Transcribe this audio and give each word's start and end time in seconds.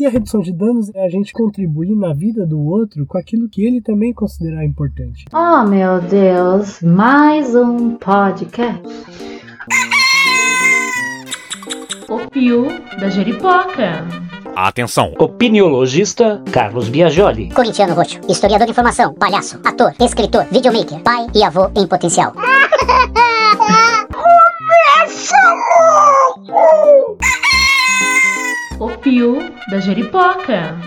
E 0.00 0.06
a 0.06 0.08
redução 0.08 0.40
de 0.40 0.50
danos 0.50 0.90
é 0.94 1.04
a 1.04 1.10
gente 1.10 1.30
contribuir 1.30 1.94
na 1.94 2.14
vida 2.14 2.46
do 2.46 2.58
outro 2.58 3.04
com 3.04 3.18
aquilo 3.18 3.50
que 3.50 3.66
ele 3.66 3.82
também 3.82 4.14
considerar 4.14 4.64
importante. 4.64 5.26
Oh, 5.30 5.62
meu 5.68 6.00
Deus, 6.00 6.80
mais 6.80 7.54
um 7.54 7.96
podcast. 7.96 8.80
O 12.08 12.30
Pio 12.30 12.66
da 12.98 13.10
Jeripoca. 13.10 14.08
Atenção! 14.56 15.12
Opiniologista 15.18 16.42
Carlos 16.50 16.88
Biagioli. 16.88 17.50
Corintiano 17.50 17.92
roxo, 17.92 18.20
historiador 18.26 18.64
de 18.64 18.70
informação, 18.70 19.12
palhaço, 19.12 19.60
ator, 19.62 19.92
escritor, 20.00 20.46
videomaker, 20.50 20.98
pai 21.00 21.26
e 21.34 21.44
avô 21.44 21.70
em 21.76 21.86
potencial. 21.86 22.32
O 28.80 28.96
Pio 28.96 29.36
da 29.70 29.78
Jeripoca. 29.78 30.80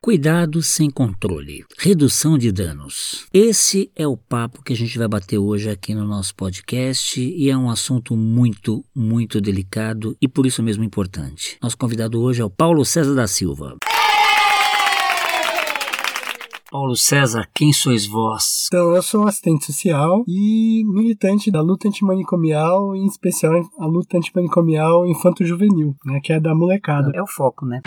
Cuidado 0.00 0.62
sem 0.62 0.88
controle. 0.88 1.64
Redução 1.76 2.38
de 2.38 2.52
danos. 2.52 3.26
Esse 3.34 3.90
é 3.96 4.06
o 4.06 4.16
papo 4.16 4.62
que 4.62 4.72
a 4.72 4.76
gente 4.76 4.96
vai 4.96 5.08
bater 5.08 5.36
hoje 5.36 5.68
aqui 5.68 5.92
no 5.92 6.06
nosso 6.06 6.32
podcast 6.36 7.20
e 7.20 7.50
é 7.50 7.56
um 7.56 7.68
assunto 7.68 8.16
muito, 8.16 8.84
muito 8.94 9.40
delicado 9.40 10.16
e 10.22 10.28
por 10.28 10.46
isso 10.46 10.62
mesmo 10.62 10.84
importante. 10.84 11.58
Nosso 11.60 11.76
convidado 11.76 12.22
hoje 12.22 12.42
é 12.42 12.44
o 12.44 12.48
Paulo 12.48 12.84
César 12.84 13.16
da 13.16 13.26
Silva. 13.26 13.76
Paulo 16.70 16.94
César, 16.94 17.48
quem 17.52 17.72
sois 17.72 18.06
vós? 18.06 18.68
Então, 18.68 18.94
eu 18.94 19.02
sou 19.02 19.26
assistente 19.26 19.66
social 19.66 20.22
e 20.28 20.84
militante 20.86 21.50
da 21.50 21.60
luta 21.60 21.88
antimanicomial, 21.88 22.94
em 22.94 23.06
especial 23.06 23.52
a 23.78 23.86
luta 23.86 24.16
antimanicomial 24.16 25.04
infanto-juvenil, 25.04 25.96
né, 26.04 26.20
que 26.22 26.32
é 26.32 26.38
da 26.38 26.54
molecada. 26.54 27.10
É 27.12 27.20
o 27.20 27.26
foco, 27.26 27.66
né? 27.66 27.80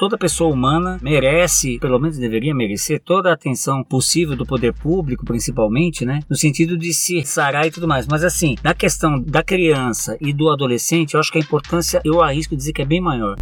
Toda 0.00 0.16
pessoa 0.16 0.50
humana 0.50 0.98
merece, 1.02 1.78
pelo 1.78 1.98
menos 1.98 2.16
deveria 2.16 2.54
merecer, 2.54 3.02
toda 3.04 3.28
a 3.28 3.34
atenção 3.34 3.84
possível 3.84 4.34
do 4.34 4.46
poder 4.46 4.72
público, 4.72 5.26
principalmente, 5.26 6.06
né? 6.06 6.20
No 6.26 6.36
sentido 6.36 6.74
de 6.74 6.94
se 6.94 7.22
sarar 7.26 7.66
e 7.66 7.70
tudo 7.70 7.86
mais. 7.86 8.06
Mas 8.06 8.24
assim, 8.24 8.56
na 8.64 8.72
questão 8.72 9.20
da 9.20 9.42
criança 9.42 10.16
e 10.18 10.32
do 10.32 10.48
adolescente, 10.48 11.12
eu 11.12 11.20
acho 11.20 11.30
que 11.30 11.36
a 11.36 11.42
importância, 11.42 12.00
eu 12.02 12.22
arrisco 12.22 12.56
dizer 12.56 12.72
que 12.72 12.80
é 12.80 12.86
bem 12.86 12.98
maior. 12.98 13.36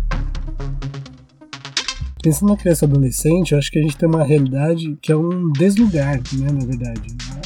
Pensando 2.23 2.51
na 2.51 2.57
criança 2.57 2.85
adolescente, 2.85 3.53
eu 3.53 3.59
acho 3.59 3.71
que 3.71 3.79
a 3.79 3.83
gente 3.83 3.97
tem 3.97 4.09
uma 4.09 4.25
realidade 4.25 4.99
que 5.01 5.13
é 5.13 5.17
um 5.17 5.53
deslugar, 5.53 6.21
né, 6.33 6.51
na 6.51 6.65
verdade. 6.67 7.01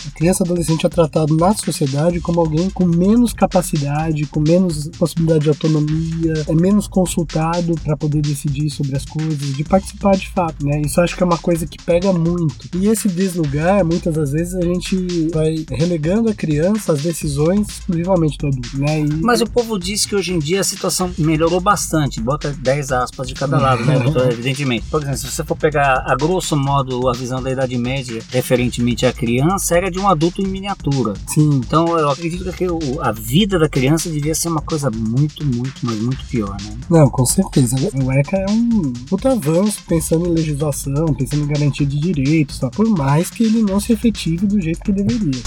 A 0.07 0.11
criança 0.17 0.43
adolescente 0.45 0.87
é 0.87 0.89
tratado 0.89 1.37
na 1.37 1.55
sociedade 1.55 2.21
como 2.21 2.41
alguém 2.41 2.71
com 2.71 2.87
menos 2.87 3.35
capacidade, 3.35 4.25
com 4.27 4.41
menos 4.41 4.89
possibilidade 4.99 5.45
de 5.45 5.49
autonomia, 5.51 6.45
é 6.49 6.55
menos 6.55 6.89
consultado 6.89 7.75
para 7.85 7.97
poder 7.97 8.23
decidir 8.23 8.71
sobre 8.71 8.97
as 8.97 9.05
coisas, 9.05 9.55
de 9.55 9.63
participar 9.63 10.17
de 10.17 10.29
fato, 10.31 10.65
né? 10.65 10.81
Isso 10.81 11.01
acho 11.01 11.17
que 11.17 11.23
é 11.23 11.27
uma 11.27 11.39
coisa 11.39 11.67
que 11.67 11.77
pega 11.83 12.13
muito. 12.13 12.69
E 12.77 12.87
esse 12.87 13.09
deslugar, 13.09 13.85
muitas 13.85 14.15
das 14.15 14.33
vezes 14.33 14.55
a 14.55 14.63
gente 14.63 15.29
vai 15.33 15.67
relegando 15.71 16.31
a 16.31 16.35
criança 16.35 16.93
às 16.95 17.03
decisões 17.03 17.69
exclusivamente 17.69 18.39
do 18.39 18.47
adulto, 18.47 18.79
né? 18.79 19.01
E... 19.01 19.09
Mas 19.23 19.43
o 19.43 19.47
povo 19.47 19.79
diz 19.79 20.07
que 20.07 20.17
hoje 20.17 20.33
em 20.33 20.39
dia 20.39 20.61
a 20.61 20.65
situação 20.65 21.13
melhorou 21.19 21.61
bastante, 21.61 22.21
bota 22.21 22.51
10 22.59 22.93
aspas 22.93 23.29
de 23.29 23.35
cada 23.35 23.59
lado, 23.59 23.85
né? 23.85 23.97
Evidentemente 24.33 24.63
por 24.81 25.03
exemplo, 25.03 25.19
se 25.19 25.31
você 25.31 25.45
for 25.45 25.57
pegar 25.57 26.05
a 26.07 26.15
grosso 26.15 26.57
modo 26.57 27.09
a 27.09 27.13
visão 27.13 27.43
da 27.43 27.51
Idade 27.51 27.77
Média 27.77 28.23
referentemente 28.31 29.07
à 29.07 29.13
criança, 29.13 29.77
era 29.77 29.91
de 29.91 29.99
um 29.99 30.09
adulto 30.09 30.43
em 30.43 30.47
miniatura. 30.47 31.15
Sim. 31.27 31.61
Então 31.65 31.99
eu 31.99 32.11
acredito 32.11 32.53
que 32.53 32.67
a 33.01 33.13
vida 33.13 33.59
da 33.59 33.69
criança 33.69 34.11
devia 34.11 34.35
ser 34.35 34.49
uma 34.49 34.63
coisa 34.63 34.91
muito, 34.91 35.45
muito, 35.45 35.75
mas 35.83 35.99
muito 36.01 36.25
pior, 36.27 36.57
né? 36.63 36.77
Não, 36.89 37.09
com 37.09 37.25
certeza. 37.25 37.77
O 37.95 38.13
ECA 38.13 38.37
é 38.37 38.51
um 38.51 38.93
puta 39.09 39.33
avanço 39.33 39.81
pensando 39.87 40.27
em 40.27 40.35
legislação, 40.35 41.07
pensando 41.15 41.45
em 41.45 41.47
garantia 41.47 41.87
de 41.87 41.99
direitos, 41.99 42.59
tá? 42.59 42.71
por 42.71 42.89
mais 42.89 43.31
que 43.31 43.45
ele 43.45 43.63
não 43.63 43.81
se 43.81 43.93
efetive 43.93 44.47
do 44.47 44.61
jeito 44.61 44.81
que 44.81 44.93
deveria. 44.93 45.43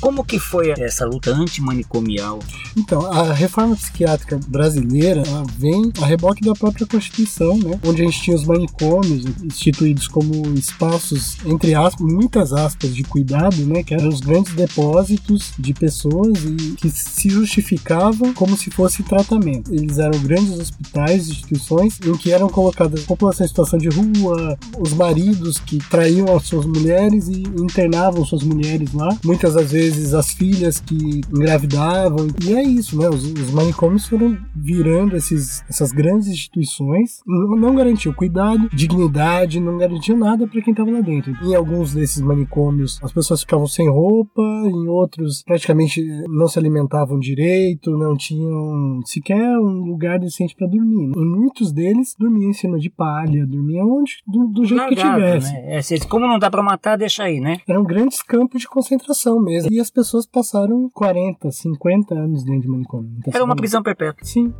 Como 0.00 0.24
que 0.24 0.38
foi 0.38 0.70
essa 0.78 1.04
luta 1.04 1.30
antimanicomial? 1.30 2.38
Então, 2.76 3.10
a 3.10 3.32
reforma 3.32 3.74
psiquiátrica 3.74 4.38
brasileira 4.46 5.22
vem 5.56 5.92
a 6.00 6.06
reboque 6.06 6.44
da 6.44 6.52
própria 6.52 6.86
Constituição, 6.86 7.58
né? 7.58 7.78
Onde 7.84 8.02
a 8.02 8.04
gente 8.04 8.22
tinha 8.22 8.36
os 8.36 8.44
manicômios 8.44 9.24
instituídos 9.42 10.06
como 10.06 10.46
espaços, 10.54 11.36
entre 11.44 11.74
aspas, 11.74 12.06
muitas 12.06 12.52
aspas, 12.52 12.94
de 12.94 13.02
cuidado, 13.02 13.56
né? 13.66 13.82
Que 13.82 13.94
eram 13.94 14.08
os 14.08 14.20
grandes 14.20 14.54
depósitos 14.54 15.52
de 15.58 15.74
pessoas 15.74 16.44
e 16.44 16.76
que 16.76 16.90
se 16.90 17.28
justificavam 17.28 18.32
como 18.32 18.56
se 18.56 18.70
fosse 18.70 19.02
tratamento. 19.02 19.74
Eles 19.74 19.98
eram 19.98 20.18
grandes 20.20 20.58
hospitais, 20.58 21.28
instituições, 21.28 21.98
em 22.04 22.16
que 22.16 22.32
eram 22.32 22.48
colocadas 22.48 23.02
a 23.02 23.06
população 23.06 23.44
em 23.44 23.48
situação 23.48 23.78
de 23.78 23.88
rua, 23.88 24.56
os 24.78 24.92
maridos 24.92 25.58
que 25.58 25.78
traíam 25.90 26.36
as 26.36 26.44
suas 26.44 26.66
mulheres 26.66 27.28
e 27.28 27.42
internavam 27.42 28.24
suas 28.24 28.42
mulheres 28.42 28.92
lá. 28.92 29.08
Muitas 29.24 29.54
das 29.54 29.70
vezes 29.72 29.87
vezes 29.94 30.14
as 30.14 30.32
filhas 30.32 30.80
que 30.80 31.20
engravidavam. 31.32 32.28
E 32.44 32.54
é 32.54 32.62
isso, 32.62 32.98
né? 32.98 33.08
Os, 33.08 33.24
os 33.24 33.50
manicômios 33.50 34.06
foram 34.06 34.36
virando 34.54 35.16
esses, 35.16 35.62
essas 35.68 35.92
grandes 35.92 36.28
instituições. 36.28 37.20
Não, 37.26 37.56
não 37.56 37.74
garantiu 37.74 38.12
cuidado, 38.14 38.68
dignidade, 38.72 39.60
não 39.60 39.78
garantiu 39.78 40.16
nada 40.16 40.46
para 40.46 40.60
quem 40.62 40.72
estava 40.72 40.90
lá 40.90 41.00
dentro. 41.00 41.32
Em 41.42 41.54
alguns 41.54 41.94
desses 41.94 42.20
manicômios, 42.20 42.98
as 43.02 43.12
pessoas 43.12 43.40
ficavam 43.40 43.66
sem 43.66 43.88
roupa, 43.88 44.42
em 44.42 44.88
outros, 44.88 45.42
praticamente 45.42 46.02
não 46.28 46.48
se 46.48 46.58
alimentavam 46.58 47.18
direito, 47.18 47.96
não 47.96 48.16
tinham 48.16 49.00
sequer 49.04 49.58
um 49.58 49.84
lugar 49.84 50.18
decente 50.18 50.54
para 50.54 50.66
dormir. 50.66 51.12
Em 51.16 51.26
muitos 51.26 51.72
deles, 51.72 52.14
dormiam 52.18 52.50
em 52.50 52.54
cima 52.54 52.78
de 52.78 52.90
palha, 52.90 53.46
dormiam 53.46 53.88
onde, 53.90 54.18
do, 54.26 54.46
do 54.48 54.64
jeito 54.64 54.80
Largado, 54.80 54.96
que 54.96 55.14
tivesse. 55.14 55.52
Né? 55.52 55.78
É, 55.78 56.08
como 56.08 56.26
não 56.26 56.38
dá 56.38 56.50
para 56.50 56.62
matar, 56.62 56.96
deixa 56.96 57.24
aí, 57.24 57.40
né? 57.40 57.58
Eram 57.68 57.84
grandes 57.84 58.22
campos 58.22 58.60
de 58.60 58.68
concentração 58.68 59.40
mesmo. 59.40 59.70
E 59.72 59.77
as 59.80 59.90
pessoas 59.90 60.26
passaram 60.26 60.88
40, 60.92 61.50
50 61.50 62.14
anos 62.14 62.44
dentro 62.44 62.62
de 62.62 62.68
manicômio. 62.68 63.10
Então, 63.18 63.32
Era 63.34 63.44
uma 63.44 63.56
prisão 63.56 63.82
perpétua. 63.82 64.24
Sim. 64.26 64.52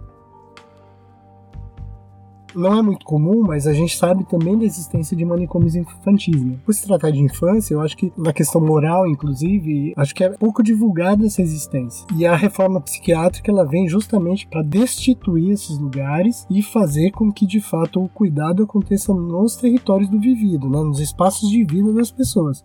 Não 2.55 2.77
é 2.77 2.83
muito 2.83 3.05
comum, 3.05 3.43
mas 3.43 3.67
a 3.67 3.73
gente 3.73 3.97
sabe 3.97 4.25
também 4.25 4.59
da 4.59 4.65
existência 4.65 5.17
de 5.17 5.25
manicômios 5.25 5.77
infantis. 5.77 6.43
Né? 6.43 6.57
Por 6.65 6.75
se 6.75 6.87
tratar 6.87 7.11
de 7.11 7.21
infância, 7.21 7.75
eu 7.75 7.81
acho 7.81 7.97
que 7.97 8.13
na 8.17 8.33
questão 8.33 8.61
moral, 8.61 9.07
inclusive, 9.07 9.93
acho 9.97 10.15
que 10.15 10.25
é 10.25 10.31
pouco 10.31 10.63
divulgada 10.63 11.27
essa 11.27 11.43
existência. 11.43 12.07
E 12.17 12.27
a 12.27 12.35
reforma 12.35 12.81
psiquiátrica 12.81 13.51
ela 13.51 13.67
vem 13.67 13.87
justamente 13.87 14.47
para 14.47 14.63
destituir 14.63 15.53
esses 15.53 15.79
lugares 15.79 16.47
e 16.51 16.63
fazer 16.63 17.11
com 17.11 17.31
que 17.31 17.47
de 17.47 17.61
fato 17.61 18.03
o 18.03 18.09
cuidado 18.09 18.63
aconteça 18.63 19.13
nos 19.13 19.57
territórios 19.57 20.09
do 20.09 20.19
vivido, 20.19 20.69
né? 20.69 20.79
nos 20.79 21.01
espaços 21.01 21.51
de 21.51 21.63
vida 21.65 21.93
das 21.93 22.11
pessoas. 22.11 22.65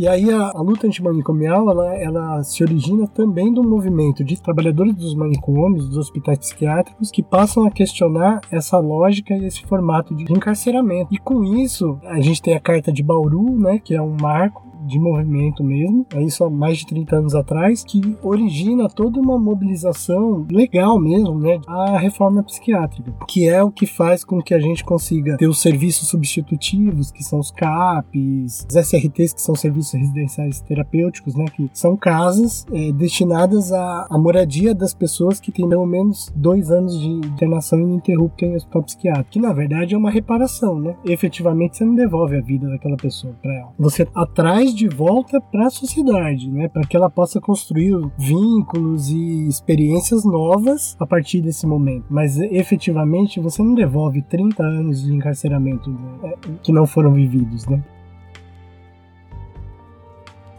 E 0.00 0.08
aí 0.08 0.30
a, 0.30 0.52
a 0.54 0.62
luta 0.62 0.86
antimanicomial, 0.86 1.70
ela, 1.70 1.94
ela 1.94 2.42
se 2.42 2.64
origina 2.64 3.06
também 3.06 3.52
do 3.52 3.62
movimento 3.62 4.24
de 4.24 4.40
trabalhadores 4.40 4.94
dos 4.94 5.14
manicômios, 5.14 5.90
dos 5.90 5.98
hospitais 5.98 6.38
psiquiátricos, 6.38 7.10
que 7.10 7.22
passam 7.22 7.66
a 7.66 7.70
questionar 7.70 8.40
essa 8.50 8.78
lógica 8.78 9.34
e 9.34 9.44
esse 9.44 9.62
formato 9.66 10.14
de 10.14 10.22
encarceramento. 10.32 11.12
E 11.12 11.18
com 11.18 11.44
isso, 11.44 11.98
a 12.04 12.18
gente 12.18 12.40
tem 12.40 12.54
a 12.54 12.60
Carta 12.60 12.90
de 12.90 13.02
Bauru, 13.02 13.60
né, 13.60 13.78
que 13.78 13.94
é 13.94 14.00
um 14.00 14.16
marco 14.18 14.69
de 14.86 14.98
movimento 14.98 15.62
mesmo, 15.62 16.06
é 16.14 16.22
isso 16.22 16.44
há 16.44 16.50
mais 16.50 16.78
de 16.78 16.86
30 16.86 17.16
anos 17.16 17.34
atrás, 17.34 17.84
que 17.84 18.16
origina 18.22 18.88
toda 18.88 19.20
uma 19.20 19.38
mobilização 19.38 20.46
legal 20.50 20.98
mesmo, 20.98 21.38
né, 21.38 21.60
a 21.66 21.98
reforma 21.98 22.42
psiquiátrica, 22.42 23.12
que 23.28 23.48
é 23.48 23.62
o 23.62 23.70
que 23.70 23.86
faz 23.86 24.24
com 24.24 24.42
que 24.42 24.54
a 24.54 24.60
gente 24.60 24.84
consiga 24.84 25.36
ter 25.36 25.48
os 25.48 25.60
serviços 25.60 26.08
substitutivos, 26.08 27.10
que 27.10 27.22
são 27.22 27.38
os 27.38 27.50
CAPs, 27.50 28.66
os 28.68 28.76
SRTs, 28.76 29.34
que 29.34 29.42
são 29.42 29.54
serviços 29.54 29.92
residenciais 29.92 30.60
terapêuticos, 30.60 31.34
né, 31.34 31.44
que 31.54 31.70
são 31.72 31.96
casas 31.96 32.66
é, 32.72 32.92
destinadas 32.92 33.72
à, 33.72 34.06
à, 34.10 34.18
moradia 34.18 34.74
das 34.74 34.94
pessoas 34.94 35.40
que 35.40 35.52
têm 35.52 35.68
pelo 35.68 35.86
menos 35.86 36.32
dois 36.34 36.70
anos 36.70 36.98
de 36.98 37.08
internação 37.08 37.80
ininterrupta 37.80 38.44
em 38.44 38.54
hospital 38.54 38.82
psiquiátrico, 38.82 39.30
que 39.30 39.40
na 39.40 39.52
verdade 39.52 39.94
é 39.94 39.98
uma 39.98 40.10
reparação, 40.10 40.78
né? 40.78 40.94
Efetivamente 41.04 41.76
você 41.76 41.84
não 41.84 41.94
devolve 41.94 42.36
a 42.36 42.40
vida 42.40 42.68
daquela 42.68 42.96
pessoa 42.96 43.34
para 43.42 43.52
ela. 43.54 43.72
Você 43.78 44.06
atrás 44.14 44.69
de 44.74 44.88
volta 44.88 45.40
para 45.40 45.66
a 45.66 45.70
sociedade, 45.70 46.50
né? 46.50 46.68
Para 46.68 46.82
que 46.82 46.96
ela 46.96 47.10
possa 47.10 47.40
construir 47.40 47.94
vínculos 48.18 49.08
e 49.10 49.48
experiências 49.48 50.24
novas 50.24 50.96
a 50.98 51.06
partir 51.06 51.40
desse 51.40 51.66
momento. 51.66 52.06
Mas 52.08 52.38
efetivamente 52.38 53.40
você 53.40 53.62
não 53.62 53.74
devolve 53.74 54.22
30 54.22 54.62
anos 54.62 55.02
de 55.02 55.12
encarceramento 55.12 55.90
né? 55.90 56.34
que 56.62 56.72
não 56.72 56.86
foram 56.86 57.12
vividos, 57.12 57.66
né? 57.66 57.82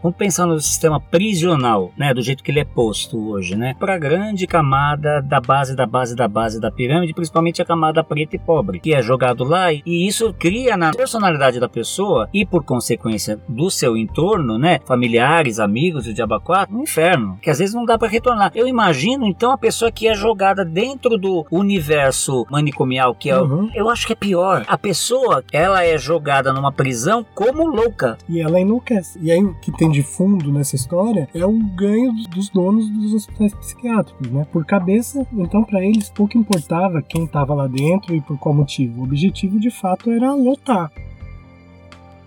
Vamos 0.02 0.18
pensar 0.18 0.46
no 0.48 0.60
sistema 0.60 1.00
prisional, 1.00 1.92
né, 1.98 2.14
do 2.14 2.22
jeito 2.22 2.44
que 2.44 2.50
ele 2.52 2.60
é 2.60 2.66
posto 2.66 3.30
hoje, 3.30 3.56
né, 3.56 3.76
para 3.80 3.94
a 3.96 3.98
grande 4.00 4.48
camada 4.48 5.22
da 5.22 5.40
base 5.40 5.76
da 5.76 5.86
base 5.86 6.16
da 6.16 6.28
base 6.28 6.60
da 6.60 6.72
pirâmide, 6.72 7.14
principalmente 7.14 7.62
a 7.62 7.66
camada 7.66 8.04
preta 8.04 8.36
e 8.36 8.40
pobre, 8.40 8.80
que 8.80 8.94
é 8.94 9.02
jogado 9.02 9.44
lá 9.44 9.72
e 9.72 9.82
isso 9.86 10.34
cria 10.38 10.76
na 10.76 10.92
personalidade 10.92 11.60
da 11.60 11.70
pessoa 11.70 12.28
e 12.34 12.46
por 12.46 12.64
consequência 12.64 13.40
do 13.48 13.70
seu 13.70 13.96
entorno, 13.96 14.58
né, 14.58 14.80
familiares, 14.86 15.60
amigos 15.60 16.08
e 16.08 16.14
diabo 16.14 16.32
um 16.72 16.82
inferno, 16.84 17.38
que 17.42 17.50
às 17.50 17.60
vezes 17.60 17.76
não 17.76 17.86
dá 17.86 17.98
para 17.98 18.08
retornar. 18.08 18.52
Eu 18.56 18.68
imagino 18.68 19.26
então 19.26 19.52
a 19.52 19.58
pessoa 19.58 19.92
que 19.92 20.08
é 20.08 20.14
jogada 20.14 20.64
dentro 20.64 21.18
do 21.18 21.46
universo 21.52 22.46
manicomial, 22.50 23.14
que 23.14 23.30
é, 23.30 23.38
Uhum. 23.40 23.70
eu 23.76 23.90
acho 23.90 24.08
que 24.08 24.14
é 24.14 24.16
pior. 24.16 24.64
A 24.68 24.78
pessoa, 24.78 25.44
ela 25.52 25.84
é 25.84 25.98
jogada 25.98 26.54
numa 26.54 26.72
prisão 26.72 27.26
como 27.36 27.66
louca. 27.68 28.18
E 28.30 28.40
ela 28.40 28.60
enlouquece. 28.60 29.20
E 29.22 29.32
aí 29.32 29.44
o 29.44 29.54
que 29.56 29.72
tem 29.72 29.91
de 29.92 30.02
fundo 30.02 30.52
nessa 30.52 30.76
história 30.76 31.28
é 31.34 31.46
o 31.46 31.58
ganho 31.58 32.14
dos 32.30 32.50
donos 32.50 32.90
dos 32.90 33.14
hospitais 33.14 33.54
psiquiátricos, 33.54 34.32
né? 34.32 34.46
Por 34.52 34.66
cabeça, 34.66 35.26
então 35.34 35.64
para 35.64 35.84
eles 35.86 36.10
pouco 36.10 36.38
importava 36.38 37.02
quem 37.02 37.26
estava 37.26 37.54
lá 37.54 37.68
dentro 37.68 38.16
e 38.16 38.22
por 38.22 38.38
qual 38.38 38.56
motivo. 38.56 39.02
O 39.02 39.04
objetivo 39.04 39.60
de 39.60 39.70
fato 39.70 40.10
era 40.10 40.34
lotar. 40.34 40.92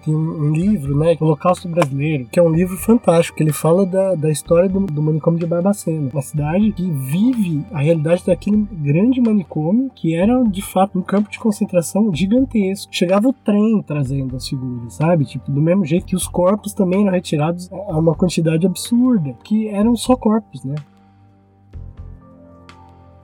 Tem 0.04 0.14
um, 0.14 0.52
livro, 0.52 0.96
né, 0.98 1.16
Holocausto 1.18 1.68
Brasileiro, 1.68 2.26
que 2.26 2.38
é 2.38 2.42
um 2.42 2.50
livro 2.50 2.76
fantástico, 2.76 3.36
que 3.36 3.42
ele 3.42 3.52
fala 3.52 3.86
da, 3.86 4.14
da 4.14 4.30
história 4.30 4.68
do, 4.68 4.80
do 4.80 5.02
manicômio 5.02 5.40
de 5.40 5.46
Barbacena, 5.46 6.10
uma 6.12 6.22
cidade 6.22 6.72
que 6.72 6.90
vive 6.90 7.64
a 7.72 7.80
realidade 7.80 8.24
daquele 8.26 8.66
grande 8.70 9.20
manicômio 9.20 9.90
que 9.94 10.14
era 10.14 10.42
de 10.44 10.60
fato 10.62 10.98
um 10.98 11.02
campo 11.02 11.30
de 11.30 11.38
concentração 11.38 12.14
gigantesco. 12.14 12.94
Chegava 12.94 13.28
o 13.28 13.32
trem 13.32 13.82
trazendo 13.82 14.36
as 14.36 14.46
figuras, 14.46 14.94
sabe? 14.94 15.24
Tipo, 15.24 15.50
do 15.50 15.60
mesmo 15.60 15.84
jeito 15.84 16.06
que 16.06 16.16
os 16.16 16.28
corpos 16.28 16.74
também 16.74 17.02
eram 17.02 17.12
retirados 17.12 17.70
a 17.72 17.98
uma 17.98 18.14
quantidade 18.14 18.66
absurda, 18.66 19.34
que 19.42 19.68
eram 19.68 19.96
só 19.96 20.16
corpos, 20.16 20.64
né? 20.64 20.74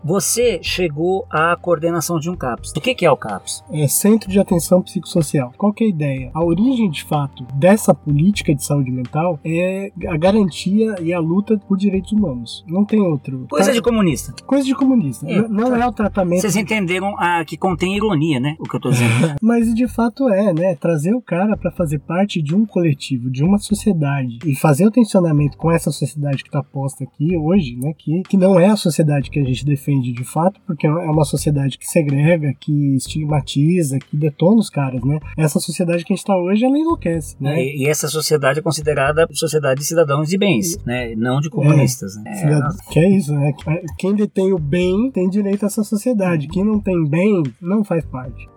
Você 0.02 0.60
chegou 0.62 1.26
à 1.30 1.54
coordenação 1.56 2.18
de 2.18 2.30
um 2.30 2.36
CAPS. 2.36 2.72
O 2.76 2.80
que, 2.80 3.04
é 3.04 3.10
o 3.10 3.16
CAPS? 3.16 3.62
é, 3.72 3.86
Centro 3.86 4.30
de 4.30 4.38
Atenção 4.38 4.82
Psicossocial. 4.82 5.52
Qual 5.58 5.72
que 5.72 5.84
é 5.84 5.86
a 5.86 5.90
ideia? 5.90 6.30
A 6.32 6.42
origem, 6.42 6.90
de 6.90 7.04
fato, 7.04 7.44
dessa 7.54 7.94
política 7.94 8.54
de 8.54 8.64
saúde 8.64 8.90
mental 8.90 9.38
é 9.44 9.90
a 10.08 10.16
garantia 10.16 10.96
e 11.02 11.12
a 11.12 11.20
luta 11.20 11.58
por 11.68 11.76
direitos 11.76 12.12
humanos. 12.12 12.64
Não 12.66 12.84
tem 12.84 13.00
outro. 13.00 13.46
Coisa 13.50 13.68
Tá- 13.68 13.72
de 13.74 13.82
comunista. 13.82 14.32
Coisa 14.46 14.64
de 14.64 14.74
comunista. 14.74 15.30
É, 15.30 15.46
não 15.48 15.76
é 15.76 15.86
o 15.86 15.92
tratamento. 15.92 16.40
Vocês 16.40 16.56
entenderam 16.56 17.14
ah, 17.18 17.44
que 17.44 17.56
contém 17.56 17.94
ironia, 17.96 18.40
né? 18.40 18.56
O 18.58 18.64
que 18.64 18.76
eu 18.76 18.80
tô 18.80 18.90
dizendo. 18.90 19.10
Mas 19.42 19.72
de 19.74 19.86
fato 19.86 20.28
é, 20.28 20.52
né? 20.52 20.74
Trazer 20.76 21.14
o 21.14 21.20
cara 21.20 21.56
para 21.56 21.70
fazer 21.70 21.98
parte 21.98 22.40
de 22.40 22.54
um 22.54 22.64
coletivo, 22.64 23.30
de 23.30 23.44
uma 23.44 23.58
sociedade 23.58 24.38
e 24.46 24.54
fazer 24.56 24.86
o 24.86 24.90
tensionamento 24.90 25.56
com 25.58 25.70
essa 25.70 25.90
sociedade 25.90 26.42
que 26.42 26.48
está 26.48 26.62
posta 26.62 27.04
aqui 27.04 27.36
hoje, 27.36 27.76
né? 27.76 27.92
Que, 27.96 28.22
que 28.22 28.36
não 28.36 28.58
é 28.58 28.68
a 28.68 28.76
sociedade 28.76 29.30
que 29.30 29.38
a 29.38 29.44
gente 29.44 29.64
defende 29.64 29.89
de 29.98 30.24
fato, 30.24 30.60
porque 30.66 30.86
é 30.86 30.90
uma 30.90 31.24
sociedade 31.24 31.78
que 31.78 31.86
segrega, 31.86 32.52
que 32.60 32.96
estigmatiza, 32.96 33.98
que 33.98 34.16
detona 34.16 34.56
os 34.60 34.68
caras, 34.68 35.02
né? 35.02 35.18
Essa 35.36 35.58
sociedade 35.58 36.04
que 36.04 36.12
a 36.12 36.16
gente 36.16 36.22
está 36.22 36.36
hoje, 36.36 36.64
ela 36.64 36.78
enlouquece, 36.78 37.36
né? 37.40 37.62
E, 37.62 37.84
e 37.84 37.86
essa 37.88 38.08
sociedade 38.08 38.58
é 38.58 38.62
considerada 38.62 39.26
sociedade 39.32 39.80
de 39.80 39.86
cidadãos 39.86 40.28
de 40.28 40.36
bens, 40.36 40.76
né? 40.84 41.14
Não 41.16 41.40
de 41.40 41.48
comunistas. 41.50 42.16
né? 42.16 42.34
Cidad- 42.34 42.76
Que 42.90 42.98
é 42.98 43.10
isso, 43.16 43.32
né? 43.32 43.52
Quem 43.98 44.14
detém 44.14 44.52
o 44.52 44.58
bem 44.58 45.10
tem 45.10 45.28
direito 45.28 45.62
a 45.64 45.66
essa 45.66 45.82
sociedade. 45.82 46.48
Quem 46.48 46.64
não 46.64 46.78
tem 46.80 47.08
bem 47.08 47.42
não 47.60 47.82
faz 47.84 48.04
parte. 48.04 48.48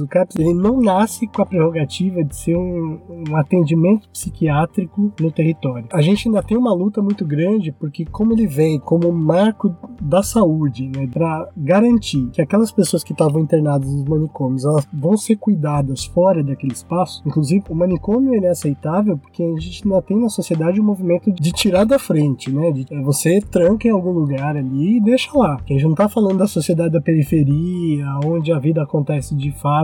O 0.00 0.06
CAPS 0.06 0.36
ele 0.36 0.54
não 0.54 0.80
nasce 0.80 1.26
com 1.26 1.42
a 1.42 1.46
prerrogativa 1.46 2.22
de 2.22 2.36
ser 2.36 2.56
um, 2.56 2.98
um 3.28 3.36
atendimento 3.36 4.08
psiquiátrico 4.08 5.12
no 5.20 5.30
território. 5.30 5.86
A 5.92 6.00
gente 6.00 6.28
ainda 6.28 6.42
tem 6.42 6.56
uma 6.56 6.72
luta 6.72 7.02
muito 7.02 7.24
grande 7.24 7.72
porque 7.72 8.04
como 8.04 8.32
ele 8.32 8.46
vem 8.46 8.78
como 8.78 9.10
marco 9.12 9.74
da 10.00 10.22
saúde, 10.22 10.88
né, 10.88 11.06
para 11.06 11.48
garantir 11.56 12.28
que 12.32 12.42
aquelas 12.42 12.72
pessoas 12.72 13.02
que 13.02 13.12
estavam 13.12 13.40
internadas 13.40 13.90
nos 13.90 14.04
manicômios 14.04 14.64
elas 14.64 14.86
vão 14.92 15.16
ser 15.16 15.36
cuidadas 15.36 16.04
fora 16.04 16.42
daquele 16.42 16.72
espaço. 16.72 17.22
Inclusive 17.26 17.64
o 17.68 17.74
manicômio 17.74 18.34
ele 18.34 18.46
é 18.46 18.50
aceitável 18.50 19.18
porque 19.18 19.42
a 19.42 19.60
gente 19.60 19.82
ainda 19.84 20.02
tem 20.02 20.20
na 20.20 20.28
sociedade 20.28 20.80
um 20.80 20.84
movimento 20.84 21.32
de 21.32 21.52
tirar 21.52 21.84
da 21.84 21.98
frente, 21.98 22.50
né? 22.50 22.72
De, 22.72 22.86
é, 22.90 23.00
você 23.02 23.40
tranca 23.40 23.86
em 23.88 23.90
algum 23.90 24.10
lugar 24.10 24.56
ali 24.56 24.96
e 24.96 25.00
deixa 25.00 25.36
lá. 25.36 25.56
Que 25.64 25.74
a 25.74 25.76
gente 25.76 25.88
não 25.88 25.94
tá 25.94 26.08
falando 26.08 26.38
da 26.38 26.46
sociedade 26.46 26.92
da 26.92 27.00
periferia, 27.00 28.06
onde 28.24 28.52
a 28.52 28.58
vida 28.58 28.82
acontece 28.82 29.34
de 29.34 29.52
fato 29.52 29.83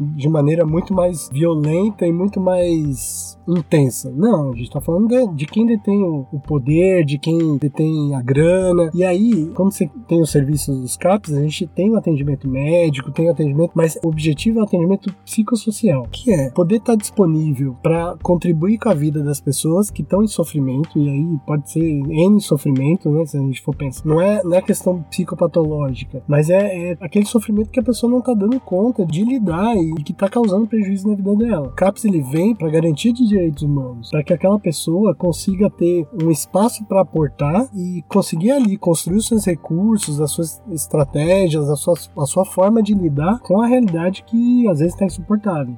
de 0.00 0.28
maneira 0.28 0.64
muito 0.64 0.94
mais 0.94 1.28
violenta 1.32 2.06
e 2.06 2.12
muito 2.12 2.40
mais 2.40 3.38
intensa. 3.46 4.10
Não, 4.10 4.52
a 4.52 4.56
gente 4.56 4.70
tá 4.70 4.80
falando 4.80 5.08
de, 5.08 5.26
de 5.34 5.46
quem 5.46 5.66
detém 5.66 6.02
o, 6.02 6.26
o 6.32 6.40
poder, 6.40 7.04
de 7.04 7.18
quem 7.18 7.56
detém 7.56 8.14
a 8.14 8.22
grana. 8.22 8.90
E 8.94 9.04
aí, 9.04 9.50
quando 9.54 9.72
você 9.72 9.90
tem 10.06 10.20
os 10.20 10.30
serviços 10.30 10.80
dos 10.80 10.96
CAPs, 10.96 11.32
a 11.32 11.42
gente 11.42 11.66
tem 11.66 11.90
o 11.90 11.96
atendimento 11.96 12.48
médico, 12.48 13.10
tem 13.10 13.28
o 13.28 13.30
atendimento, 13.32 13.72
mas 13.74 13.98
o 14.02 14.08
objetivo 14.08 14.58
é 14.58 14.62
o 14.62 14.64
atendimento 14.64 15.12
psicossocial, 15.24 16.06
que 16.10 16.32
é 16.32 16.50
poder 16.50 16.76
estar 16.76 16.96
disponível 16.96 17.76
para 17.82 18.16
contribuir 18.22 18.78
com 18.78 18.88
a 18.88 18.94
vida 18.94 19.22
das 19.22 19.40
pessoas 19.40 19.90
que 19.90 20.02
estão 20.02 20.22
em 20.22 20.28
sofrimento, 20.28 20.98
e 20.98 21.08
aí 21.08 21.38
pode 21.46 21.70
ser 21.70 21.82
N 21.82 22.40
sofrimento, 22.40 23.10
né? 23.10 23.24
Se 23.26 23.36
a 23.36 23.40
gente 23.40 23.60
for 23.60 23.74
pensar. 23.74 24.06
Não 24.06 24.20
é, 24.20 24.42
não 24.42 24.54
é 24.54 24.62
questão 24.62 25.02
psicopatológica, 25.02 26.22
mas 26.26 26.50
é, 26.50 26.92
é 26.92 26.96
aquele 27.00 27.26
sofrimento 27.26 27.70
que 27.70 27.80
a 27.80 27.82
pessoa 27.82 28.10
não 28.10 28.20
tá 28.20 28.34
dando 28.34 28.58
conta 28.60 29.04
de 29.04 29.24
lidar 29.24 29.76
e, 29.76 29.94
que 30.02 30.12
tá 30.12 30.28
causando 30.28 30.66
prejuízo 30.66 31.08
na 31.08 31.14
vida 31.14 31.34
dela. 31.36 31.68
O 31.68 31.72
CAPS 31.72 32.04
ele 32.04 32.20
vem 32.22 32.54
para 32.54 32.68
garantia 32.68 33.12
de 33.12 33.26
direitos 33.32 33.62
humanos, 33.62 34.10
para 34.10 34.22
que 34.22 34.32
aquela 34.32 34.58
pessoa 34.58 35.14
consiga 35.14 35.70
ter 35.70 36.06
um 36.22 36.30
espaço 36.30 36.84
para 36.84 37.00
aportar 37.00 37.68
e 37.74 38.02
conseguir 38.08 38.52
ali 38.52 38.76
construir 38.76 39.16
os 39.16 39.26
seus 39.26 39.44
recursos, 39.44 40.20
as 40.20 40.30
suas 40.30 40.62
estratégias, 40.70 41.68
a 41.68 41.76
sua, 41.76 41.94
a 42.18 42.26
sua 42.26 42.44
forma 42.44 42.82
de 42.82 42.94
lidar 42.94 43.40
com 43.40 43.60
a 43.60 43.66
realidade 43.66 44.22
que 44.24 44.68
às 44.68 44.78
vezes 44.78 44.94
está 44.94 45.06
insuportável. 45.06 45.74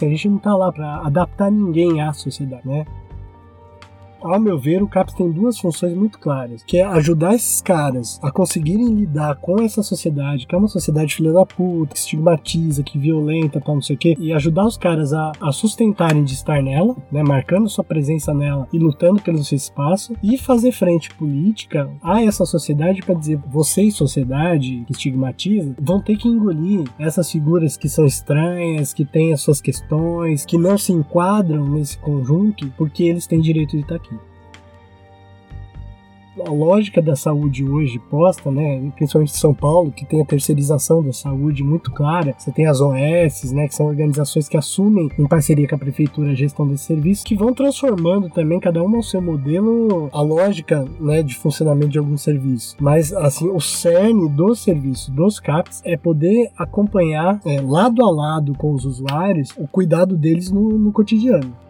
A 0.00 0.04
gente 0.04 0.28
não 0.28 0.38
tá 0.38 0.54
lá 0.54 0.70
para 0.70 0.98
adaptar 0.98 1.50
ninguém 1.50 2.00
à 2.00 2.12
sociedade, 2.12 2.66
né? 2.66 2.86
Ao 4.20 4.40
meu 4.40 4.58
ver, 4.58 4.82
o 4.82 4.88
CAPS 4.88 5.14
tem 5.14 5.30
duas 5.30 5.58
funções 5.58 5.94
muito 5.94 6.18
claras, 6.18 6.62
que 6.64 6.78
é 6.78 6.84
ajudar 6.84 7.34
esses 7.34 7.60
caras 7.60 8.18
a 8.20 8.32
conseguirem 8.32 8.92
lidar 8.92 9.36
com 9.36 9.62
essa 9.62 9.82
sociedade, 9.82 10.46
que 10.46 10.54
é 10.54 10.58
uma 10.58 10.66
sociedade 10.66 11.14
filha 11.14 11.32
da 11.32 11.46
puta, 11.46 11.94
que 11.94 11.98
estigmatiza, 11.98 12.82
que 12.82 12.98
violenta, 12.98 13.60
tal, 13.60 13.76
não 13.76 13.82
sei 13.82 13.94
o 13.94 13.98
quê, 13.98 14.16
e 14.18 14.32
ajudar 14.32 14.66
os 14.66 14.76
caras 14.76 15.12
a, 15.12 15.32
a 15.40 15.52
sustentarem 15.52 16.24
de 16.24 16.34
estar 16.34 16.60
nela, 16.62 16.96
né, 17.12 17.22
marcando 17.22 17.68
sua 17.68 17.84
presença 17.84 18.34
nela 18.34 18.66
e 18.72 18.78
lutando 18.78 19.22
pelo 19.22 19.42
seu 19.44 19.56
espaço, 19.56 20.14
e 20.22 20.36
fazer 20.36 20.72
frente 20.72 21.14
política 21.14 21.88
a 22.02 22.22
essa 22.22 22.44
sociedade 22.44 23.02
para 23.02 23.14
dizer, 23.14 23.38
vocês, 23.46 23.94
sociedade 23.94 24.82
que 24.86 24.92
estigmatiza, 24.92 25.76
vão 25.80 26.00
ter 26.00 26.16
que 26.16 26.28
engolir 26.28 26.84
essas 26.98 27.30
figuras 27.30 27.76
que 27.76 27.88
são 27.88 28.04
estranhas, 28.04 28.92
que 28.92 29.04
têm 29.04 29.32
as 29.32 29.40
suas 29.40 29.60
questões, 29.60 30.44
que 30.44 30.58
não 30.58 30.76
se 30.76 30.92
enquadram 30.92 31.68
nesse 31.68 31.96
conjunto, 31.98 32.68
porque 32.76 33.04
eles 33.04 33.26
têm 33.26 33.40
direito 33.40 33.76
de 33.76 33.82
estar 33.82 33.94
aqui 33.94 34.07
a 36.46 36.50
lógica 36.50 37.00
da 37.00 37.16
saúde 37.16 37.64
hoje 37.64 37.98
posta, 37.98 38.50
né, 38.50 38.90
principalmente 38.96 39.32
em 39.32 39.38
São 39.38 39.54
Paulo, 39.54 39.90
que 39.90 40.04
tem 40.04 40.20
a 40.20 40.24
terceirização 40.24 41.02
da 41.02 41.12
saúde 41.12 41.62
muito 41.62 41.90
clara. 41.92 42.34
Você 42.36 42.50
tem 42.52 42.66
as 42.66 42.80
OS, 42.80 43.52
né, 43.52 43.68
que 43.68 43.74
são 43.74 43.86
organizações 43.86 44.48
que 44.48 44.56
assumem 44.56 45.08
em 45.18 45.26
parceria 45.26 45.68
com 45.68 45.74
a 45.74 45.78
prefeitura 45.78 46.30
a 46.30 46.34
gestão 46.34 46.66
desse 46.66 46.84
serviço, 46.84 47.24
que 47.24 47.34
vão 47.34 47.52
transformando 47.52 48.28
também 48.30 48.60
cada 48.60 48.82
uma 48.82 48.96
ao 48.96 49.02
seu 49.02 49.20
modelo 49.20 50.08
a 50.12 50.20
lógica, 50.20 50.84
né, 51.00 51.22
de 51.22 51.34
funcionamento 51.34 51.88
de 51.88 51.98
algum 51.98 52.16
serviço. 52.16 52.76
Mas 52.80 53.12
assim, 53.12 53.48
o 53.48 53.60
cerne 53.60 54.28
do 54.28 54.54
serviço 54.54 55.10
dos 55.10 55.40
CAPs 55.40 55.82
é 55.84 55.96
poder 55.96 56.50
acompanhar 56.56 57.40
é, 57.44 57.60
lado 57.60 58.04
a 58.04 58.10
lado 58.10 58.54
com 58.56 58.72
os 58.72 58.84
usuários 58.84 59.50
o 59.56 59.66
cuidado 59.66 60.16
deles 60.16 60.50
no, 60.50 60.78
no 60.78 60.92
cotidiano. 60.92 61.67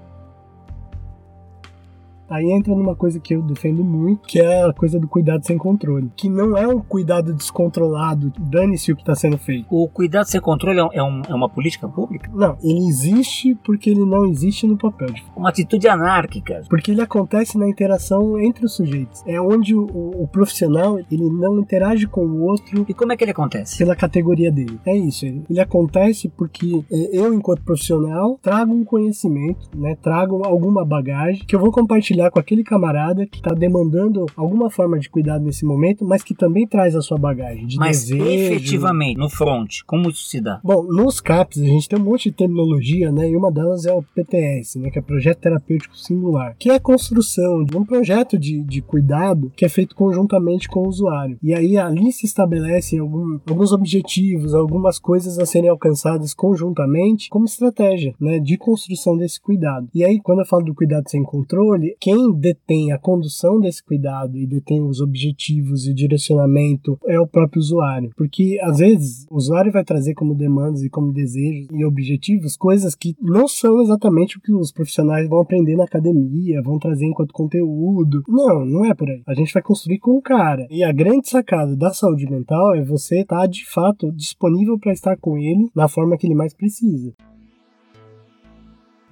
Aí 2.28 2.50
entra 2.50 2.74
numa 2.74 2.94
coisa 2.94 3.18
que 3.20 3.34
eu 3.34 3.42
defendo 3.42 3.84
muito, 3.84 4.26
que 4.26 4.38
é 4.40 4.64
a 4.64 4.72
coisa 4.72 4.98
do 4.98 5.08
cuidado 5.08 5.46
sem 5.46 5.56
controle. 5.58 6.10
Que 6.16 6.28
não 6.28 6.56
é 6.56 6.66
um 6.66 6.80
cuidado 6.80 7.32
descontrolado, 7.32 8.32
dane-se 8.38 8.92
o 8.92 8.96
que 8.96 9.02
está 9.02 9.14
sendo 9.14 9.38
feito. 9.38 9.66
O 9.70 9.88
cuidado 9.88 10.26
sem 10.26 10.40
controle 10.40 10.78
é, 10.78 10.84
um- 10.84 10.90
é 10.92 11.02
um- 11.02 11.22
é 11.28 11.34
uma 11.34 11.48
política 11.48 11.88
pública? 11.88 12.30
Não, 12.34 12.56
ele 12.62 12.86
existe 12.88 13.54
porque 13.64 13.90
ele 13.90 14.04
não 14.04 14.26
existe 14.26 14.66
no 14.66 14.76
papel. 14.76 15.08
Uma 15.36 15.48
atitude 15.50 15.86
anárquica. 15.88 16.62
Porque 16.68 16.90
ele 16.90 17.00
acontece 17.00 17.58
na 17.58 17.68
interação 17.68 18.38
entre 18.38 18.64
os 18.64 18.74
sujeitos. 18.74 19.22
É 19.26 19.40
onde 19.40 19.74
o, 19.74 19.82
o- 19.86 20.22
o 20.24 20.28
profissional 20.28 20.98
ele 21.10 21.30
não 21.30 21.58
interage 21.58 22.06
com 22.06 22.24
o 22.24 22.42
outro 22.44 22.84
E 22.88 22.94
como 22.94 23.12
é 23.12 23.16
que 23.16 23.24
ele 23.24 23.30
acontece? 23.32 23.78
pela 23.78 23.94
categoria 23.96 24.50
dele. 24.50 24.78
É 24.86 24.96
isso. 24.96 25.24
Ele, 25.26 25.44
ele 25.48 25.60
acontece 25.60 26.28
porque 26.28 26.82
é, 26.90 27.18
eu, 27.18 27.32
enquanto 27.34 27.62
profissional, 27.62 28.38
trago 28.42 28.72
um 28.72 28.84
conhecimento, 28.84 29.68
né? 29.76 29.96
Trago 30.02 30.42
alguma 30.44 30.84
bagagem 30.84 31.44
que 31.46 31.54
eu 31.54 31.60
vou 31.60 31.70
compartilhar 31.70 32.17
compartilhar 32.18 32.30
com 32.30 32.38
aquele 32.38 32.64
camarada 32.64 33.26
que 33.26 33.36
está 33.36 33.54
demandando 33.54 34.26
alguma 34.36 34.70
forma 34.70 34.98
de 34.98 35.08
cuidado 35.08 35.44
nesse 35.44 35.64
momento, 35.64 36.04
mas 36.04 36.22
que 36.22 36.34
também 36.34 36.66
traz 36.66 36.96
a 36.96 37.00
sua 37.00 37.18
bagagem 37.18 37.66
de 37.66 37.76
Mas 37.76 38.06
desejo. 38.06 38.26
efetivamente, 38.26 39.18
no 39.18 39.30
front, 39.30 39.80
como 39.86 40.10
isso 40.10 40.24
se 40.24 40.40
dá? 40.40 40.60
Bom, 40.62 40.82
nos 40.82 41.20
CAPs 41.20 41.60
a 41.60 41.66
gente 41.66 41.88
tem 41.88 41.98
um 41.98 42.04
monte 42.04 42.30
de 42.30 42.36
terminologia, 42.36 43.12
né? 43.12 43.30
E 43.30 43.36
uma 43.36 43.52
delas 43.52 43.86
é 43.86 43.92
o 43.92 44.02
PTS, 44.02 44.78
né? 44.78 44.90
Que 44.90 44.98
é 44.98 45.02
Projeto 45.02 45.38
Terapêutico 45.38 45.96
Singular, 45.96 46.56
que 46.58 46.70
é 46.70 46.74
a 46.74 46.80
construção 46.80 47.64
de 47.64 47.76
um 47.76 47.84
projeto 47.84 48.38
de, 48.38 48.62
de 48.62 48.82
cuidado 48.82 49.52
que 49.56 49.64
é 49.64 49.68
feito 49.68 49.94
conjuntamente 49.94 50.68
com 50.68 50.80
o 50.80 50.88
usuário. 50.88 51.38
E 51.42 51.54
aí 51.54 51.76
ali 51.76 52.10
se 52.12 52.26
estabelecem 52.26 52.98
algum, 52.98 53.38
alguns 53.48 53.72
objetivos, 53.72 54.54
algumas 54.54 54.98
coisas 54.98 55.38
a 55.38 55.46
serem 55.46 55.70
alcançadas 55.70 56.34
conjuntamente 56.34 57.28
como 57.28 57.44
estratégia, 57.44 58.14
né? 58.20 58.38
De 58.38 58.56
construção 58.56 59.16
desse 59.16 59.40
cuidado. 59.40 59.88
E 59.94 60.04
aí, 60.04 60.20
quando 60.20 60.40
eu 60.40 60.46
falo 60.46 60.64
do 60.64 60.74
cuidado 60.74 61.08
sem 61.08 61.22
controle, 61.22 61.96
quem 62.08 62.32
detém 62.32 62.90
a 62.90 62.98
condução 62.98 63.60
desse 63.60 63.84
cuidado 63.84 64.38
e 64.38 64.46
detém 64.46 64.80
os 64.82 64.98
objetivos 64.98 65.86
e 65.86 65.90
o 65.90 65.94
direcionamento 65.94 66.98
é 67.06 67.20
o 67.20 67.26
próprio 67.26 67.60
usuário. 67.60 68.12
Porque 68.16 68.58
às 68.62 68.78
vezes 68.78 69.26
o 69.30 69.36
usuário 69.36 69.70
vai 69.70 69.84
trazer 69.84 70.14
como 70.14 70.34
demandas 70.34 70.82
e 70.82 70.88
como 70.88 71.12
desejos 71.12 71.68
e 71.70 71.84
objetivos 71.84 72.56
coisas 72.56 72.94
que 72.94 73.14
não 73.20 73.46
são 73.46 73.82
exatamente 73.82 74.38
o 74.38 74.40
que 74.40 74.54
os 74.54 74.72
profissionais 74.72 75.28
vão 75.28 75.42
aprender 75.42 75.76
na 75.76 75.84
academia, 75.84 76.62
vão 76.62 76.78
trazer 76.78 77.04
enquanto 77.04 77.34
conteúdo. 77.34 78.22
Não, 78.26 78.64
não 78.64 78.86
é 78.86 78.94
por 78.94 79.10
aí. 79.10 79.20
A 79.26 79.34
gente 79.34 79.52
vai 79.52 79.62
construir 79.62 79.98
com 79.98 80.12
o 80.12 80.22
cara. 80.22 80.66
E 80.70 80.82
a 80.82 80.90
grande 80.90 81.28
sacada 81.28 81.76
da 81.76 81.92
saúde 81.92 82.24
mental 82.24 82.74
é 82.74 82.82
você 82.82 83.20
estar 83.20 83.46
de 83.46 83.68
fato 83.68 84.10
disponível 84.12 84.78
para 84.78 84.92
estar 84.92 85.18
com 85.18 85.36
ele 85.36 85.68
na 85.74 85.88
forma 85.88 86.16
que 86.16 86.26
ele 86.26 86.34
mais 86.34 86.54
precisa. 86.54 87.12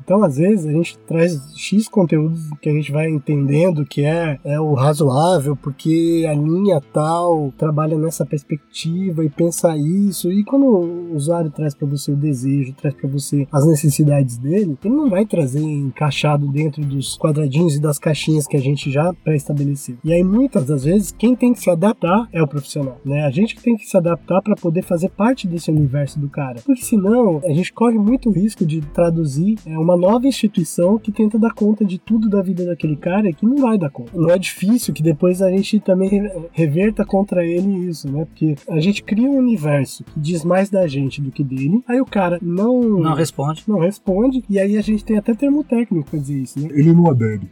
Então, 0.07 0.23
às 0.23 0.37
vezes, 0.37 0.65
a 0.65 0.71
gente 0.71 0.97
traz 0.99 1.53
X 1.57 1.89
conteúdos 1.89 2.49
que 2.63 2.69
a 2.69 2.73
gente 2.73 2.93
vai 2.93 3.11
entendendo 3.11 3.85
que 3.85 4.05
é, 4.05 4.39
é 4.45 4.61
o 4.61 4.73
razoável, 4.73 5.57
porque 5.57 6.25
a 6.31 6.33
linha 6.33 6.81
tal 6.93 7.53
trabalha 7.59 7.99
nessa 7.99 8.25
perspectiva 8.25 9.25
e 9.25 9.29
pensa 9.29 9.77
isso. 9.77 10.31
E 10.31 10.45
quando 10.45 10.65
o 10.65 11.17
usuário 11.17 11.51
traz 11.51 11.75
para 11.75 11.89
você 11.89 12.13
o 12.13 12.17
desejo, 12.17 12.73
traz 12.75 12.95
para 12.95 13.09
você 13.11 13.49
as 13.51 13.67
necessidades 13.67 14.39
dele, 14.39 14.79
ele 14.85 14.95
não 14.95 15.11
vai 15.11 15.27
trazer 15.27 15.61
encaixado 15.61 16.47
dentro 16.47 16.85
dos 16.85 17.19
quadradinhos 17.19 17.75
e 17.75 17.81
das 17.81 17.99
caixinhas 17.99 18.47
que 18.47 18.57
a 18.57 18.61
gente 18.61 18.89
já 18.93 19.13
pré-estabeleceu. 19.13 19.97
E 20.05 20.13
aí, 20.13 20.23
muitas 20.23 20.67
das 20.67 20.85
vezes, 20.85 21.11
quem 21.11 21.35
tem 21.35 21.53
que 21.53 21.59
se 21.59 21.69
adaptar 21.69 22.29
é 22.33 22.41
o 22.41 22.47
profissional, 22.47 23.01
né? 23.05 23.25
A 23.25 23.31
gente 23.31 23.57
tem 23.61 23.77
que 23.77 23.85
se 23.85 23.97
adaptar 23.97 24.41
para 24.41 24.55
poder 24.55 24.83
fazer 24.83 25.09
parte 25.09 25.49
desse 25.49 25.69
universo 25.69 26.21
do 26.21 26.29
cara. 26.29 26.61
Porque 26.65 26.83
senão, 26.83 27.41
a 27.45 27.53
gente 27.53 27.73
corre 27.73 27.99
muito 27.99 28.31
risco 28.31 28.65
de 28.65 28.81
traduzir 28.81 29.59
é, 29.67 29.77
uma 29.97 30.12
nova 30.12 30.26
instituição 30.26 30.99
que 30.99 31.11
tenta 31.11 31.38
dar 31.38 31.53
conta 31.53 31.85
de 31.85 31.99
tudo 31.99 32.29
da 32.29 32.43
vida 32.43 32.65
daquele 32.65 32.97
cara 32.97 33.29
e 33.29 33.35
que 33.35 33.45
não 33.47 33.57
vai 33.57 33.79
dar 33.79 33.91
conta. 33.91 34.11
Não 34.15 34.31
é 34.31 34.38
difícil 34.38 34.93
que 34.95 35.03
depois 35.03 35.41
a 35.43 35.50
gente 35.50 35.81
também 35.81 36.09
re- 36.09 36.31
reverta 36.53 37.05
contra 37.05 37.45
ele 37.45 37.88
isso, 37.88 38.11
né? 38.11 38.25
Porque 38.25 38.55
a 38.69 38.81
gente 38.81 39.03
cria 39.03 39.29
um 39.29 39.38
universo 39.38 40.05
que 40.05 40.21
diz 40.21 40.45
mais 40.45 40.69
da 40.71 40.87
gente 40.87 41.21
do 41.21 41.31
que 41.31 41.43
dele, 41.45 41.83
aí 41.88 42.00
o 42.00 42.05
cara 42.07 42.38
não, 42.43 42.81
Não 42.83 43.15
responde. 43.15 43.62
não 43.67 43.79
responde, 43.79 44.45
e 44.49 44.59
aí 44.59 44.76
a 44.76 44.83
gente 44.83 45.05
tem 45.05 45.17
até 45.17 45.35
termo 45.35 45.65
técnico 45.65 46.11
pra 46.11 46.19
dizer 46.19 46.38
isso, 46.38 46.61
né? 46.61 46.69
Ele 46.73 46.93
não 46.93 47.11
adere. 47.11 47.49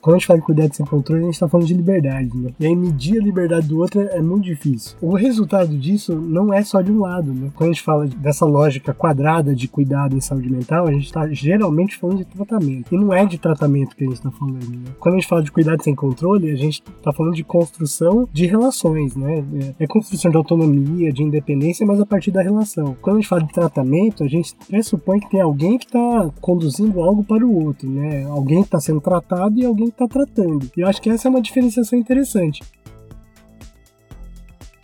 Quando 0.00 0.16
a 0.16 0.18
gente 0.18 0.26
fala 0.26 0.38
de 0.38 0.44
cuidado 0.44 0.74
sem 0.74 0.86
controle, 0.86 1.22
a 1.22 1.26
gente 1.26 1.40
tá 1.40 1.48
falando 1.48 1.66
de 1.66 1.74
liberdade, 1.74 2.30
né? 2.36 2.50
E 2.58 2.66
aí 2.66 2.76
medir 2.76 3.20
a 3.20 3.24
liberdade 3.24 3.68
do 3.68 3.78
outro 3.78 4.00
é 4.00 4.20
muito 4.20 4.44
difícil. 4.44 4.96
O 5.00 5.14
resultado 5.14 5.76
disso 5.76 6.14
não 6.14 6.52
é 6.52 6.62
só 6.62 6.80
de 6.80 6.90
um 6.90 7.00
lado, 7.00 7.32
né? 7.32 7.50
Quando 7.54 7.70
a 7.70 7.72
gente 7.72 7.82
fala 7.82 8.06
dessa 8.06 8.46
lógica 8.46 8.94
quadrada 8.94 9.54
de 9.54 9.68
cuidado 9.68 10.16
em 10.16 10.20
saúde 10.20 10.50
mental, 10.50 10.86
a 10.86 10.92
gente 10.92 11.12
tá 11.12 11.28
geralmente 11.28 11.96
falando 11.96 12.18
de 12.18 12.24
tratamento. 12.24 12.94
E 12.94 12.98
não 12.98 13.12
é 13.12 13.24
de 13.26 13.38
tratamento 13.38 13.96
que 13.96 14.04
a 14.04 14.08
gente 14.08 14.22
tá 14.22 14.30
falando, 14.30 14.68
né? 14.68 14.92
Quando 14.98 15.14
a 15.16 15.18
gente 15.18 15.28
fala 15.28 15.42
de 15.42 15.52
cuidado 15.52 15.82
sem 15.82 15.94
controle, 15.94 16.50
a 16.50 16.56
gente 16.56 16.82
tá 17.02 17.12
falando 17.12 17.34
de 17.34 17.44
construção 17.44 18.28
de 18.32 18.46
relações, 18.46 19.16
né? 19.16 19.44
É 19.78 19.80
é 19.80 19.86
construção 19.86 20.30
de 20.30 20.36
autonomia, 20.36 21.12
de 21.12 21.22
independência, 21.22 21.86
mas 21.86 22.00
a 22.00 22.06
partir 22.06 22.30
da 22.30 22.42
relação. 22.42 22.96
Quando 23.00 23.16
a 23.16 23.20
gente 23.20 23.28
fala 23.28 23.42
de 23.42 23.52
tratamento, 23.52 24.22
a 24.22 24.28
gente 24.28 24.54
pressupõe 24.68 25.20
que 25.20 25.30
tem 25.30 25.40
alguém 25.40 25.78
que 25.78 25.86
tá 25.86 26.30
conduzindo 26.40 27.00
algo 27.00 27.24
para 27.24 27.44
o 27.44 27.64
outro, 27.64 27.88
né? 27.88 28.24
Alguém 28.24 28.62
que 28.62 28.68
tá 28.68 28.80
sendo 28.80 29.00
tratado 29.00 29.58
e 29.58 29.64
alguém 29.64 29.89
que 29.90 29.98
tá 29.98 30.08
tratando. 30.08 30.70
E 30.76 30.80
eu 30.80 30.88
acho 30.88 31.00
que 31.00 31.10
essa 31.10 31.28
é 31.28 31.30
uma 31.30 31.40
diferenciação 31.40 31.98
interessante. 31.98 32.60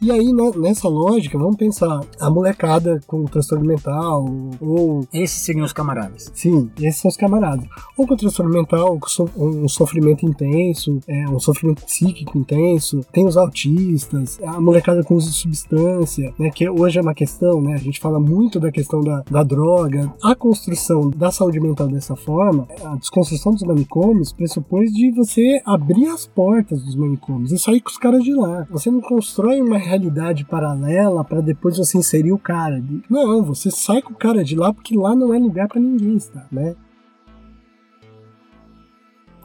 E 0.07 0.11
aí, 0.13 0.33
né, 0.33 0.53
nessa 0.55 0.89
lógica, 0.89 1.37
vamos 1.37 1.57
pensar 1.57 2.01
a 2.21 2.31
molecada 2.31 3.01
com 3.09 3.25
transtorno 3.25 3.67
mental, 3.67 4.25
ou 4.61 5.05
Esses 5.13 5.41
seriam 5.43 5.65
os 5.65 5.73
camaradas. 5.73 6.31
Sim, 6.33 6.71
esses 6.81 7.01
são 7.01 7.09
os 7.09 7.17
camaradas. 7.17 7.67
Ou 7.99 8.07
com 8.07 8.15
transtorno 8.15 8.53
mental, 8.53 8.97
com 9.01 9.09
so- 9.09 9.29
um 9.37 9.67
sofrimento 9.69 10.25
intenso, 10.25 11.01
é, 11.09 11.29
um 11.29 11.41
sofrimento 11.41 11.83
psíquico 11.85 12.39
intenso. 12.39 13.01
Tem 13.13 13.27
os 13.27 13.37
autistas, 13.37 14.39
a 14.47 14.61
molecada 14.61 15.03
com 15.03 15.17
uso 15.17 15.29
de 15.29 15.35
substância, 15.39 16.33
né? 16.39 16.51
Que 16.55 16.71
hoje 16.71 17.01
é 17.01 17.03
uma 17.03 17.13
questão, 17.15 17.61
né? 17.61 17.75
A 17.75 17.79
gente 17.79 17.99
fala 17.99 18.21
muito 18.21 18.61
da 18.61 18.71
questão 18.71 19.01
da, 19.01 19.25
da 19.29 19.43
droga. 19.43 20.15
A 20.23 20.37
construção 20.37 21.11
da 21.11 21.33
saúde 21.33 21.59
mental 21.59 21.89
dessa 21.89 22.15
forma, 22.15 22.69
a 22.85 22.95
desconstrução 22.95 23.55
dos 23.55 23.65
manicômios 23.65 24.33
pressupõe 24.33 24.85
de 24.85 25.11
você 25.11 25.61
abrir 25.67 26.07
as 26.07 26.29
portas 26.29 26.81
dos 26.85 26.95
manicômios 26.95 27.51
e 27.51 27.59
sair 27.59 27.81
com 27.81 27.91
os 27.91 27.99
caras 27.99 28.23
de 28.23 28.33
lá. 28.33 28.69
Você 28.71 28.89
não 28.89 29.01
constrói 29.01 29.61
uma 29.61 29.77
realidade 29.79 29.96
paralela 30.45 31.25
para 31.25 31.41
depois 31.41 31.77
você 31.79 31.99
inserir 31.99 32.33
o 32.33 32.39
cara. 32.39 32.83
Não, 33.09 33.43
você 33.43 33.71
sai 33.71 34.03
com 34.03 34.13
o 34.13 34.17
cara 34.17 34.45
de 34.45 34.57
lá 34.57 34.73
porque 34.73 34.97
lá 34.97 35.15
não 35.15 35.33
é 35.33 35.39
lugar 35.39 35.69
para 35.69 35.81
ninguém 35.81 36.17
estar, 36.17 36.47
né? 36.51 36.75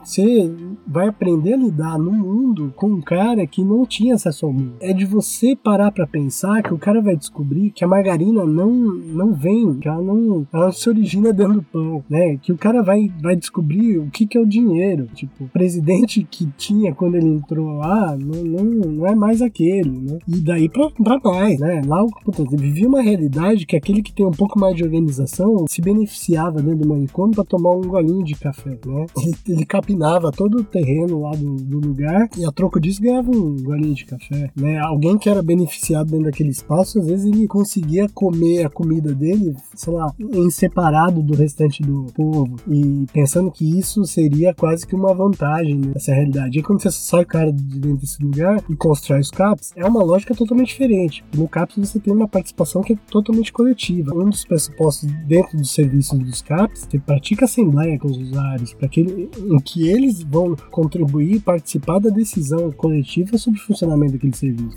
Você 0.02 0.50
vai 0.86 1.08
aprender 1.08 1.54
a 1.54 1.56
lidar 1.56 1.98
no 1.98 2.12
mundo 2.12 2.72
com 2.76 2.88
um 2.88 3.00
cara 3.00 3.46
que 3.46 3.64
não 3.64 3.86
tinha 3.86 4.14
acesso 4.14 4.46
ao 4.46 4.52
mundo. 4.52 4.74
É 4.80 4.92
de 4.92 5.04
você 5.04 5.56
parar 5.56 5.90
pra 5.92 6.06
pensar 6.06 6.62
que 6.62 6.74
o 6.74 6.78
cara 6.78 7.00
vai 7.00 7.16
descobrir 7.16 7.70
que 7.70 7.84
a 7.84 7.88
margarina 7.88 8.44
não, 8.44 8.70
não 8.70 9.32
vem, 9.32 9.74
que 9.74 9.88
ela 9.88 10.02
não, 10.02 10.46
ela 10.52 10.72
se 10.72 10.88
origina 10.88 11.32
dentro 11.32 11.54
do 11.54 11.62
pão, 11.62 12.04
né? 12.08 12.36
Que 12.42 12.52
o 12.52 12.58
cara 12.58 12.82
vai, 12.82 13.10
vai 13.20 13.36
descobrir 13.36 13.98
o 13.98 14.10
que, 14.10 14.26
que 14.26 14.36
é 14.36 14.40
o 14.40 14.46
dinheiro. 14.46 15.06
Tipo, 15.14 15.44
o 15.44 15.48
presidente 15.48 16.26
que 16.28 16.46
tinha 16.56 16.94
quando 16.94 17.16
ele 17.16 17.28
entrou 17.28 17.76
lá 17.76 18.16
não, 18.16 18.42
não, 18.44 18.64
não 18.64 19.06
é 19.06 19.14
mais 19.14 19.40
aquele, 19.40 19.90
né? 19.90 20.18
E 20.26 20.40
daí 20.40 20.68
pra, 20.68 20.90
pra 20.90 21.20
mais, 21.22 21.58
né? 21.60 21.82
Lá, 21.86 22.04
puta, 22.24 22.44
vivia 22.44 22.88
uma 22.88 23.02
realidade 23.02 23.66
que 23.66 23.76
aquele 23.76 24.02
que 24.02 24.12
tem 24.12 24.26
um 24.26 24.30
pouco 24.30 24.58
mais 24.58 24.76
de 24.76 24.84
organização 24.84 25.64
se 25.68 25.80
beneficiava 25.80 26.60
dentro 26.60 26.80
do 26.80 26.88
manicômio 26.88 27.34
pra 27.34 27.44
tomar 27.44 27.72
um 27.72 27.82
golinho 27.82 28.24
de 28.24 28.34
café, 28.34 28.78
né? 28.84 29.06
Ele, 29.22 29.36
ele 29.48 29.66
capinava 29.92 30.32
todo 30.32 30.58
o 30.58 30.64
terreno 30.64 31.20
lá 31.20 31.32
do, 31.32 31.56
do 31.56 31.78
lugar 31.78 32.28
e 32.36 32.44
a 32.44 32.50
troco 32.50 32.80
disso 32.80 33.02
ganhava 33.02 33.30
um 33.30 33.56
golinho 33.56 33.94
de 33.94 34.04
café, 34.04 34.50
né? 34.56 34.78
Alguém 34.78 35.18
que 35.18 35.28
era 35.28 35.42
beneficiado 35.42 36.10
dentro 36.10 36.26
daquele 36.26 36.50
espaço, 36.50 36.98
às 36.98 37.06
vezes 37.06 37.26
ele 37.26 37.46
conseguia 37.46 38.08
comer 38.08 38.64
a 38.64 38.70
comida 38.70 39.14
dele, 39.14 39.54
sei 39.74 39.92
lá, 39.92 40.12
em 40.18 40.50
separado 40.50 41.22
do 41.22 41.34
restante 41.34 41.82
do 41.82 42.06
povo 42.14 42.56
e 42.68 43.06
pensando 43.12 43.50
que 43.50 43.78
isso 43.78 44.04
seria 44.04 44.54
quase 44.54 44.86
que 44.86 44.94
uma 44.94 45.14
vantagem 45.14 45.76
nessa 45.76 46.12
realidade. 46.12 46.58
E 46.58 46.62
quando 46.62 46.82
você 46.82 46.90
sai 46.90 47.24
cara 47.24 47.52
de 47.52 47.80
dentro 47.80 47.98
desse 47.98 48.22
lugar 48.22 48.62
e 48.68 48.76
constrói 48.76 49.20
os 49.20 49.30
CAPs, 49.30 49.72
é 49.76 49.84
uma 49.84 50.02
lógica 50.02 50.34
totalmente 50.34 50.68
diferente. 50.68 51.24
No 51.36 51.48
CAPs 51.48 51.76
você 51.76 52.00
tem 52.00 52.12
uma 52.12 52.28
participação 52.28 52.82
que 52.82 52.94
é 52.94 52.96
totalmente 53.10 53.52
coletiva. 53.52 54.14
Um 54.14 54.30
dos 54.30 54.44
pressupostos 54.44 55.10
dentro 55.26 55.56
dos 55.56 55.72
serviços 55.72 56.18
dos 56.18 56.42
CAPs, 56.42 56.86
você 56.88 56.98
pratica 56.98 57.44
assembleia 57.44 57.98
com 57.98 58.08
os 58.08 58.16
usuários, 58.16 58.72
para 58.74 58.88
que 58.88 59.02
em 59.02 59.58
que 59.60 59.81
eles 59.88 60.22
vão 60.22 60.56
contribuir 60.70 61.36
e 61.36 61.40
participar 61.40 61.98
da 61.98 62.10
decisão 62.10 62.70
coletiva 62.72 63.36
sobre 63.38 63.58
o 63.60 63.62
funcionamento 63.62 64.12
daquele 64.14 64.36
serviço. 64.36 64.76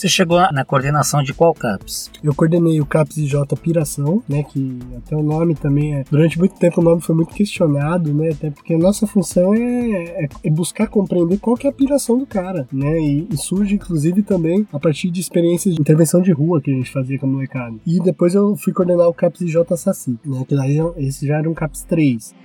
Você 0.00 0.08
chegou 0.08 0.40
na 0.50 0.64
coordenação 0.64 1.22
de 1.22 1.34
qual 1.34 1.52
CAPS? 1.52 2.10
Eu 2.24 2.34
coordenei 2.34 2.80
o 2.80 2.86
CAPS 2.86 3.18
IJ 3.18 3.34
Piração, 3.62 4.22
né, 4.26 4.42
que 4.42 4.78
até 4.96 5.14
o 5.14 5.22
nome 5.22 5.54
também 5.54 5.94
é... 5.94 6.04
Durante 6.10 6.38
muito 6.38 6.54
tempo 6.54 6.80
o 6.80 6.84
nome 6.84 7.02
foi 7.02 7.14
muito 7.14 7.34
questionado, 7.34 8.14
né, 8.14 8.30
até 8.30 8.48
porque 8.48 8.72
a 8.72 8.78
nossa 8.78 9.06
função 9.06 9.52
é, 9.54 10.24
é- 10.24 10.28
é 10.44 10.50
buscar 10.50 10.86
compreender 10.86 11.38
qual 11.38 11.54
que 11.54 11.66
é 11.66 11.70
a 11.70 11.72
piração 11.72 12.16
do 12.16 12.24
cara, 12.24 12.66
né, 12.72 12.98
e, 12.98 13.28
e 13.30 13.36
surge 13.36 13.74
inclusive 13.74 14.22
também 14.22 14.66
a 14.72 14.78
partir 14.78 15.10
de 15.10 15.20
experiências 15.20 15.74
de 15.74 15.80
intervenção 15.82 16.22
de 16.22 16.32
rua 16.32 16.62
que 16.62 16.70
a 16.70 16.74
gente 16.74 16.90
fazia 16.90 17.18
com 17.18 17.26
a 17.26 17.28
molecada. 17.30 17.76
E 17.86 18.00
depois 18.00 18.34
eu 18.34 18.56
fui 18.56 18.72
coordenar 18.72 19.06
o 19.06 19.12
CAPS 19.12 19.42
IJ 19.42 19.56
Saci, 19.76 20.18
né, 20.24 20.46
que 20.48 20.56
daí 20.56 20.78
esse 20.96 21.26
já 21.26 21.36
era 21.36 21.50
um 21.50 21.52
CAPS 21.52 21.82
3. 21.82 22.39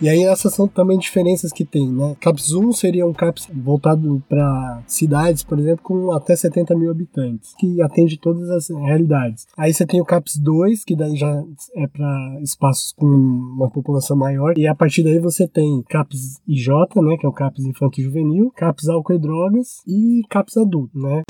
E 0.00 0.08
aí 0.08 0.22
essas 0.22 0.54
são 0.54 0.68
também 0.68 0.96
diferenças 0.96 1.52
que 1.52 1.64
tem, 1.64 1.90
né? 1.90 2.16
CAPS 2.20 2.52
1 2.52 2.72
seria 2.72 3.04
um 3.04 3.12
CAPS 3.12 3.48
voltado 3.52 4.22
para 4.28 4.80
cidades, 4.86 5.42
por 5.42 5.58
exemplo, 5.58 5.82
com 5.82 6.12
até 6.12 6.36
70 6.36 6.76
mil 6.76 6.90
habitantes, 6.90 7.52
que 7.58 7.82
atende 7.82 8.16
todas 8.16 8.48
as 8.48 8.68
realidades. 8.68 9.46
Aí 9.56 9.74
você 9.74 9.84
tem 9.84 10.00
o 10.00 10.04
CAPS 10.04 10.38
2, 10.38 10.84
que 10.84 10.94
daí 10.94 11.16
já 11.16 11.42
é 11.74 11.86
para 11.88 12.40
espaços 12.42 12.92
com 12.92 13.06
uma 13.06 13.68
população 13.68 14.16
maior, 14.16 14.56
e 14.56 14.68
a 14.68 14.74
partir 14.74 15.02
daí 15.02 15.18
você 15.18 15.48
tem 15.48 15.82
CAPS 15.88 16.40
IJ, 16.46 16.68
né, 17.02 17.16
que 17.18 17.26
é 17.26 17.28
o 17.28 17.32
CAPS 17.32 17.64
Infanto 17.64 18.00
Juvenil, 18.00 18.52
CAPS 18.54 18.88
Álcool 18.88 19.14
e 19.14 19.18
Drogas 19.18 19.82
e 19.84 20.22
CAPS 20.30 20.58
Adulto, 20.58 20.96
né? 20.96 21.22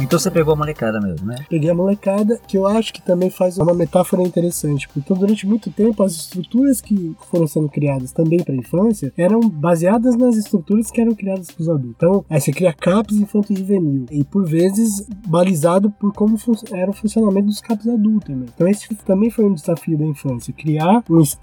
Então 0.00 0.18
você 0.18 0.30
pegou 0.30 0.54
a 0.54 0.56
molecada 0.56 1.00
mesmo, 1.00 1.26
né? 1.26 1.36
Peguei 1.48 1.70
a 1.70 1.74
molecada, 1.74 2.40
que 2.46 2.56
eu 2.56 2.66
acho 2.66 2.92
que 2.92 3.02
também 3.02 3.30
faz 3.30 3.58
uma 3.58 3.74
metáfora 3.74 4.22
interessante, 4.22 4.88
porque 4.88 5.12
durante 5.12 5.46
muito 5.46 5.70
tempo 5.70 6.02
as 6.02 6.12
estruturas 6.12 6.80
que 6.80 7.14
foram 7.30 7.46
sendo 7.46 7.68
criadas 7.68 8.12
também 8.12 8.42
para 8.42 8.54
a 8.54 8.56
infância 8.56 9.12
eram 9.16 9.40
baseadas 9.40 10.16
nas 10.16 10.36
estruturas 10.36 10.90
que 10.90 11.00
eram 11.00 11.14
criadas 11.14 11.50
para 11.50 11.62
os 11.62 11.68
adultos. 11.68 11.94
Então, 11.96 12.24
aí 12.28 12.40
você 12.40 12.52
cria 12.52 12.72
CAPs 12.72 13.16
infanto-juvenil, 13.16 14.06
e 14.10 14.24
por 14.24 14.44
vezes 14.46 15.06
balizado 15.26 15.90
por 15.90 16.12
como 16.12 16.38
era 16.72 16.90
o 16.90 16.94
funcionamento 16.94 17.46
dos 17.46 17.60
CAPs 17.60 17.86
adultos 17.86 18.26
também. 18.26 18.48
Então, 18.54 18.68
esse 18.68 18.94
também 19.04 19.30
foi 19.30 19.44
um 19.44 19.54
desafio 19.54 19.98
da 19.98 20.04
infância, 20.04 20.52
criar 20.52 21.04
os, 21.08 21.38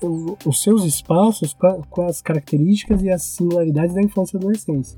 os 0.46 0.62
seus 0.62 0.84
espaços 0.84 1.56
com 1.90 2.02
as 2.04 2.22
características 2.22 3.02
e 3.04 3.10
as 3.10 3.24
singularidades 3.24 3.94
da 3.94 4.02
infância 4.02 4.36
e 4.36 4.38
adolescência 4.38 4.98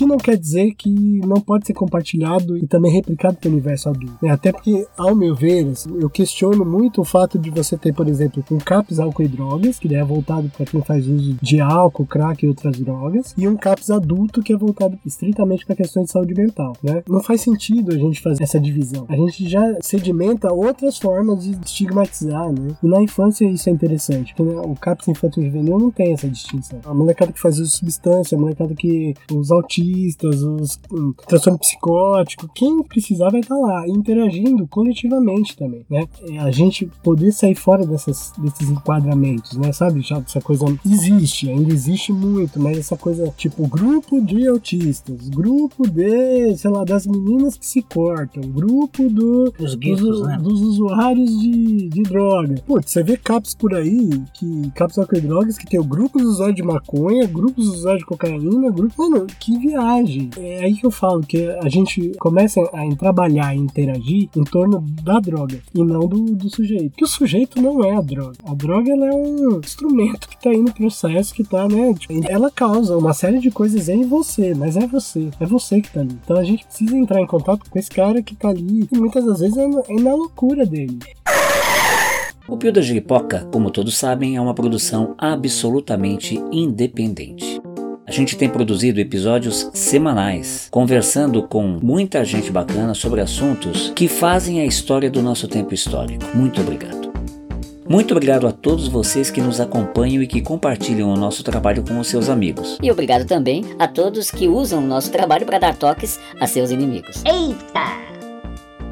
que 0.00 0.06
não 0.06 0.16
quer 0.16 0.38
dizer 0.38 0.72
que 0.76 0.88
não 1.26 1.42
pode 1.42 1.66
ser 1.66 1.74
compartilhado 1.74 2.56
e 2.56 2.66
também 2.66 2.90
replicado 2.90 3.36
pelo 3.36 3.52
universo 3.52 3.90
adulto. 3.90 4.16
né? 4.22 4.30
Até 4.30 4.50
porque, 4.50 4.86
ao 4.96 5.14
meu 5.14 5.34
ver, 5.34 5.68
assim, 5.68 5.90
eu 6.00 6.08
questiono 6.08 6.64
muito 6.64 7.02
o 7.02 7.04
fato 7.04 7.38
de 7.38 7.50
você 7.50 7.76
ter, 7.76 7.92
por 7.92 8.08
exemplo, 8.08 8.42
um 8.50 8.56
CAPS 8.56 8.98
álcool 8.98 9.24
e 9.24 9.28
drogas, 9.28 9.78
que 9.78 9.94
é 9.94 10.02
voltado 10.02 10.50
para 10.56 10.64
quem 10.64 10.80
faz 10.80 11.06
uso 11.06 11.36
de 11.42 11.60
álcool, 11.60 12.06
crack 12.06 12.42
e 12.42 12.48
outras 12.48 12.78
drogas, 12.78 13.34
e 13.36 13.46
um 13.46 13.58
CAPS 13.58 13.90
adulto, 13.90 14.42
que 14.42 14.54
é 14.54 14.56
voltado 14.56 14.98
estritamente 15.04 15.66
para 15.66 15.76
questões 15.76 16.06
de 16.06 16.12
saúde 16.12 16.32
mental. 16.32 16.72
Né? 16.82 17.02
Não 17.06 17.22
faz 17.22 17.42
sentido 17.42 17.92
a 17.92 17.98
gente 17.98 18.22
fazer 18.22 18.42
essa 18.42 18.58
divisão. 18.58 19.04
A 19.06 19.16
gente 19.16 19.46
já 19.46 19.62
sedimenta 19.82 20.50
outras 20.50 20.96
formas 20.96 21.44
de 21.44 21.58
estigmatizar, 21.62 22.50
né? 22.50 22.74
E 22.82 22.86
na 22.86 23.02
infância 23.02 23.44
isso 23.44 23.68
é 23.68 23.72
interessante, 23.72 24.34
porque 24.34 24.50
né, 24.50 24.62
o 24.64 24.74
CAPS 24.74 25.08
infantil 25.08 25.44
juvenil 25.44 25.78
não 25.78 25.90
tem 25.90 26.14
essa 26.14 26.26
distinção. 26.26 26.80
A 26.86 26.94
molecada 26.94 27.32
que 27.32 27.40
faz 27.40 27.58
uso 27.58 27.70
de 27.70 27.76
substância, 27.76 28.38
a 28.38 28.40
molecada 28.40 28.74
que 28.74 29.12
os 29.30 29.50
autistas, 29.90 30.42
os 30.42 30.78
hum, 30.92 31.12
transtorno 31.26 31.58
psicótico, 31.58 32.48
quem 32.54 32.82
precisar 32.82 33.30
vai 33.30 33.40
estar 33.40 33.56
lá, 33.56 33.86
interagindo 33.88 34.66
coletivamente 34.68 35.56
também, 35.56 35.84
né? 35.90 36.06
É 36.28 36.38
A 36.38 36.50
gente 36.50 36.86
poder 37.02 37.32
sair 37.32 37.54
fora 37.54 37.84
dessas, 37.84 38.32
desses 38.38 38.68
enquadramentos, 38.68 39.56
né? 39.56 39.72
Sabe? 39.72 40.00
Já 40.00 40.18
essa 40.18 40.40
coisa 40.40 40.66
existe, 40.86 41.50
ainda 41.50 41.72
existe 41.72 42.12
muito, 42.12 42.60
mas 42.60 42.78
essa 42.78 42.96
coisa 42.96 43.32
tipo 43.36 43.66
grupo 43.66 44.20
de 44.20 44.46
autistas, 44.46 45.28
grupo 45.28 45.88
de, 45.88 46.56
sei 46.56 46.70
lá, 46.70 46.84
das 46.84 47.06
meninas 47.06 47.56
que 47.56 47.66
se 47.66 47.82
cortam, 47.82 48.42
grupo 48.42 49.08
do 49.08 49.52
Os 49.58 49.74
dos, 49.74 49.74
guitos, 49.74 50.22
né? 50.22 50.38
dos 50.38 50.60
usuários 50.60 51.40
de, 51.40 51.88
de 51.88 52.02
droga. 52.02 52.62
Putz, 52.66 52.90
você 52.90 53.02
vê 53.02 53.16
caps 53.16 53.54
por 53.54 53.74
aí, 53.74 54.22
que 54.34 54.70
caps 54.74 54.96
e 54.96 55.20
drogas, 55.20 55.58
que 55.58 55.66
tem 55.66 55.80
o 55.80 55.84
grupo 55.84 56.18
dos 56.18 56.34
usuários 56.34 56.56
de 56.56 56.62
maconha, 56.62 57.26
grupos 57.26 57.66
dos 57.66 57.78
usuários 57.78 58.00
de 58.00 58.06
cocaína, 58.06 58.70
grupo. 58.70 58.90
Mano, 59.00 59.26
que 59.38 59.69
viagem. 59.70 60.30
É 60.36 60.64
aí 60.64 60.74
que 60.74 60.84
eu 60.86 60.90
falo 60.90 61.20
que 61.20 61.46
a 61.62 61.68
gente 61.68 62.12
começa 62.18 62.60
a 62.72 62.96
trabalhar 62.96 63.54
e 63.54 63.58
interagir 63.58 64.28
em 64.36 64.44
torno 64.44 64.84
da 65.02 65.18
droga 65.20 65.60
e 65.74 65.82
não 65.82 66.00
do, 66.08 66.34
do 66.34 66.50
sujeito. 66.50 66.96
Que 66.96 67.04
o 67.04 67.08
sujeito 67.08 67.60
não 67.60 67.84
é 67.84 67.94
a 67.96 68.00
droga. 68.00 68.36
A 68.44 68.54
droga 68.54 68.90
é 68.92 69.10
um 69.12 69.60
instrumento 69.64 70.28
que 70.28 70.40
tá 70.40 70.50
aí 70.50 70.58
no 70.58 70.72
processo, 70.72 71.32
que 71.34 71.44
tá, 71.44 71.68
né? 71.68 71.94
tipo, 71.94 72.12
ela 72.28 72.50
causa 72.50 72.96
uma 72.96 73.12
série 73.14 73.38
de 73.38 73.50
coisas 73.50 73.88
em 73.88 74.02
você, 74.04 74.54
mas 74.54 74.76
é 74.76 74.86
você. 74.86 75.28
É 75.38 75.46
você 75.46 75.80
que 75.80 75.92
tá 75.92 76.00
ali. 76.00 76.16
Então 76.24 76.36
a 76.36 76.44
gente 76.44 76.64
precisa 76.64 76.96
entrar 76.96 77.20
em 77.20 77.26
contato 77.26 77.68
com 77.70 77.78
esse 77.78 77.90
cara 77.90 78.22
que 78.22 78.34
tá 78.34 78.48
ali. 78.48 78.88
E 78.90 78.98
muitas 78.98 79.24
das 79.24 79.40
vezes 79.40 79.56
é, 79.56 79.66
na- 79.66 79.82
é 79.88 79.94
na 80.00 80.14
loucura 80.14 80.66
dele. 80.66 80.98
O 82.48 82.56
Pio 82.56 82.72
da 82.72 82.80
Jiripoca, 82.80 83.46
como 83.52 83.70
todos 83.70 83.96
sabem, 83.96 84.36
é 84.36 84.40
uma 84.40 84.54
produção 84.54 85.14
absolutamente 85.16 86.42
independente. 86.50 87.60
A 88.10 88.12
gente 88.12 88.36
tem 88.36 88.48
produzido 88.48 88.98
episódios 88.98 89.70
semanais, 89.72 90.66
conversando 90.68 91.44
com 91.44 91.78
muita 91.80 92.24
gente 92.24 92.50
bacana 92.50 92.92
sobre 92.92 93.20
assuntos 93.20 93.92
que 93.94 94.08
fazem 94.08 94.60
a 94.60 94.66
história 94.66 95.08
do 95.08 95.22
nosso 95.22 95.46
tempo 95.46 95.72
histórico. 95.72 96.24
Muito 96.34 96.60
obrigado. 96.60 97.12
Muito 97.88 98.10
obrigado 98.10 98.48
a 98.48 98.52
todos 98.52 98.88
vocês 98.88 99.30
que 99.30 99.40
nos 99.40 99.60
acompanham 99.60 100.20
e 100.24 100.26
que 100.26 100.42
compartilham 100.42 101.08
o 101.08 101.16
nosso 101.16 101.44
trabalho 101.44 101.84
com 101.84 102.00
os 102.00 102.08
seus 102.08 102.28
amigos. 102.28 102.78
E 102.82 102.90
obrigado 102.90 103.24
também 103.26 103.64
a 103.78 103.86
todos 103.86 104.28
que 104.28 104.48
usam 104.48 104.82
o 104.82 104.86
nosso 104.88 105.12
trabalho 105.12 105.46
para 105.46 105.60
dar 105.60 105.76
toques 105.76 106.18
a 106.40 106.48
seus 106.48 106.72
inimigos. 106.72 107.22
Eita! 107.24 108.10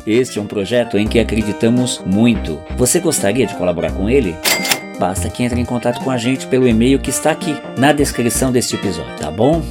Este 0.06 0.38
é 0.38 0.42
um 0.42 0.46
projeto 0.46 0.96
em 0.96 1.08
que 1.08 1.18
acreditamos 1.18 2.00
muito. 2.06 2.56
Você 2.76 3.00
gostaria 3.00 3.48
de 3.48 3.56
colaborar 3.56 3.90
com 3.90 4.08
ele? 4.08 4.37
Basta 4.99 5.31
que 5.31 5.43
entre 5.43 5.61
em 5.61 5.64
contato 5.64 6.02
com 6.02 6.11
a 6.11 6.17
gente 6.17 6.47
pelo 6.47 6.67
e-mail 6.67 6.99
que 6.99 7.11
está 7.11 7.31
aqui 7.31 7.57
na 7.78 7.93
descrição 7.93 8.50
deste 8.50 8.75
episódio, 8.75 9.17
tá 9.17 9.31
bom? 9.31 9.62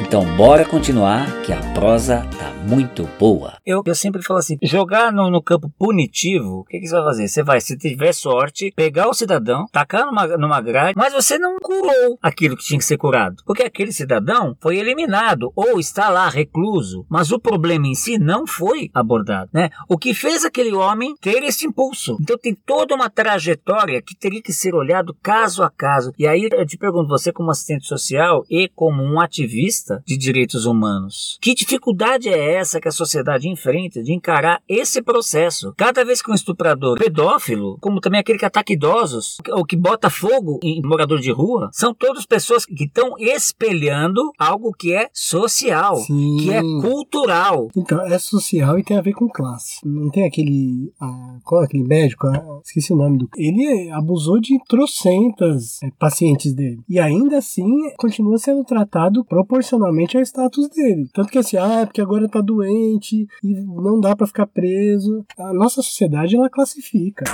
Então 0.00 0.24
bora 0.36 0.64
continuar 0.64 1.26
que 1.42 1.52
a 1.52 1.58
prosa 1.72 2.26
tá 2.38 2.52
muito 2.66 3.08
boa. 3.18 3.59
Eu, 3.70 3.82
eu 3.86 3.94
sempre 3.94 4.20
falo 4.20 4.40
assim: 4.40 4.58
jogar 4.62 5.12
no, 5.12 5.30
no 5.30 5.40
campo 5.40 5.72
punitivo, 5.78 6.60
o 6.60 6.64
que, 6.64 6.80
que 6.80 6.88
você 6.88 6.94
vai 6.96 7.04
fazer? 7.04 7.28
Você 7.28 7.42
vai, 7.42 7.60
se 7.60 7.76
tiver 7.76 8.12
sorte, 8.12 8.72
pegar 8.74 9.08
o 9.08 9.14
cidadão, 9.14 9.66
tacar 9.70 10.06
numa, 10.06 10.26
numa 10.36 10.60
grade, 10.60 10.94
mas 10.96 11.12
você 11.12 11.38
não 11.38 11.56
curou 11.60 12.18
aquilo 12.20 12.56
que 12.56 12.64
tinha 12.64 12.78
que 12.78 12.84
ser 12.84 12.96
curado. 12.96 13.42
Porque 13.46 13.62
aquele 13.62 13.92
cidadão 13.92 14.56
foi 14.60 14.78
eliminado 14.78 15.52
ou 15.54 15.78
está 15.78 16.08
lá 16.08 16.28
recluso, 16.28 17.06
mas 17.08 17.30
o 17.30 17.38
problema 17.38 17.86
em 17.86 17.94
si 17.94 18.18
não 18.18 18.44
foi 18.44 18.90
abordado. 18.92 19.50
Né? 19.54 19.70
O 19.88 19.96
que 19.96 20.12
fez 20.12 20.44
aquele 20.44 20.72
homem 20.72 21.14
ter 21.20 21.42
esse 21.44 21.66
impulso. 21.66 22.16
Então 22.20 22.36
tem 22.36 22.54
toda 22.54 22.94
uma 22.94 23.08
trajetória 23.08 24.02
que 24.02 24.16
teria 24.16 24.42
que 24.42 24.52
ser 24.52 24.74
olhado 24.74 25.16
caso 25.22 25.62
a 25.62 25.70
caso. 25.70 26.12
E 26.18 26.26
aí 26.26 26.48
eu 26.50 26.66
te 26.66 26.76
pergunto, 26.76 27.08
você 27.08 27.32
como 27.32 27.50
assistente 27.50 27.86
social 27.86 28.44
e 28.50 28.68
como 28.74 29.02
um 29.02 29.20
ativista 29.20 30.02
de 30.04 30.16
direitos 30.16 30.66
humanos, 30.66 31.38
que 31.40 31.54
dificuldade 31.54 32.28
é 32.28 32.54
essa 32.54 32.80
que 32.80 32.88
a 32.88 32.92
sociedade 32.92 33.48
enfrenta 33.60 34.02
de 34.02 34.12
encarar 34.12 34.62
esse 34.66 35.02
processo? 35.02 35.74
Cada 35.76 36.04
vez 36.04 36.22
que 36.22 36.30
um 36.30 36.34
estuprador 36.34 36.98
pedófilo, 36.98 37.76
como 37.80 38.00
também 38.00 38.20
aquele 38.20 38.38
que 38.38 38.44
ataca 38.44 38.72
idosos, 38.72 39.36
ou 39.50 39.64
que 39.64 39.76
bota 39.76 40.08
fogo 40.08 40.58
em 40.62 40.80
morador 40.82 41.20
de 41.20 41.30
rua, 41.30 41.68
são 41.72 41.94
todas 41.94 42.24
pessoas 42.24 42.64
que 42.64 42.84
estão 42.84 43.14
espelhando 43.18 44.32
algo 44.38 44.72
que 44.72 44.94
é 44.94 45.08
social, 45.12 45.96
Sim. 45.96 46.36
que 46.40 46.50
é 46.50 46.62
cultural. 46.62 47.68
Então, 47.76 48.00
é 48.00 48.18
social 48.18 48.78
e 48.78 48.84
tem 48.84 48.96
a 48.96 49.02
ver 49.02 49.12
com 49.12 49.28
classe. 49.28 49.80
Não 49.84 50.10
tem 50.10 50.26
aquele. 50.26 50.92
ah, 51.00 51.38
qual 51.44 51.62
é 51.62 51.64
aquele 51.66 51.84
médico? 51.84 52.26
Ah, 52.26 52.60
esqueci 52.64 52.92
o 52.92 52.96
nome 52.96 53.18
do. 53.18 53.28
Ele 53.36 53.90
abusou 53.90 54.40
de 54.40 54.58
trocentas 54.66 55.82
é, 55.82 55.90
pacientes 55.98 56.54
dele. 56.54 56.80
E 56.88 56.98
ainda 56.98 57.38
assim 57.38 57.66
continua 57.96 58.38
sendo 58.38 58.64
tratado 58.64 59.24
proporcionalmente 59.24 60.16
ao 60.16 60.22
status 60.22 60.68
dele. 60.68 61.08
Tanto 61.12 61.30
que 61.30 61.38
assim, 61.38 61.56
ah, 61.56 61.80
é 61.80 61.86
porque 61.86 62.00
agora 62.00 62.28
tá 62.28 62.40
doente 62.40 63.26
e 63.42 63.49
não 63.54 64.00
dá 64.00 64.14
pra 64.14 64.26
ficar 64.26 64.46
preso. 64.46 65.24
A 65.38 65.52
nossa 65.52 65.82
sociedade 65.82 66.36
ela 66.36 66.50
classifica. 66.50 67.24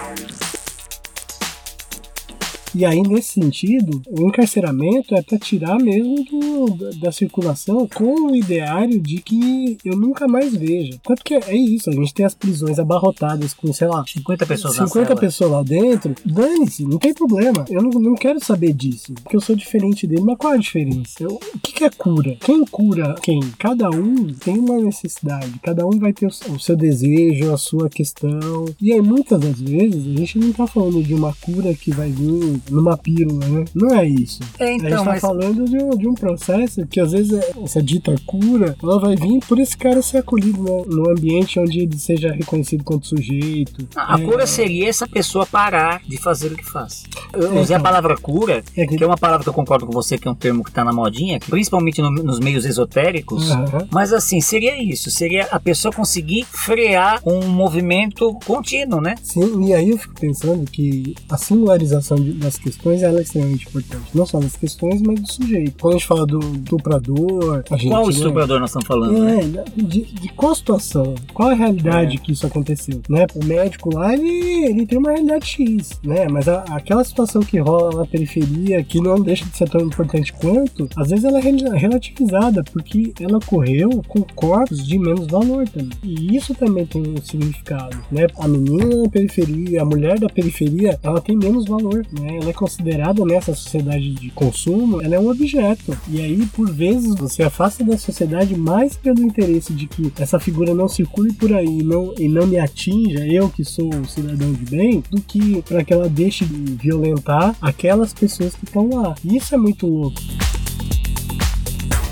E 2.76 2.84
aí, 2.84 3.00
nesse 3.00 3.32
sentido, 3.40 4.02
o 4.10 4.26
encarceramento 4.28 5.14
é 5.14 5.22
para 5.22 5.38
tirar 5.38 5.78
mesmo 5.78 6.16
do- 6.24 6.90
da, 7.00 7.10
circulação 7.10 7.88
com 7.88 8.30
o 8.30 8.36
ideário 8.36 9.00
de 9.00 9.16
que 9.22 9.78
eu 9.84 9.96
nunca 9.96 10.28
mais 10.28 10.54
veja. 10.54 10.98
Tanto 11.02 11.24
que 11.24 11.34
é 11.34 11.56
isso, 11.56 11.88
a 11.88 11.92
gente 11.94 12.12
tem 12.12 12.26
as 12.26 12.34
prisões 12.34 12.78
abarrotadas 12.78 13.54
com, 13.54 13.72
sei 13.72 13.88
lá, 13.88 14.04
50 14.06 14.44
pessoas 14.44 14.76
na 14.76 14.86
50 14.86 15.06
cela. 15.08 15.20
pessoas 15.20 15.50
lá 15.50 15.62
dentro, 15.62 16.14
dane-se, 16.24 16.82
não 16.84 16.98
tem 16.98 17.14
problema. 17.14 17.64
Eu 17.70 17.82
não, 17.82 17.90
não 17.98 18.14
quero 18.14 18.44
saber 18.44 18.74
disso, 18.74 19.14
porque 19.22 19.36
eu 19.36 19.40
sou 19.40 19.56
diferente 19.56 20.06
dele, 20.06 20.22
mas 20.22 20.36
qual 20.36 20.52
é 20.52 20.56
a 20.56 20.60
diferença? 20.60 21.14
Eu- 21.20 21.40
o 21.54 21.58
que, 21.62 21.72
que 21.72 21.84
é 21.84 21.90
cura? 21.90 22.36
Quem 22.40 22.64
cura 22.66 23.14
quem? 23.22 23.40
Cada 23.58 23.88
um 23.88 24.26
tem 24.34 24.58
uma 24.58 24.76
necessidade, 24.78 25.50
cada 25.62 25.86
um 25.86 25.98
vai 25.98 26.12
ter 26.12 26.26
o, 26.26 26.52
o 26.54 26.60
seu 26.60 26.76
desejo, 26.76 27.52
a 27.52 27.56
sua 27.56 27.88
questão. 27.88 28.66
E 28.80 28.92
aí, 28.92 29.00
muitas 29.00 29.40
das 29.40 29.58
vezes, 29.58 30.06
a 30.06 30.18
gente 30.18 30.38
não 30.38 30.52
tá 30.52 30.66
falando 30.66 31.02
de 31.02 31.14
uma 31.14 31.32
cura 31.40 31.72
que 31.72 31.90
vai 31.90 32.10
vir 32.10 32.60
numa 32.70 32.96
pílula, 32.96 33.46
né? 33.46 33.64
Não 33.74 33.94
é 33.94 34.06
isso. 34.06 34.40
É, 34.58 34.64
a 34.64 34.66
gente 34.68 34.86
então, 34.86 35.04
tá 35.04 35.10
mas 35.12 35.20
falando 35.20 35.64
de 35.64 35.76
um, 35.76 35.90
de 35.90 36.08
um 36.08 36.14
processo 36.14 36.86
que 36.86 37.00
às 37.00 37.12
vezes 37.12 37.32
essa 37.62 37.82
dita 37.82 38.14
cura, 38.26 38.76
ela 38.82 38.98
vai 39.00 39.16
vir 39.16 39.40
por 39.46 39.58
esse 39.58 39.76
cara 39.76 40.00
ser 40.02 40.18
acolhido 40.18 40.62
né, 40.62 40.82
num 40.86 41.10
ambiente 41.10 41.58
onde 41.58 41.80
ele 41.80 41.98
seja 41.98 42.32
reconhecido 42.32 42.84
quanto 42.84 43.06
sujeito. 43.06 43.86
a 43.94 44.18
É, 44.20 44.24
cura 44.24 44.46
seria 44.46 44.88
essa 44.88 45.06
pessoa 45.06 45.46
parar 45.46 46.00
de 46.06 46.16
fazer 46.18 46.52
o 46.52 46.56
que 46.56 46.64
faz. 46.64 47.04
Eu 47.32 47.60
usei 47.60 47.76
a 47.76 47.78
então. 47.78 47.82
palavra 47.82 48.16
cura, 48.16 48.62
É 48.76 48.86
que- 48.86 48.96
que 48.96 49.04
é 49.04 49.06
uma 49.06 49.16
palavra 49.18 49.42
que 49.44 49.48
eu 49.48 49.54
concordo 49.54 49.86
com 49.86 49.92
você, 49.92 50.16
que 50.18 50.26
é 50.26 50.30
um 50.30 50.34
termo 50.34 50.64
que 50.64 50.70
tá 50.72 50.84
na 50.84 50.92
modinha, 50.92 51.38
principalmente 51.40 52.00
no- 52.00 52.10
nos 52.10 52.38
meios 52.40 52.64
esotéricos. 52.64 53.50
Aham. 53.50 53.86
Mas 53.92 54.12
assim, 54.12 54.40
seria 54.40 54.82
isso, 54.82 55.10
seria 55.10 55.46
a 55.50 55.60
pessoa 55.60 55.92
conseguir 55.92 56.44
frear 56.44 57.20
um 57.24 57.46
movimento 57.48 58.32
contínuo, 58.44 59.00
né? 59.00 59.14
Sim, 59.22 59.64
e 59.66 59.74
aí 59.74 59.90
eu 59.90 59.98
fico 59.98 60.14
pensando 60.18 60.64
que 60.70 61.14
a 61.28 61.36
singularização 61.36 62.16
das 62.38 62.55
das 62.56 62.58
questões 62.58 63.02
ela 63.02 63.18
é 63.18 63.22
extremamente 63.22 63.66
importante. 63.68 64.04
Não 64.14 64.26
só 64.26 64.40
das 64.40 64.56
questões, 64.56 65.00
mas 65.02 65.20
do 65.20 65.30
sujeito. 65.32 65.74
Quando 65.80 65.94
a 65.94 65.98
gente 65.98 66.06
fala 66.06 66.26
do 66.26 66.38
estuprador. 66.40 67.62
Qual 67.88 68.06
né, 68.06 68.12
estuprador 68.12 68.60
nós 68.60 68.70
estamos 68.70 68.86
falando? 68.86 69.18
né? 69.24 69.40
É, 69.40 69.82
de, 69.82 70.02
de 70.04 70.28
qual 70.30 70.54
situação? 70.54 71.14
Qual 71.34 71.50
é 71.50 71.52
a 71.52 71.56
realidade 71.56 72.18
que 72.18 72.32
isso 72.32 72.46
aconteceu? 72.46 73.00
Né? 73.08 73.26
O 73.34 73.44
médico 73.44 73.94
lá, 73.94 74.12
ele, 74.14 74.66
ele 74.66 74.86
tem 74.86 74.98
uma 74.98 75.10
realidade 75.10 75.46
X, 75.46 76.00
né? 76.02 76.26
Mas 76.28 76.48
a- 76.48 76.64
aquela 76.70 77.04
situação 77.04 77.42
que 77.42 77.58
rola 77.58 77.96
na 77.98 78.06
periferia, 78.06 78.82
que 78.82 79.00
não 79.00 79.20
deixa 79.20 79.44
de 79.44 79.56
ser 79.56 79.68
tão 79.68 79.80
importante 79.80 80.32
quanto, 80.32 80.88
às 80.96 81.08
vezes 81.10 81.24
ela 81.24 81.38
é 81.38 81.42
rel- 81.42 81.72
relativizada, 81.72 82.62
porque 82.72 83.12
ela 83.20 83.38
ocorreu 83.38 84.02
com 84.08 84.22
corpos 84.34 84.86
de 84.86 84.98
menos 84.98 85.26
valor 85.26 85.68
também. 85.68 85.90
E 86.02 86.36
isso 86.36 86.54
também 86.54 86.86
tem 86.86 87.02
um 87.02 87.16
significado, 87.22 87.96
né? 88.10 88.26
A 88.38 88.48
menina 88.48 89.02
da 89.02 89.08
periferia, 89.08 89.82
a 89.82 89.84
mulher 89.84 90.18
da 90.18 90.28
periferia, 90.28 90.98
ela 91.02 91.20
tem 91.20 91.36
menos 91.36 91.66
valor, 91.66 92.04
né? 92.20 92.35
Ela 92.36 92.50
é 92.50 92.52
considerada 92.52 93.24
nessa 93.24 93.54
sociedade 93.54 94.12
de 94.14 94.30
consumo, 94.30 95.00
ela 95.02 95.16
é 95.16 95.18
um 95.18 95.30
objeto. 95.30 95.96
E 96.08 96.20
aí, 96.20 96.46
por 96.54 96.70
vezes, 96.70 97.14
você 97.14 97.42
afasta 97.42 97.82
da 97.82 97.96
sociedade 97.96 98.56
mais 98.56 98.96
pelo 98.96 99.22
interesse 99.22 99.72
de 99.72 99.86
que 99.86 100.12
essa 100.18 100.38
figura 100.38 100.74
não 100.74 100.88
circule 100.88 101.32
por 101.32 101.52
aí 101.52 101.82
não, 101.82 102.14
e 102.18 102.28
não 102.28 102.46
me 102.46 102.58
atinja, 102.58 103.26
eu 103.26 103.48
que 103.48 103.64
sou 103.64 103.94
um 103.94 104.04
cidadão 104.04 104.52
de 104.52 104.64
bem, 104.64 105.02
do 105.10 105.20
que 105.20 105.62
para 105.62 105.84
que 105.84 105.92
ela 105.92 106.08
deixe 106.08 106.44
de 106.44 106.74
violentar 106.74 107.56
aquelas 107.60 108.12
pessoas 108.12 108.54
que 108.54 108.64
estão 108.64 108.88
lá. 108.88 109.14
Isso 109.24 109.54
é 109.54 109.58
muito 109.58 109.86
louco. 109.86 110.20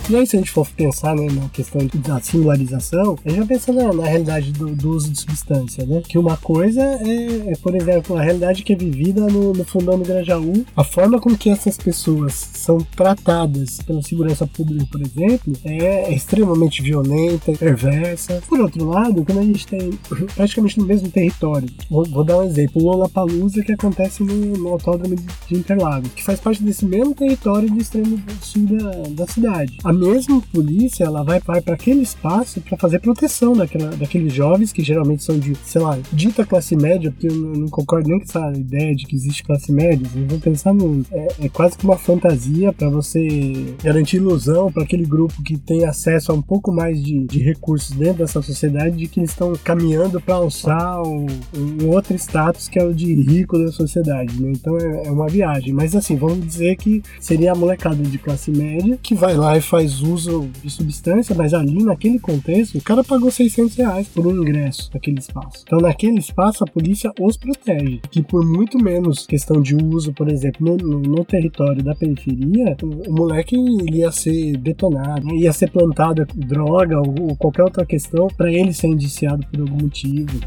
E 0.06 0.14
aí, 0.14 0.26
se 0.26 0.36
a 0.36 0.38
gente 0.38 0.50
for 0.50 0.68
pensar 0.68 1.16
né, 1.16 1.26
na 1.32 1.48
questão 1.48 1.80
da 1.94 2.20
singularização, 2.20 3.16
a 3.24 3.28
gente 3.28 3.38
vai 3.38 3.48
pensar 3.48 3.72
na, 3.72 3.90
na 3.90 4.04
realidade 4.04 4.52
do, 4.52 4.76
do 4.76 4.90
uso 4.90 5.10
de 5.10 5.18
substância, 5.18 5.86
né? 5.86 6.02
Que 6.06 6.18
uma 6.18 6.36
coisa 6.36 6.82
é, 6.82 7.52
é, 7.52 7.56
por 7.62 7.74
exemplo, 7.74 8.14
a 8.14 8.22
realidade 8.22 8.62
que 8.62 8.74
é 8.74 8.76
vivida 8.76 9.22
no, 9.22 9.54
no 9.54 9.64
fundão 9.64 9.98
do 9.98 10.04
Grajaú, 10.04 10.66
a 10.76 10.84
forma 10.84 11.18
com 11.18 11.34
que 11.34 11.48
essas 11.48 11.78
pessoas 11.78 12.34
são 12.34 12.78
tratadas 12.94 13.78
pela 13.80 14.02
segurança 14.02 14.46
pública, 14.46 14.86
por 14.92 15.00
exemplo, 15.00 15.54
é 15.64 16.12
extremamente 16.12 16.82
violenta, 16.82 17.52
perversa. 17.52 18.42
Por 18.46 18.60
outro 18.60 18.84
lado, 18.84 19.24
quando 19.24 19.38
a 19.38 19.42
gente 19.44 19.66
tem 19.66 19.90
praticamente 20.36 20.78
no 20.78 20.84
mesmo 20.84 21.08
território, 21.08 21.68
vou, 21.88 22.04
vou 22.04 22.24
dar 22.24 22.40
um 22.40 22.42
exemplo, 22.42 22.82
o 22.82 22.90
Lollapalooza 22.90 23.62
que 23.62 23.72
acontece 23.72 24.22
no, 24.22 24.34
no 24.34 24.68
autódromo 24.68 25.16
de 25.16 25.56
Interlagos, 25.56 26.10
que 26.14 26.22
faz 26.22 26.38
parte 26.40 26.62
desse 26.62 26.84
mesmo 26.84 27.14
território 27.14 27.70
do 27.70 27.80
extremo 27.80 28.20
sul 28.42 28.66
da, 28.66 28.90
da 29.24 29.26
cidade. 29.26 29.78
A 29.82 29.93
mesma 29.94 30.40
polícia, 30.52 31.04
ela 31.04 31.22
vai, 31.22 31.40
vai 31.40 31.60
para 31.60 31.74
aquele 31.74 32.02
espaço 32.02 32.60
para 32.60 32.76
fazer 32.76 32.98
proteção 32.98 33.54
daquela, 33.54 33.90
daqueles 33.90 34.32
jovens 34.32 34.72
que 34.72 34.82
geralmente 34.82 35.22
são 35.22 35.38
de, 35.38 35.54
sei 35.64 35.80
lá, 35.80 35.98
dita 36.12 36.44
classe 36.44 36.76
média, 36.76 37.10
porque 37.10 37.28
eu 37.28 37.34
não, 37.34 37.68
concordo 37.68 38.08
nem 38.08 38.18
com 38.18 38.24
essa 38.24 38.52
ideia 38.56 38.94
de 38.94 39.06
que 39.06 39.16
existe 39.16 39.42
classe 39.42 39.72
média. 39.72 40.06
Eu 40.14 40.26
vou 40.26 40.38
pensar 40.38 40.72
no. 40.72 41.04
É, 41.10 41.28
é 41.42 41.48
quase 41.48 41.76
que 41.76 41.84
uma 41.84 41.98
fantasia 41.98 42.72
para 42.72 42.88
você 42.88 43.74
garantir 43.82 44.16
ilusão 44.16 44.72
para 44.72 44.82
aquele 44.82 45.04
grupo 45.04 45.42
que 45.42 45.56
tem 45.56 45.84
acesso 45.84 46.32
a 46.32 46.34
um 46.34 46.42
pouco 46.42 46.72
mais 46.72 47.02
de, 47.02 47.26
de 47.26 47.38
recursos 47.40 47.90
dentro 47.90 48.18
dessa 48.18 48.40
sociedade, 48.42 48.96
de 48.96 49.08
que 49.08 49.20
eles 49.20 49.30
estão 49.30 49.52
caminhando 49.62 50.20
para 50.20 50.34
alçar 50.34 51.02
um, 51.02 51.26
um 51.56 51.88
outro 51.88 52.14
status 52.14 52.68
que 52.68 52.78
é 52.78 52.84
o 52.84 52.94
de 52.94 53.14
rico 53.14 53.58
da 53.58 53.70
sociedade, 53.70 54.40
né? 54.40 54.52
Então 54.54 54.76
é, 54.78 55.06
é 55.06 55.10
uma 55.10 55.26
viagem. 55.26 55.72
Mas 55.72 55.94
assim, 55.94 56.16
vamos 56.16 56.44
dizer 56.44 56.76
que 56.76 57.02
seria 57.20 57.52
a 57.52 57.54
molecada 57.54 58.02
de 58.02 58.18
classe 58.18 58.50
média 58.50 58.98
que 59.02 59.14
vai 59.14 59.34
lá 59.36 59.56
e 59.56 59.60
faz 59.60 59.83
uso 60.00 60.48
de 60.62 60.70
substância, 60.70 61.34
mas 61.34 61.52
ali 61.54 61.82
naquele 61.82 62.18
contexto, 62.18 62.78
o 62.78 62.82
cara 62.82 63.02
pagou 63.04 63.30
600 63.30 63.74
reais 63.76 64.08
por 64.08 64.26
um 64.26 64.36
ingresso 64.42 64.90
naquele 64.92 65.18
espaço. 65.18 65.62
Então 65.66 65.78
naquele 65.78 66.18
espaço 66.18 66.64
a 66.64 66.66
polícia 66.66 67.12
os 67.20 67.36
protege, 67.36 68.00
que 68.10 68.22
por 68.22 68.44
muito 68.44 68.78
menos 68.78 69.26
questão 69.26 69.60
de 69.60 69.74
uso, 69.74 70.12
por 70.12 70.28
exemplo, 70.30 70.66
no, 70.66 70.76
no- 70.76 71.00
no 71.14 71.24
território 71.24 71.82
da 71.82 71.94
periferia, 71.94 72.76
o, 72.82 73.10
o 73.10 73.12
moleque 73.14 73.56
ia 73.92 74.10
ser 74.10 74.56
detonado, 74.56 75.34
ia 75.34 75.52
ser 75.52 75.70
plantado 75.70 76.26
droga 76.34 76.98
ou, 77.00 77.14
ou 77.30 77.36
qualquer 77.36 77.62
outra 77.62 77.84
questão 77.86 78.26
para 78.28 78.52
ele 78.52 78.72
ser 78.72 78.88
indiciado 78.88 79.44
por 79.50 79.60
algum 79.60 79.82
motivo. 79.82 80.38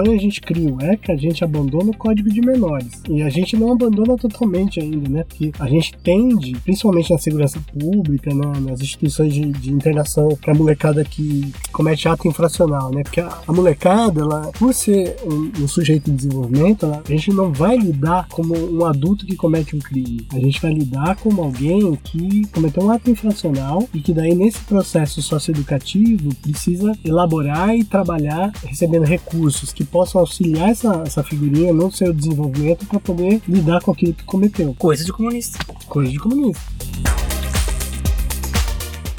Quando 0.00 0.12
a 0.12 0.16
gente 0.16 0.40
cria 0.40 0.72
o 0.72 0.80
ECA, 0.80 1.12
a 1.12 1.16
gente 1.16 1.44
abandona 1.44 1.90
o 1.90 1.96
código 1.96 2.30
de 2.30 2.40
menores. 2.40 3.02
E 3.06 3.20
a 3.20 3.28
gente 3.28 3.54
não 3.54 3.70
abandona 3.72 4.16
totalmente 4.16 4.80
ainda, 4.80 5.06
né? 5.10 5.24
Porque 5.28 5.52
a 5.58 5.68
gente 5.68 5.92
tende, 6.02 6.56
principalmente 6.64 7.12
na 7.12 7.18
segurança 7.18 7.60
pública, 7.78 8.32
na- 8.34 8.58
nas 8.60 8.80
instituições 8.80 9.34
de, 9.34 9.44
de 9.52 9.70
internação, 9.70 10.30
pra 10.40 10.54
molecada 10.54 11.04
que 11.04 11.52
comete 11.70 12.08
ato 12.08 12.26
infracional, 12.26 12.90
né? 12.90 13.02
Porque 13.02 13.20
a, 13.20 13.42
a 13.46 13.52
molecada, 13.52 14.22
ela, 14.22 14.50
por 14.58 14.72
ser 14.72 15.16
um, 15.22 15.64
um 15.64 15.68
sujeito 15.68 16.10
em 16.10 16.16
desenvolvimento, 16.16 16.86
ela- 16.86 17.02
a 17.06 17.10
gente 17.10 17.30
não 17.30 17.52
vai 17.52 17.76
lidar 17.76 18.26
como 18.30 18.56
um 18.56 18.86
adulto 18.86 19.26
que 19.26 19.36
comete 19.36 19.76
um 19.76 19.80
crime. 19.80 20.26
A 20.32 20.38
gente 20.38 20.62
vai 20.62 20.72
lidar 20.72 21.16
como 21.16 21.42
alguém 21.42 21.94
que 22.02 22.46
cometeu 22.52 22.84
um 22.84 22.90
ato 22.90 23.10
infracional 23.10 23.86
e 23.92 24.00
que 24.00 24.14
daí 24.14 24.34
nesse 24.34 24.60
processo 24.60 25.20
socioeducativo 25.20 26.34
precisa 26.36 26.92
elaborar 27.04 27.76
e 27.76 27.84
trabalhar 27.84 28.50
recebendo 28.64 29.04
recursos 29.04 29.74
que 29.74 29.89
possam 29.90 30.20
auxiliar 30.20 30.70
essa, 30.70 31.02
essa 31.06 31.22
figurinha 31.22 31.72
no 31.72 31.90
seu 31.90 32.12
desenvolvimento 32.12 32.86
para 32.86 33.00
poder 33.00 33.40
lidar 33.48 33.82
com 33.82 33.90
aquilo 33.90 34.14
que 34.14 34.24
cometeu. 34.24 34.74
Coisa 34.78 35.04
de 35.04 35.12
comunista. 35.12 35.58
Coisa 35.86 36.10
de 36.10 36.18
comunista. 36.18 36.62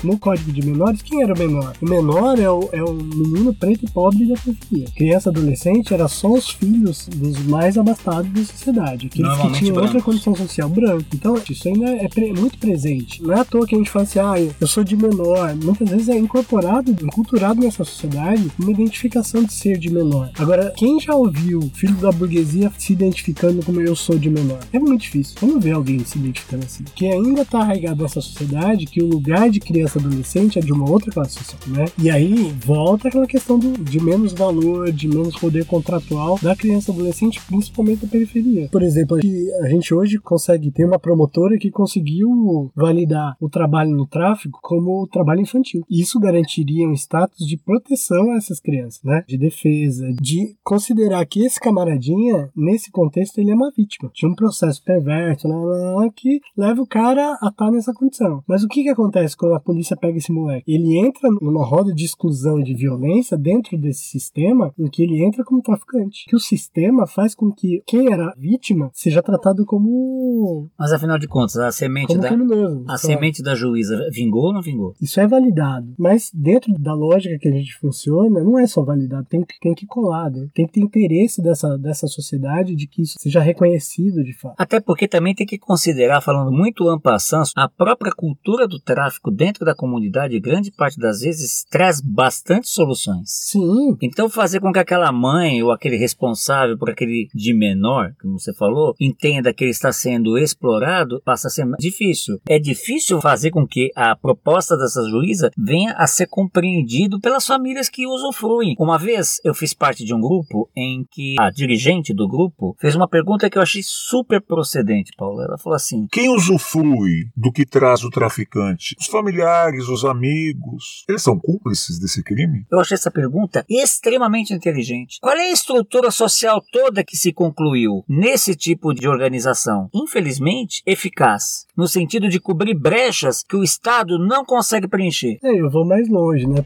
No 0.04 0.18
código 0.18 0.52
de 0.52 0.66
menores, 0.66 1.02
quem 1.02 1.22
era 1.22 1.34
o 1.34 1.38
menor? 1.38 1.74
O 1.82 1.86
menor 1.90 2.40
é 2.40 2.50
o, 2.50 2.70
é 2.72 2.84
o 2.84 2.94
menino 2.94 3.54
preto 3.54 3.86
e 3.86 3.90
pobre 3.90 4.26
da 4.26 4.36
periferia. 4.36 4.86
Criança 4.96 5.30
adolescente 5.30 5.94
era 5.94 6.08
só 6.08 6.32
os 6.34 6.50
filhos 6.50 7.08
dos 7.08 7.38
mais 7.46 7.78
abastados 7.78 8.32
da 8.32 8.44
sociedade. 8.44 9.08
Aqueles 9.08 9.38
que 9.38 9.52
tinham 9.54 9.76
outra 9.76 9.90
brancos. 9.92 10.04
condição 10.04 10.36
social 10.36 10.70
branca. 10.70 11.06
Então, 11.14 11.36
isso 11.50 11.68
ainda 11.68 11.90
é 11.92 12.08
pre- 12.08 12.34
muito 12.34 12.58
presente. 12.58 13.22
Não 13.22 13.34
é 13.34 13.40
à 13.42 13.46
toa 13.46 13.66
que 13.68 13.76
a 13.76 13.78
gente 13.78 13.90
fala 13.90 14.04
assim, 14.04 14.20
ah, 14.20 14.54
eu 14.60 14.68
sou 14.68 14.84
de 14.84 14.96
menor. 14.96 15.56
Muitas 15.56 15.90
vezes 15.90 16.10
é 16.10 16.18
incorporado, 16.18 16.92
enculturado 16.92 17.62
nessa 17.62 17.84
sociedade, 17.84 18.50
uma 18.60 18.72
identificação 18.72 19.44
de 19.44 19.54
ser 19.54 19.78
de 19.78 19.92
menor. 19.92 20.32
Agora, 20.38 20.74
quem 20.78 21.00
já 21.00 21.14
ouviu 21.16 21.70
filho 21.74 21.96
da 21.96 22.12
burguesia 22.12 22.72
se 22.78 22.94
identificando 22.94 23.64
como 23.64 23.80
eu 23.82 23.96
sou 23.96 24.18
de 24.18 24.30
menor? 24.30 24.60
É 24.74 24.80
muito 24.80 25.02
difícil. 25.02 25.36
Não 25.42 25.60
ver 25.60 25.72
alguém 25.72 26.00
se 26.04 26.18
identificando 26.18 26.66
assim. 26.66 26.84
Que 26.96 27.08
ainda 27.08 27.46
tá 27.46 27.60
arraigado 27.60 28.02
nessa 28.04 28.22
sociedade 28.22 28.86
que 28.86 29.02
o 29.04 29.08
lugar 29.08 29.50
de 29.50 29.60
criança 29.60 29.91
adolescente 30.00 30.60
é 30.60 30.62
de 30.62 30.72
uma 30.72 30.90
outra 30.90 31.12
classe 31.12 31.34
social, 31.34 31.60
né? 31.68 31.86
E 31.98 32.10
aí 32.10 32.52
volta 32.66 33.08
aquela 33.08 33.28
questão 33.28 33.58
do, 33.58 33.72
de 33.84 34.02
menos 34.02 34.34
valor, 34.34 34.92
de 34.92 35.08
menos 35.08 35.36
poder 35.38 35.66
contratual 35.66 36.38
da 36.42 36.56
criança 36.56 36.92
adolescente, 36.92 37.42
principalmente 37.46 38.06
da 38.06 38.08
periferia. 38.08 38.70
Por 38.72 38.84
exemplo, 38.84 39.18
a 39.18 39.70
gente 39.70 39.94
hoje 39.94 40.18
consegue 40.18 40.72
ter 40.72 40.86
uma 40.86 41.00
promotora 41.00 41.58
que 41.58 41.72
conseguiu 41.72 42.72
validar 42.76 43.36
o 43.40 43.50
trabalho 43.50 43.92
no 43.92 44.08
tráfico 44.08 44.60
como 44.62 45.08
trabalho 45.08 45.42
infantil. 45.42 45.84
Isso 45.90 46.20
garantiria 46.20 46.88
um 46.88 46.94
status 46.94 47.46
de 47.46 47.58
proteção 47.58 48.32
a 48.32 48.38
essas 48.38 48.60
crianças, 48.60 49.02
né? 49.04 49.24
De 49.28 49.38
defesa, 49.38 50.12
de 50.22 50.56
considerar 50.64 51.26
que 51.26 51.46
esse 51.46 51.60
camaradinha, 51.60 52.50
nesse 52.56 52.92
contexto, 52.92 53.40
ele 53.40 53.52
é 53.52 53.56
uma 53.56 53.72
vítima 53.76 54.12
de 54.14 54.26
um 54.26 54.36
processo 54.36 54.84
perverso, 54.84 55.48
lá, 55.48 55.56
lá, 55.56 55.96
lá, 55.96 56.10
que 56.10 56.40
leva 56.58 56.82
o 56.82 56.88
cara 56.88 57.38
a 57.42 57.48
estar 57.48 57.72
nessa 57.72 57.94
condição. 57.94 58.44
Mas 58.48 58.64
o 58.64 58.68
que 58.68 58.84
que 58.84 58.90
acontece 58.90 59.36
quando 59.36 59.56
a 59.56 59.60
polícia 59.60 59.81
pega 59.96 60.18
esse 60.18 60.32
moleque? 60.32 60.72
Ele 60.72 60.98
entra 60.98 61.30
numa 61.42 61.66
roda 61.66 61.94
de 61.94 62.06
exclusão 62.06 62.60
e 62.60 62.64
de 62.64 62.74
violência 62.74 63.38
dentro 63.38 63.78
desse 63.78 64.04
sistema 64.04 64.74
em 64.78 64.90
que 64.90 65.04
ele 65.04 65.24
entra 65.24 65.44
como 65.44 65.62
traficante. 65.62 66.26
Que 66.28 66.36
o 66.36 66.40
sistema 66.40 67.08
faz 67.08 67.36
com 67.36 67.52
que 67.52 67.82
quem 67.86 68.12
era 68.12 68.34
vítima 68.38 68.90
seja 68.94 69.22
tratado 69.22 69.66
como, 69.66 70.70
Mas 70.78 70.92
afinal 70.92 71.18
de 71.18 71.28
contas, 71.28 71.58
a 71.58 71.72
semente 71.72 72.08
como 72.08 72.22
da. 72.22 72.28
criminoso. 72.28 72.86
A 72.88 72.98
semente 72.98 73.44
da 73.44 73.56
juíza 73.56 74.10
vingou 74.12 74.46
ou 74.46 74.54
não 74.54 74.62
vingou? 74.62 74.94
Isso 75.02 75.20
é 75.20 75.28
validado. 75.28 75.94
Mas 75.98 76.32
dentro 76.34 76.74
da 76.74 76.94
lógica 76.94 77.38
que 77.38 77.48
a 77.48 77.52
gente 77.52 77.78
funciona, 77.78 78.44
não 78.44 78.58
é 78.58 78.68
só 78.68 78.84
validado, 78.84 79.26
tem 79.30 79.44
que, 79.44 79.60
tem 79.60 79.74
que 79.74 79.86
colar, 79.86 80.30
né? 80.30 80.48
tem 80.54 80.66
que 80.66 80.74
ter 80.74 80.82
interesse 80.82 81.42
dessa, 81.42 81.78
dessa 81.78 82.08
sociedade 82.08 82.76
de 82.76 82.88
que 82.88 83.02
isso 83.02 83.16
seja 83.20 83.40
reconhecido 83.40 84.24
de 84.24 84.34
fato. 84.34 84.56
Até 84.58 84.80
porque 84.80 85.08
também 85.08 85.34
tem 85.34 85.46
que 85.46 85.58
considerar, 85.58 86.22
falando 86.22 86.52
muito 86.52 86.88
ampassando, 86.88 87.50
a 87.56 87.68
própria 87.68 88.12
cultura 88.12 88.68
do 88.68 88.80
tráfico 88.80 89.32
dentro 89.32 89.66
da 89.66 89.71
comunidade, 89.76 90.40
grande 90.40 90.72
parte 90.72 91.00
das 91.00 91.22
vezes, 91.22 91.66
traz 91.70 92.02
bastante 92.02 92.70
soluções. 92.70 93.24
Sim, 93.26 93.98
Então 94.02 94.30
fazer 94.30 94.60
com 94.60 94.72
que 94.72 94.80
aquela 94.80 95.12
mãe 95.12 95.62
ou 95.64 95.72
aquele 95.72 95.98
responsável 95.98 96.78
por 96.78 96.90
aquele 96.90 97.28
de 97.34 97.54
menor, 97.54 98.14
como 98.22 98.40
você 98.40 98.54
falou, 98.54 98.96
entenda 99.00 99.54
que 99.54 99.64
ele 99.64 99.72
está 99.72 99.92
sendo 99.92 100.38
explorado, 100.38 101.22
passa 101.24 101.48
a 101.48 101.52
ser 101.52 101.66
mais 101.66 101.82
difícil. 101.82 102.40
É 102.48 102.60
difícil 102.60 103.22
fazer 103.22 103.52
com 103.52 103.68
que 103.68 103.92
a 103.96 104.16
proposta 104.16 104.78
dessa 104.78 105.02
juíza 105.10 105.52
venha 105.58 105.94
a 105.94 106.08
ser 106.08 106.28
compreendido 106.28 107.20
pelas 107.20 107.46
famílias 107.46 107.90
que 107.90 108.08
usufruem. 108.08 108.76
Uma 108.80 108.98
vez 108.98 109.40
eu 109.44 109.54
fiz 109.54 109.74
parte 109.74 110.04
de 110.04 110.14
um 110.14 110.22
grupo 110.22 110.70
em 110.76 111.06
que 111.10 111.36
a 111.40 111.50
dirigente 111.50 112.14
do 112.14 112.28
grupo 112.28 112.76
fez 112.80 112.96
uma 112.96 113.08
pergunta 113.08 113.50
que 113.50 113.58
eu 113.58 113.62
achei 113.62 113.82
super 113.84 114.42
procedente, 114.42 115.12
Paulo. 115.18 115.42
Ela 115.42 115.58
falou 115.58 115.76
assim: 115.76 116.08
Quem 116.12 116.30
usufrui 116.30 117.30
do 117.36 117.52
que 117.52 117.66
traz 117.66 118.04
o 118.04 118.10
traficante? 118.10 118.96
Os 119.00 119.08
familiares, 119.08 119.52
familiares, 119.62 119.88
os 119.88 120.04
amigos, 120.04 121.06
eles 121.08 121.22
são 121.22 121.40
cúmplices 121.40 122.00
desse 122.00 122.24
crime? 122.24 122.66
Eu 122.72 122.80
achei 122.80 122.96
essa 122.96 123.12
pergunta 123.12 123.66
extremamente 123.70 124.54
inteligente. 124.54 125.20
Qual 125.22 125.36
é 125.36 125.50
a 125.50 125.52
estrutura 125.52 126.10
social 126.10 126.62
toda 126.72 127.04
que 127.04 127.16
se 127.16 127.32
concluiu 127.32 128.04
nesse 128.08 128.56
tipo 128.56 128.94
de 128.94 129.08
organização? 129.08 129.90
Infelizmente, 129.94 130.82
eficaz, 130.86 131.66
no 131.78 131.88
sentido 131.88 132.28
de 132.30 132.40
cobrir 132.40 132.74
brechas 132.74 133.44
que 133.44 133.56
o 133.56 133.64
Estado 133.64 134.18
não 134.18 134.44
consegue 134.44 134.88
preencher. 134.88 135.38
É, 135.44 135.60
eu 135.60 135.70
vou 135.70 135.86
mais 135.86 136.10
longe, 136.10 136.48
né? 136.48 136.66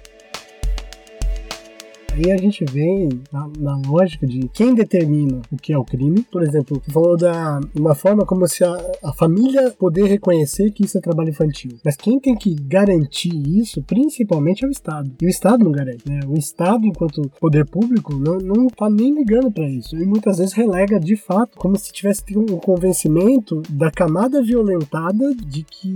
Aí 2.16 2.32
a 2.32 2.38
gente 2.38 2.64
vem 2.64 3.10
na, 3.30 3.50
na, 3.60 3.82
lógica 3.86 4.26
de 4.26 4.48
quem 4.54 4.74
determina 4.74 5.42
o 5.52 5.58
que 5.58 5.74
é 5.74 5.78
o 5.78 5.84
crime. 5.84 6.26
Por 6.32 6.44
exemplo, 6.44 6.82
você 6.82 6.90
falou 6.90 7.18
da 7.18 7.60
uma 7.78 7.94
forma 7.94 8.26
como 8.26 8.48
se 8.48 8.64
a, 8.64 8.74
a, 9.04 9.12
família 9.12 9.70
poder 9.72 10.06
reconhecer 10.06 10.72
que 10.72 10.86
isso 10.86 10.98
é 10.98 11.02
trabalho 11.02 11.32
infantil. 11.32 11.72
Mas 11.84 11.98
quem 11.98 12.18
tem 12.18 12.34
que 12.34 12.56
garantir 12.56 13.36
isso, 13.60 13.84
principalmente, 13.84 14.64
é 14.64 14.68
o 14.68 14.72
Estado. 14.72 15.12
E 15.22 15.26
o 15.26 15.30
Estado 15.30 15.66
não 15.66 15.74
garante. 15.74 16.08
Né? 16.08 16.22
O 16.26 16.38
Estado, 16.38 16.86
enquanto 16.86 17.30
poder 17.38 17.66
público, 17.66 18.14
não, 18.14 18.38
não 18.38 18.68
tá 18.68 18.90
nem 18.90 19.14
ligando 19.14 19.52
para 19.52 19.68
isso. 19.68 19.98
E 19.98 20.06
muitas 20.06 20.38
vezes 20.38 20.54
relega 20.54 20.98
de 20.98 21.18
fato, 21.18 21.58
como 21.58 21.78
se 21.78 21.92
tivesse 21.92 22.24
um 22.38 22.46
convencimento 22.60 23.62
da 23.70 23.92
camada 23.92 24.42
violentada 24.42 25.36
de 25.36 25.64
que 25.64 25.94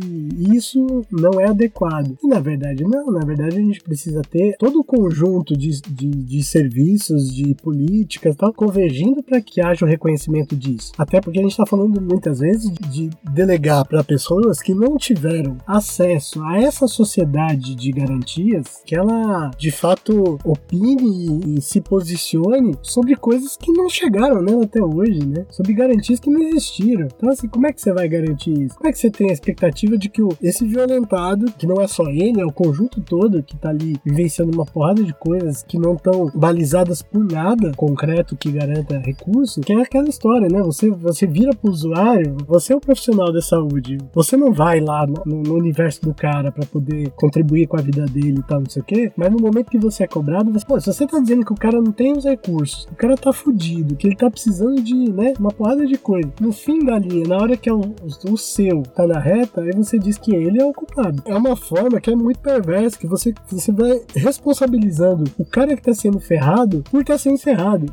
isso 0.54 1.06
não 1.10 1.40
é 1.40 1.48
adequado. 1.48 2.18
E 2.22 2.28
na 2.28 2.42
verdade, 2.42 2.84
não. 2.84 3.10
Na 3.10 3.24
verdade, 3.24 3.56
a 3.56 3.62
gente 3.62 3.82
precisa 3.82 4.22
ter 4.22 4.58
todo 4.58 4.82
o 4.82 4.84
conjunto 4.84 5.56
de, 5.56 5.80
de 5.82 6.09
de, 6.10 6.44
serviços, 6.44 7.34
de 7.34 7.54
políticas, 7.56 8.36
tal, 8.36 8.54
convergindo 8.54 9.22
para 9.24 9.42
que 9.42 9.62
haja 9.62 9.86
o 9.86 9.88
reconhecimento 9.88 10.56
disso. 10.56 10.92
Até 10.98 11.22
porque 11.22 11.40
a 11.40 11.42
gente 11.42 11.52
está 11.52 11.66
falando 11.66 12.02
muitas 12.02 12.40
vezes 12.40 12.72
de 12.90 13.10
delegar 13.34 13.86
para 13.86 14.04
pessoas 14.04 14.62
que 14.62 14.74
não 14.74 14.98
tiveram 14.98 15.58
acesso 15.66 16.42
a 16.44 16.60
essa 16.62 16.88
sociedade 16.88 17.76
de 17.76 17.92
garantias, 17.92 18.82
que 18.86 18.96
ela 18.96 19.52
de 19.58 19.72
fato 19.72 20.38
opine 20.44 21.58
e 21.58 21.62
se 21.62 21.82
posicione 21.82 22.76
sobre 22.82 23.16
coisas 23.16 23.58
que 23.58 23.72
não 23.72 23.90
chegaram 23.90 24.42
nela 24.42 24.64
até 24.64 24.82
hoje, 24.82 25.26
né? 25.26 25.46
Sobre 25.50 25.74
garantias 25.74 26.20
que 26.20 26.30
não 26.30 26.42
existiram. 26.42 27.08
Então, 27.16 27.30
assim, 27.30 27.48
como 27.48 27.68
é 27.68 27.74
que 27.74 27.82
você 27.82 27.94
vai 27.94 28.08
garantir 28.08 28.52
isso? 28.52 28.76
Como 28.76 28.88
é 28.88 28.92
que 28.92 29.00
você 29.00 29.10
tem 29.10 29.30
a 29.30 29.34
expectativa 29.34 29.98
de 29.98 30.10
que 30.10 30.22
esse 30.42 30.66
violentado, 30.66 31.52
que 31.54 31.68
não 31.68 31.82
é 31.82 31.88
só 31.88 32.04
ele, 32.08 32.42
é 32.42 32.46
o 32.46 32.52
conjunto 32.52 33.02
todo 33.02 33.44
que 33.44 33.56
está 33.56 33.70
ali 33.70 33.98
vivenciando 34.04 34.54
uma 34.54 34.66
porrada 34.66 35.04
de 35.04 35.14
coisas 35.14 35.64
que 35.64 35.78
não 35.78 35.96
estão 36.00 36.32
balizadas 36.34 37.02
por 37.02 37.24
nada 37.24 37.72
concreto 37.76 38.36
que 38.36 38.52
garanta 38.52 38.98
recurso, 39.00 39.62
que 39.62 39.74
é 39.74 39.82
aquela 39.82 40.10
história, 40.10 40.48
né? 40.50 40.62
Você, 40.64 40.90
você 40.90 41.28
vira 41.28 41.52
pro 41.56 41.72
usuário, 41.72 42.36
você 42.48 42.74
é 42.74 42.76
o 42.76 42.82
profissional 42.82 43.32
da 43.32 43.42
saúde, 43.42 43.98
você 44.14 44.36
não 44.36 44.52
vai 44.52 44.80
lá 44.80 45.06
no, 45.06 45.42
no 45.44 45.56
universo 45.56 46.02
do 46.02 46.14
cara 46.14 46.52
para 46.52 46.66
poder 46.66 47.12
contribuir 47.12 47.68
com 47.68 47.78
a 47.78 47.82
vida 47.82 48.06
dele 48.06 48.40
e 48.40 48.44
tal, 48.44 48.60
não 48.60 48.70
sei 48.70 48.82
o 48.82 48.86
quê, 48.86 49.12
mas 49.16 49.32
no 49.32 49.40
momento 49.40 49.70
que 49.70 49.78
você 49.78 50.04
é 50.04 50.08
cobrado, 50.08 50.52
você, 50.52 50.66
pô, 50.66 50.80
se 50.80 50.92
você 50.92 51.06
tá 51.06 51.20
dizendo 51.20 51.46
que 51.46 51.54
o 51.54 51.56
cara 51.56 51.82
não 51.82 51.92
tem 51.92 52.14
os 52.14 52.24
recursos, 52.24 52.88
o 52.92 52.96
cara 52.96 53.16
tá 53.16 53.32
fudido, 53.32 53.96
que 53.96 54.08
ele 54.08 54.16
tá 54.16 54.30
precisando 54.30 54.82
de, 54.82 54.94
né, 55.12 55.34
uma 55.40 55.52
porrada 55.52 55.86
de 55.86 55.98
coisa, 55.98 56.32
no 56.40 56.52
fim 56.52 56.84
da 56.84 56.98
linha, 56.98 57.28
na 57.28 57.38
hora 57.38 57.58
que 57.58 57.70
é 57.70 57.74
o, 57.74 57.82
o 58.30 58.38
seu 58.38 58.84
tá 58.96 59.06
na 59.06 59.20
reta, 59.20 59.62
aí 59.62 59.72
você 59.74 59.98
diz 60.00 60.18
que 60.18 60.34
ele 60.34 60.62
é 60.62 60.66
o 60.66 60.74
culpado. 60.74 61.22
É 61.26 61.36
uma 61.36 61.56
forma 61.56 62.00
que 62.00 62.10
é 62.10 62.16
muito 62.16 62.40
perversa, 62.40 62.98
que 62.98 63.08
você, 63.08 63.34
você 63.50 63.72
vai 63.72 64.02
responsabilizando 64.16 65.26
o 65.38 65.46
cara 65.46 65.76
que 65.76 65.82
tá 65.82 65.89
sendo 65.96 66.20
ferrado 66.20 66.84
por 66.90 67.02
estar 67.02 67.18
sendo 67.18 67.38
ferrado 67.38 67.86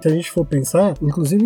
se 0.00 0.08
a 0.08 0.10
gente 0.10 0.30
for 0.30 0.44
pensar, 0.44 0.94
inclusive 1.02 1.44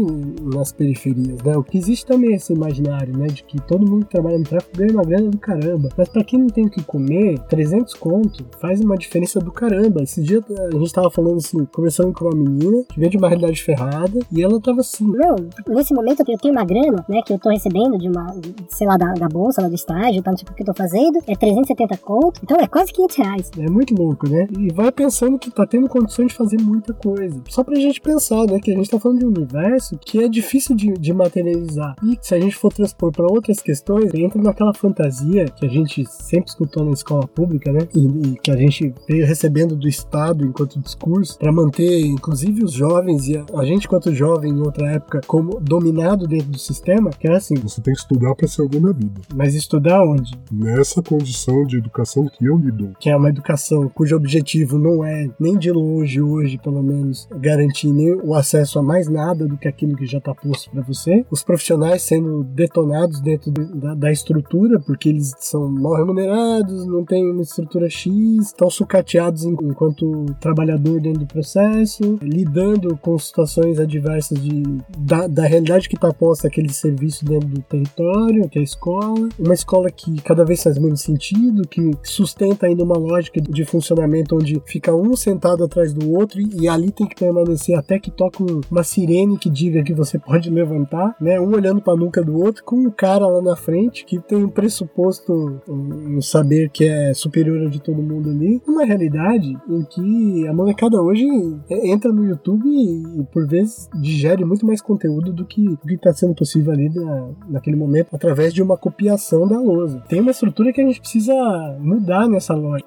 nas 0.54 0.72
periferias, 0.72 1.42
né? 1.42 1.56
O 1.56 1.62
que 1.62 1.78
existe 1.78 2.06
também 2.06 2.32
é 2.32 2.36
esse 2.36 2.52
imaginário, 2.52 3.16
né? 3.16 3.26
De 3.26 3.42
que 3.44 3.60
todo 3.60 3.88
mundo 3.88 4.06
que 4.06 4.12
trabalha 4.12 4.38
no 4.38 4.44
tráfico 4.44 4.76
ganha 4.76 4.92
uma 4.92 5.04
grana 5.04 5.30
do 5.30 5.38
caramba. 5.38 5.88
Mas 5.96 6.08
para 6.08 6.24
quem 6.24 6.38
não 6.38 6.48
tem 6.48 6.66
o 6.66 6.70
que 6.70 6.82
comer, 6.82 7.38
300 7.48 7.94
conto 7.94 8.44
faz 8.60 8.80
uma 8.80 8.96
diferença 8.96 9.40
do 9.40 9.52
caramba. 9.52 10.02
Esse 10.02 10.22
dia 10.22 10.42
a 10.48 10.78
gente 10.78 10.92
tava 10.92 11.10
falando 11.10 11.36
assim, 11.36 11.64
conversando 11.66 12.12
com 12.12 12.24
uma 12.24 12.36
menina 12.36 12.84
que 12.88 12.98
veio 12.98 13.10
de 13.10 13.16
uma 13.16 13.28
realidade 13.28 13.62
ferrada 13.62 14.20
e 14.32 14.42
ela 14.42 14.60
tava 14.60 14.80
assim: 14.80 15.04
Não, 15.04 15.36
nesse 15.68 15.94
momento 15.94 16.22
eu 16.26 16.38
tenho 16.38 16.54
uma 16.54 16.64
grana, 16.64 17.04
né? 17.08 17.20
Que 17.24 17.32
eu 17.32 17.38
tô 17.38 17.50
recebendo 17.50 17.98
de 17.98 18.08
uma, 18.08 18.34
sei 18.68 18.86
lá, 18.86 18.96
da, 18.96 19.12
da 19.14 19.28
bolsa, 19.28 19.62
lá 19.62 19.68
do 19.68 19.74
estágio, 19.74 20.22
tá? 20.22 20.30
Não 20.30 20.38
sei 20.38 20.46
o 20.50 20.54
que 20.54 20.62
eu 20.62 20.66
tô 20.66 20.74
fazendo, 20.74 21.18
é 21.26 21.34
370 21.34 21.96
conto, 21.98 22.40
então 22.42 22.56
é 22.58 22.66
quase 22.66 22.92
500 22.92 23.16
reais. 23.16 23.50
É 23.58 23.70
muito 23.70 23.94
louco, 23.94 24.28
né? 24.28 24.46
E 24.58 24.72
vai 24.72 24.90
pensando 24.90 25.38
que 25.38 25.50
tá 25.50 25.66
tendo 25.66 25.88
condições 25.88 26.28
de 26.28 26.34
fazer 26.34 26.60
muita 26.60 26.92
coisa. 26.92 27.40
Só 27.48 27.62
pra 27.62 27.74
gente 27.74 28.00
pensar 28.00 28.39
né? 28.46 28.60
Que 28.60 28.70
a 28.70 28.74
gente 28.74 28.84
está 28.84 28.98
falando 28.98 29.18
de 29.18 29.24
um 29.24 29.28
universo 29.28 29.98
que 29.98 30.22
é 30.22 30.28
difícil 30.28 30.74
de, 30.74 30.92
de 30.92 31.12
materializar. 31.12 31.96
E 32.02 32.18
se 32.20 32.34
a 32.34 32.40
gente 32.40 32.56
for 32.56 32.72
transpor 32.72 33.12
para 33.12 33.26
outras 33.26 33.60
questões, 33.60 34.12
entra 34.14 34.40
naquela 34.40 34.74
fantasia 34.74 35.46
que 35.46 35.66
a 35.66 35.68
gente 35.68 36.04
sempre 36.06 36.50
escutou 36.50 36.84
na 36.84 36.92
escola 36.92 37.26
pública, 37.26 37.72
né? 37.72 37.80
E, 37.94 38.06
e 38.06 38.38
que 38.42 38.50
a 38.50 38.56
gente 38.56 38.92
veio 39.08 39.26
recebendo 39.26 39.76
do 39.76 39.88
Estado 39.88 40.44
enquanto 40.44 40.80
discurso 40.80 41.38
para 41.38 41.52
manter, 41.52 42.00
inclusive, 42.00 42.64
os 42.64 42.72
jovens 42.72 43.28
e 43.28 43.36
a, 43.36 43.44
a, 43.54 43.64
gente, 43.64 43.86
enquanto 43.86 44.14
jovem 44.14 44.52
em 44.52 44.60
outra 44.60 44.90
época, 44.92 45.20
como 45.26 45.60
dominado 45.60 46.26
dentro 46.26 46.48
do 46.48 46.58
sistema, 46.58 47.10
que 47.10 47.26
era 47.26 47.36
assim. 47.36 47.54
Você 47.60 47.80
tem 47.80 47.94
que 47.94 48.00
estudar 48.00 48.34
para 48.34 48.48
ser 48.48 48.62
alguém 48.62 48.80
na 48.80 48.92
vida. 48.92 49.20
Mas 49.34 49.54
estudar 49.54 50.02
onde? 50.02 50.32
Nessa 50.50 51.02
condição 51.02 51.64
de 51.64 51.78
educação 51.78 52.26
que 52.26 52.44
eu 52.44 52.56
lhe 52.56 52.70
dou. 52.70 52.92
Que 52.98 53.10
é 53.10 53.16
uma 53.16 53.28
educação 53.28 53.88
cujo 53.88 54.16
objetivo 54.16 54.78
não 54.78 55.04
é 55.04 55.28
nem 55.38 55.58
de 55.58 55.70
longe 55.70 56.20
hoje, 56.20 56.58
pelo 56.58 56.82
menos, 56.82 57.28
garantir 57.38 57.92
nem 57.92 58.14
o 58.14 58.29
acesso 58.34 58.78
a 58.78 58.82
mais 58.82 59.08
nada 59.08 59.46
do 59.46 59.56
que 59.56 59.68
aquilo 59.68 59.96
que 59.96 60.06
já 60.06 60.18
está 60.18 60.34
posto 60.34 60.70
para 60.70 60.82
você. 60.82 61.24
Os 61.30 61.42
profissionais 61.42 62.02
sendo 62.02 62.44
detonados 62.44 63.20
dentro 63.20 63.50
da, 63.50 63.94
da, 63.94 64.12
estrutura, 64.12 64.78
porque 64.80 65.08
eles 65.08 65.32
são 65.38 65.68
mal 65.68 65.96
remunerados, 65.96 66.86
não 66.86 67.04
têm 67.04 67.30
uma 67.30 67.42
estrutura 67.42 67.88
X, 67.88 68.10
estão 68.46 68.70
sucateados 68.70 69.44
enquanto 69.44 70.26
trabalhador 70.40 71.00
dentro 71.00 71.20
do 71.20 71.26
processo, 71.26 72.18
lidando 72.22 72.96
com 72.98 73.18
situações 73.18 73.78
adversas 73.78 74.40
de, 74.42 74.62
da, 74.98 75.26
da 75.26 75.46
realidade 75.46 75.88
que 75.88 75.94
está 75.94 76.12
posta 76.12 76.48
aquele 76.48 76.72
serviço 76.72 77.24
dentro 77.24 77.48
do 77.48 77.62
território, 77.62 78.48
que 78.48 78.58
é 78.58 78.62
a 78.62 78.64
escola. 78.64 79.28
Uma 79.38 79.54
escola 79.54 79.90
que 79.90 80.20
cada 80.22 80.44
vez 80.44 80.62
faz 80.62 80.78
menos 80.78 81.00
sentido, 81.00 81.66
que 81.66 81.92
sustenta 82.02 82.66
ainda 82.66 82.84
uma 82.84 82.96
lógica 82.96 83.40
de 83.40 83.64
funcionamento 83.64 84.36
onde 84.36 84.60
fica 84.66 84.94
um 84.94 85.16
sentado 85.16 85.64
atrás 85.64 85.92
do 85.92 86.12
outro 86.12 86.40
e, 86.40 86.62
e 86.62 86.68
ali 86.68 86.90
tem 86.90 87.06
que 87.06 87.14
permanecer 87.14 87.76
até 87.76 87.98
que 87.98 88.10
toca 88.20 88.42
um, 88.42 88.60
uma 88.70 88.82
sirene 88.82 89.38
que 89.38 89.48
diga 89.48 89.82
que 89.82 89.94
você 89.94 90.18
pode 90.20 90.50
levantar, 90.50 91.16
né? 91.18 91.40
Um 91.40 91.54
olhando 91.54 91.80
para 91.80 91.94
a 91.94 91.96
nuca 91.96 92.22
do 92.22 92.38
outro, 92.38 92.62
com 92.62 92.76
um 92.76 92.90
cara 92.90 93.26
lá 93.26 93.40
na 93.40 93.56
frente 93.56 94.04
que 94.04 94.18
tem 94.18 94.44
um 94.44 94.48
pressuposto, 94.48 95.62
um 95.66 96.20
saber 96.20 96.68
que 96.68 96.84
é 96.84 97.14
superior 97.14 97.70
de 97.70 97.80
todo 97.80 98.02
mundo 98.02 98.28
ali. 98.28 98.60
Uma 98.68 98.84
realidade 98.84 99.56
em 99.68 99.82
que 99.84 100.46
a 100.46 100.52
molecada 100.52 101.00
hoje 101.00 101.26
entra 101.70 102.12
no 102.12 102.26
YouTube 102.26 102.68
e, 102.68 103.24
por 103.32 103.46
vezes, 103.46 103.88
digere 103.94 104.44
muito 104.44 104.66
mais 104.66 104.82
conteúdo 104.82 105.32
do 105.32 105.46
que 105.46 105.78
está 105.88 106.12
sendo 106.12 106.34
possível 106.34 106.72
ali 106.72 106.90
na, 106.90 107.30
naquele 107.48 107.76
momento 107.76 108.08
através 108.12 108.52
de 108.52 108.62
uma 108.62 108.76
copiação 108.76 109.48
da 109.48 109.58
lousa. 109.58 110.02
Tem 110.08 110.20
uma 110.20 110.30
estrutura 110.30 110.72
que 110.72 110.80
a 110.80 110.86
gente 110.86 111.00
precisa 111.00 111.34
mudar 111.80 112.28
nessa 112.28 112.54
loja 112.54 112.84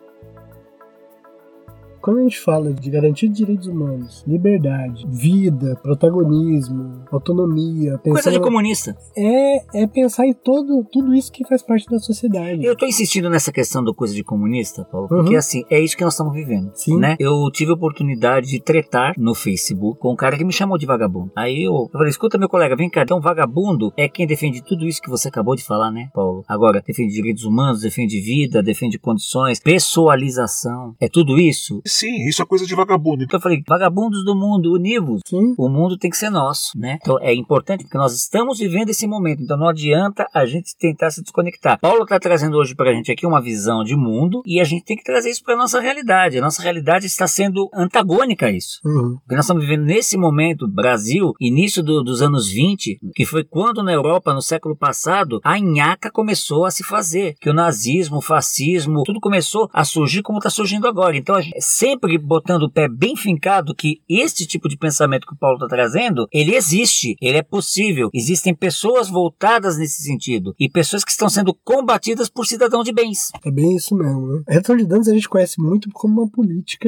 quando 2.03 2.19
a 2.19 2.23
gente 2.23 2.37
fala 2.37 2.73
de 2.73 2.89
garantia 2.89 3.29
de 3.29 3.35
direitos 3.35 3.65
humanos, 3.65 4.25
liberdade, 4.27 5.07
vida, 5.07 5.79
protagonismo, 5.81 7.05
autonomia, 7.09 7.97
coisa 7.99 8.29
de 8.29 8.41
comunista. 8.41 8.93
É, 9.15 9.83
é 9.83 9.87
pensar 9.87 10.27
em 10.27 10.33
todo, 10.33 10.83
tudo 10.91 11.13
isso 11.13 11.31
que 11.31 11.47
faz 11.47 11.61
parte 11.61 11.89
da 11.89 11.97
sociedade. 11.99 12.61
Eu 12.61 12.75
tô 12.75 12.85
insistindo 12.85 13.29
nessa 13.29 13.53
questão 13.53 13.81
do 13.81 13.95
coisa 13.95 14.13
de 14.13 14.21
comunista, 14.21 14.83
Paulo, 14.83 15.07
porque 15.07 15.31
uhum. 15.31 15.37
assim, 15.37 15.63
é 15.69 15.79
isso 15.79 15.95
que 15.95 16.03
nós 16.03 16.13
estamos 16.13 16.33
vivendo. 16.33 16.71
Sim. 16.75 16.99
Né? 16.99 17.15
Eu 17.17 17.49
tive 17.53 17.71
a 17.71 17.75
oportunidade 17.75 18.49
de 18.49 18.61
tretar 18.61 19.13
no 19.17 19.33
Facebook 19.33 19.97
com 19.97 20.11
um 20.11 20.15
cara 20.17 20.37
que 20.37 20.43
me 20.43 20.51
chamou 20.51 20.77
de 20.77 20.85
vagabundo. 20.85 21.31
Aí 21.37 21.63
eu, 21.63 21.73
eu 21.73 21.89
falei, 21.93 22.09
escuta 22.09 22.37
meu 22.37 22.49
colega, 22.49 22.75
vem 22.75 22.89
cá, 22.89 23.03
então 23.03 23.21
vagabundo 23.21 23.93
é 23.95 24.09
quem 24.09 24.27
defende 24.27 24.61
tudo 24.61 24.85
isso 24.85 25.01
que 25.01 25.09
você 25.09 25.29
acabou 25.29 25.55
de 25.55 25.63
falar, 25.63 25.89
né, 25.89 26.09
Paulo? 26.13 26.43
Agora, 26.49 26.83
defende 26.85 27.13
direitos 27.13 27.45
humanos, 27.45 27.79
defende 27.79 28.19
vida, 28.19 28.61
defende 28.61 28.99
condições, 28.99 29.61
pessoalização, 29.61 30.97
é 30.99 31.07
tudo 31.07 31.39
isso? 31.39 31.81
Sim, 31.93 32.27
isso 32.27 32.41
é 32.41 32.45
coisa 32.45 32.65
de 32.65 32.73
vagabundo. 32.73 33.23
Então 33.23 33.37
eu 33.37 33.41
falei, 33.41 33.63
vagabundos 33.67 34.25
do 34.25 34.35
mundo, 34.35 34.73
univos. 34.73 35.21
Sim. 35.27 35.53
O 35.57 35.69
mundo 35.69 35.95
tem 35.95 36.09
que 36.09 36.17
ser 36.17 36.31
nosso, 36.31 36.71
né? 36.75 36.97
Então 36.99 37.19
é 37.21 37.33
importante 37.33 37.83
porque 37.83 37.97
nós 37.97 38.15
estamos 38.15 38.57
vivendo 38.57 38.89
esse 38.89 39.05
momento. 39.05 39.43
Então 39.43 39.57
não 39.57 39.67
adianta 39.67 40.27
a 40.33 40.43
gente 40.45 40.75
tentar 40.75 41.11
se 41.11 41.21
desconectar. 41.21 41.79
Paulo 41.79 42.03
está 42.03 42.19
trazendo 42.19 42.57
hoje 42.57 42.73
para 42.73 42.89
a 42.89 42.93
gente 42.93 43.11
aqui 43.11 43.27
uma 43.27 43.41
visão 43.41 43.83
de 43.83 43.95
mundo 43.95 44.41
e 44.43 44.59
a 44.59 44.63
gente 44.63 44.85
tem 44.85 44.97
que 44.97 45.03
trazer 45.03 45.29
isso 45.29 45.43
para 45.43 45.55
nossa 45.55 45.79
realidade. 45.79 46.39
A 46.39 46.41
nossa 46.41 46.63
realidade 46.63 47.05
está 47.05 47.27
sendo 47.27 47.69
antagônica 47.73 48.47
a 48.47 48.51
isso. 48.51 48.79
Uhum. 48.83 49.17
Porque 49.19 49.35
nós 49.35 49.45
estamos 49.45 49.63
vivendo 49.63 49.85
nesse 49.85 50.17
momento, 50.17 50.67
Brasil, 50.67 51.33
início 51.39 51.83
do, 51.83 52.03
dos 52.03 52.23
anos 52.23 52.49
20, 52.49 52.99
que 53.13 53.25
foi 53.25 53.43
quando 53.43 53.83
na 53.83 53.93
Europa, 53.93 54.33
no 54.33 54.41
século 54.41 54.75
passado, 54.75 55.39
a 55.43 55.59
nhaca 55.59 56.09
começou 56.09 56.65
a 56.65 56.71
se 56.71 56.83
fazer. 56.83 57.35
Que 57.39 57.49
o 57.49 57.53
nazismo, 57.53 58.17
o 58.17 58.21
fascismo, 58.21 59.03
tudo 59.03 59.19
começou 59.19 59.69
a 59.71 59.83
surgir 59.83 60.23
como 60.23 60.39
está 60.39 60.49
surgindo 60.49 60.87
agora. 60.87 61.15
Então, 61.15 61.35
a 61.35 61.41
gente, 61.41 61.61
sempre 61.83 62.17
botando 62.17 62.63
o 62.63 62.71
pé 62.71 62.87
bem 62.87 63.13
fincado 63.13 63.75
que 63.75 64.01
este 64.07 64.47
tipo 64.47 64.69
de 64.69 64.77
pensamento 64.77 65.27
que 65.27 65.33
o 65.33 65.37
Paulo 65.37 65.57
está 65.57 65.67
trazendo, 65.67 66.25
ele 66.31 66.55
existe, 66.55 67.17
ele 67.21 67.37
é 67.37 67.43
possível. 67.43 68.09
Existem 68.13 68.55
pessoas 68.55 69.09
voltadas 69.09 69.77
nesse 69.77 70.01
sentido 70.01 70.55
e 70.57 70.69
pessoas 70.69 71.03
que 71.03 71.11
estão 71.11 71.27
sendo 71.27 71.53
combatidas 71.53 72.29
por 72.29 72.45
cidadão 72.45 72.83
de 72.83 72.93
bens. 72.93 73.31
É 73.43 73.51
bem 73.51 73.75
isso 73.75 73.93
mesmo, 73.97 74.27
né? 74.27 74.43
A 74.47 74.53
redução 74.53 74.77
de 74.77 74.85
danos 74.85 75.09
a 75.09 75.13
gente 75.13 75.27
conhece 75.27 75.61
muito 75.61 75.89
como 75.91 76.21
uma 76.21 76.31
política 76.31 76.87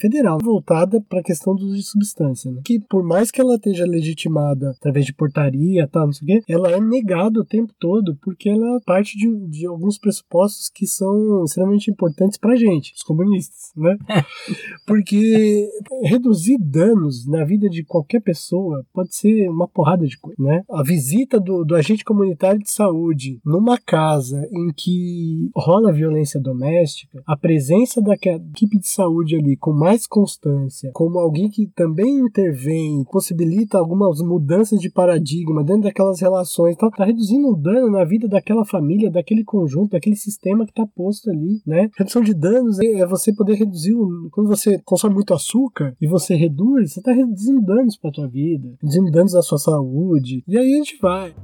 federal 0.00 0.38
voltada 0.42 0.98
para 1.06 1.20
a 1.20 1.22
questão 1.22 1.54
do 1.54 1.66
uso 1.66 1.76
de 1.76 1.82
substância, 1.82 2.50
né? 2.50 2.62
Que 2.64 2.80
por 2.80 3.04
mais 3.04 3.30
que 3.30 3.38
ela 3.38 3.56
esteja 3.56 3.84
legitimada 3.84 4.70
através 4.70 5.04
de 5.04 5.12
portaria, 5.12 5.86
tal, 5.92 6.06
não 6.06 6.12
sei 6.14 6.24
o 6.24 6.40
quê, 6.40 6.42
ela 6.48 6.70
é 6.70 6.80
negada 6.80 7.38
o 7.38 7.44
tempo 7.44 7.74
todo 7.78 8.16
porque 8.22 8.48
ela 8.48 8.80
parte 8.86 9.18
de, 9.18 9.28
de 9.48 9.66
alguns 9.66 9.98
pressupostos 9.98 10.70
que 10.70 10.86
são 10.86 11.44
extremamente 11.44 11.90
importantes 11.90 12.38
pra 12.38 12.56
gente, 12.56 12.94
os 12.96 13.02
comunistas, 13.02 13.72
né? 13.76 13.98
porque 14.86 15.68
reduzir 16.02 16.58
danos 16.58 17.26
na 17.26 17.44
vida 17.44 17.68
de 17.68 17.84
qualquer 17.84 18.20
pessoa 18.20 18.84
pode 18.92 19.14
ser 19.14 19.48
uma 19.48 19.68
porrada 19.68 20.06
de 20.06 20.18
coisa, 20.18 20.36
né? 20.42 20.62
A 20.70 20.82
visita 20.82 21.38
do, 21.38 21.64
do 21.64 21.74
agente 21.74 22.04
comunitário 22.04 22.60
de 22.60 22.70
saúde 22.70 23.40
numa 23.44 23.78
casa 23.78 24.46
em 24.52 24.72
que 24.74 25.50
rola 25.54 25.92
violência 25.92 26.40
doméstica, 26.40 27.22
a 27.26 27.36
presença 27.36 28.00
da 28.00 28.14
equipe 28.14 28.78
de 28.78 28.88
saúde 28.88 29.36
ali 29.36 29.56
com 29.56 29.72
mais 29.72 30.06
constância, 30.06 30.90
como 30.92 31.18
alguém 31.18 31.48
que 31.48 31.66
também 31.74 32.18
intervém, 32.18 33.04
possibilita 33.10 33.78
algumas 33.78 34.20
mudanças 34.20 34.80
de 34.80 34.90
paradigma 34.90 35.64
dentro 35.64 35.82
daquelas 35.82 36.20
relações, 36.20 36.76
tá, 36.76 36.90
tá 36.90 37.04
reduzindo 37.04 37.48
um 37.48 37.58
dano 37.58 37.90
na 37.90 38.04
vida 38.04 38.28
daquela 38.28 38.64
família, 38.64 39.10
daquele 39.10 39.44
conjunto, 39.44 39.92
daquele 39.92 40.16
sistema 40.16 40.66
que 40.66 40.72
tá 40.72 40.86
posto 40.86 41.30
ali, 41.30 41.60
né? 41.66 41.88
Redução 41.96 42.22
de 42.22 42.34
danos 42.34 42.78
é, 42.80 43.00
é 43.00 43.06
você 43.06 43.32
poder 43.34 43.54
reduzir, 43.54 43.94
o, 43.94 44.08
quando 44.30 44.48
você 44.48 44.78
consome 44.84 45.14
muito 45.14 45.34
açúcar 45.34 45.94
e 46.00 46.06
você 46.06 46.34
reduz, 46.34 46.92
você 46.92 47.02
tá 47.02 47.12
reduzindo 47.12 47.60
danos 47.62 47.96
para 47.96 48.12
tua 48.12 48.28
vida, 48.28 48.74
reduzindo 48.80 49.10
danos 49.10 49.34
à 49.34 49.42
sua 49.42 49.58
saúde, 49.58 50.42
e 50.46 50.58
aí 50.58 50.74
a 50.74 50.76
gente 50.76 50.98
vai. 51.00 51.34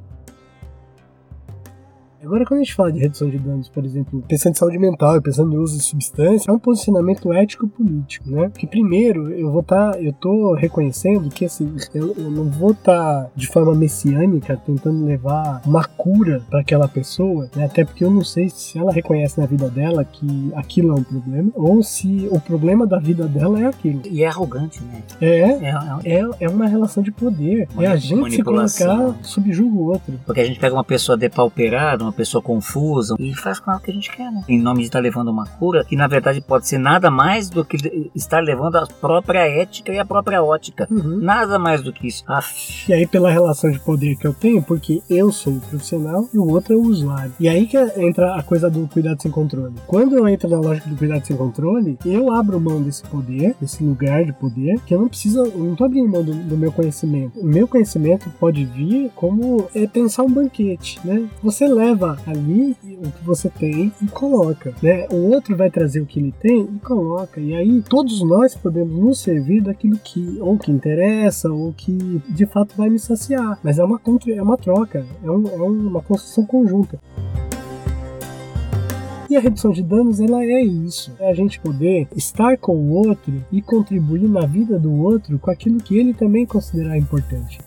Agora, 2.22 2.44
quando 2.44 2.60
a 2.60 2.64
gente 2.64 2.74
fala 2.74 2.92
de 2.92 2.98
redução 2.98 3.30
de 3.30 3.38
danos, 3.38 3.68
por 3.68 3.84
exemplo, 3.84 4.22
pensando 4.26 4.52
em 4.52 4.58
saúde 4.58 4.78
mental 4.78 5.16
e 5.16 5.20
pensando 5.20 5.54
em 5.54 5.58
uso 5.58 5.76
de 5.76 5.84
substância, 5.84 6.50
é 6.50 6.52
um 6.52 6.58
posicionamento 6.58 7.32
ético-político, 7.32 8.28
né? 8.28 8.50
Que 8.56 8.66
primeiro, 8.66 9.30
eu 9.30 9.50
vou 9.50 9.60
estar, 9.60 9.92
tá, 9.92 10.00
eu 10.00 10.12
tô 10.12 10.54
reconhecendo 10.54 11.28
que 11.28 11.44
assim, 11.44 11.76
eu, 11.94 12.14
eu 12.16 12.30
não 12.30 12.44
vou 12.44 12.72
estar 12.72 13.24
tá, 13.24 13.30
de 13.36 13.46
forma 13.46 13.74
messiânica 13.74 14.56
tentando 14.56 15.04
levar 15.04 15.62
uma 15.64 15.84
cura 15.84 16.42
para 16.50 16.60
aquela 16.60 16.88
pessoa, 16.88 17.48
né? 17.54 17.64
Até 17.64 17.84
porque 17.84 18.04
eu 18.04 18.10
não 18.10 18.24
sei 18.24 18.48
se 18.50 18.78
ela 18.78 18.92
reconhece 18.92 19.40
na 19.40 19.46
vida 19.46 19.68
dela 19.70 20.04
que 20.04 20.52
aquilo 20.56 20.90
é 20.90 20.94
um 20.94 21.04
problema 21.04 21.50
ou 21.54 21.82
se 21.82 22.28
o 22.30 22.40
problema 22.40 22.86
da 22.86 22.98
vida 22.98 23.28
dela 23.28 23.60
é 23.60 23.66
aquilo. 23.66 24.02
E 24.10 24.24
é 24.24 24.26
arrogante, 24.26 24.82
né? 24.82 25.02
É, 25.20 25.40
é, 25.40 26.18
é, 26.18 26.30
é 26.40 26.48
uma 26.48 26.66
relação 26.66 27.02
de 27.02 27.12
poder. 27.12 27.68
é 27.78 27.86
a 27.86 27.96
gente 27.96 28.32
se 28.32 28.42
colocar 28.42 29.14
sob 29.22 29.52
julgo 29.52 29.92
outro. 29.92 30.18
Porque 30.26 30.40
a 30.40 30.44
gente 30.44 30.58
pega 30.58 30.74
uma 30.74 30.84
pessoa 30.84 31.16
depauperada, 31.16 32.07
uma 32.08 32.12
pessoa 32.12 32.42
confusa 32.42 33.14
e 33.18 33.34
faz 33.34 33.60
com 33.60 33.70
ela 33.70 33.78
o 33.78 33.82
que 33.82 33.90
a 33.90 33.94
gente 33.94 34.10
quer, 34.10 34.30
né? 34.30 34.42
Em 34.48 34.60
nome 34.60 34.80
de 34.80 34.86
estar 34.86 35.00
levando 35.00 35.28
uma 35.28 35.46
cura 35.46 35.84
que 35.84 35.96
na 35.96 36.06
verdade 36.06 36.40
pode 36.40 36.66
ser 36.66 36.78
nada 36.78 37.10
mais 37.10 37.48
do 37.50 37.64
que 37.64 38.10
estar 38.14 38.40
levando 38.40 38.76
a 38.76 38.86
própria 38.86 39.46
ética 39.46 39.92
e 39.92 39.98
a 39.98 40.04
própria 40.04 40.42
ótica. 40.42 40.86
Uhum. 40.90 41.18
Nada 41.20 41.58
mais 41.58 41.82
do 41.82 41.92
que 41.92 42.06
isso. 42.06 42.24
Aff. 42.26 42.90
E 42.90 42.92
aí, 42.92 43.06
pela 43.06 43.30
relação 43.30 43.70
de 43.70 43.78
poder 43.78 44.16
que 44.16 44.26
eu 44.26 44.34
tenho, 44.34 44.62
porque 44.62 45.02
eu 45.08 45.30
sou 45.32 45.54
o 45.54 45.60
profissional 45.60 46.28
e 46.32 46.38
o 46.38 46.48
outro 46.48 46.74
é 46.74 46.76
o 46.76 46.82
usuário. 46.82 47.32
E 47.38 47.48
aí 47.48 47.66
que 47.66 47.76
entra 47.96 48.34
a 48.34 48.42
coisa 48.42 48.70
do 48.70 48.86
cuidado 48.88 49.20
sem 49.20 49.30
controle. 49.30 49.74
Quando 49.86 50.16
eu 50.16 50.26
entro 50.28 50.48
na 50.48 50.58
lógica 50.58 50.88
do 50.88 50.96
cuidado 50.96 51.26
sem 51.26 51.36
controle, 51.36 51.98
eu 52.04 52.32
abro 52.32 52.60
mão 52.60 52.82
desse 52.82 53.02
poder, 53.02 53.54
desse 53.60 53.82
lugar 53.82 54.24
de 54.24 54.32
poder, 54.32 54.80
que 54.86 54.94
eu 54.94 55.00
não 55.00 55.08
preciso, 55.08 55.40
eu 55.44 55.58
não 55.58 55.74
tô 55.74 55.84
abrindo 55.84 56.08
mão 56.08 56.22
do, 56.22 56.34
do 56.34 56.56
meu 56.56 56.72
conhecimento. 56.72 57.38
O 57.40 57.46
meu 57.46 57.66
conhecimento 57.66 58.30
pode 58.38 58.64
vir 58.64 59.10
como 59.14 59.68
é 59.74 59.86
pensar 59.86 60.22
um 60.22 60.30
banquete, 60.30 61.00
né? 61.04 61.28
Você 61.42 61.66
leva 61.66 61.97
leva 61.98 62.16
ali 62.26 62.76
o 63.04 63.10
que 63.10 63.24
você 63.24 63.50
tem 63.50 63.92
e 64.00 64.06
coloca, 64.06 64.72
né? 64.82 65.06
O 65.10 65.30
outro 65.30 65.56
vai 65.56 65.70
trazer 65.70 66.00
o 66.00 66.06
que 66.06 66.20
ele 66.20 66.32
tem 66.40 66.62
e 66.62 66.78
coloca. 66.78 67.40
E 67.40 67.54
aí 67.54 67.82
todos 67.82 68.22
nós 68.22 68.54
podemos 68.54 68.96
nos 68.98 69.20
servir 69.20 69.60
daquilo 69.60 69.98
que 69.98 70.38
ou 70.40 70.56
que 70.56 70.70
interessa 70.70 71.50
ou 71.50 71.72
que 71.72 72.22
de 72.28 72.46
fato 72.46 72.74
vai 72.76 72.88
me 72.88 72.98
saciar. 72.98 73.58
Mas 73.62 73.78
é 73.78 73.84
uma 73.84 74.00
é 74.34 74.42
uma 74.42 74.56
troca, 74.56 75.04
é, 75.22 75.30
um, 75.30 75.48
é 75.48 75.62
uma 75.62 76.02
construção 76.02 76.46
conjunta. 76.46 76.98
E 79.28 79.36
a 79.36 79.40
redução 79.40 79.72
de 79.72 79.82
danos, 79.82 80.20
ela 80.20 80.42
é 80.42 80.62
isso. 80.62 81.14
É 81.20 81.30
a 81.30 81.34
gente 81.34 81.60
poder 81.60 82.08
estar 82.16 82.56
com 82.56 82.74
o 82.74 82.92
outro 82.92 83.44
e 83.52 83.60
contribuir 83.60 84.26
na 84.26 84.46
vida 84.46 84.78
do 84.78 84.90
outro 84.90 85.38
com 85.38 85.50
aquilo 85.50 85.78
que 85.78 85.98
ele 85.98 86.14
também 86.14 86.46
considerar 86.46 86.96
importante 86.96 87.58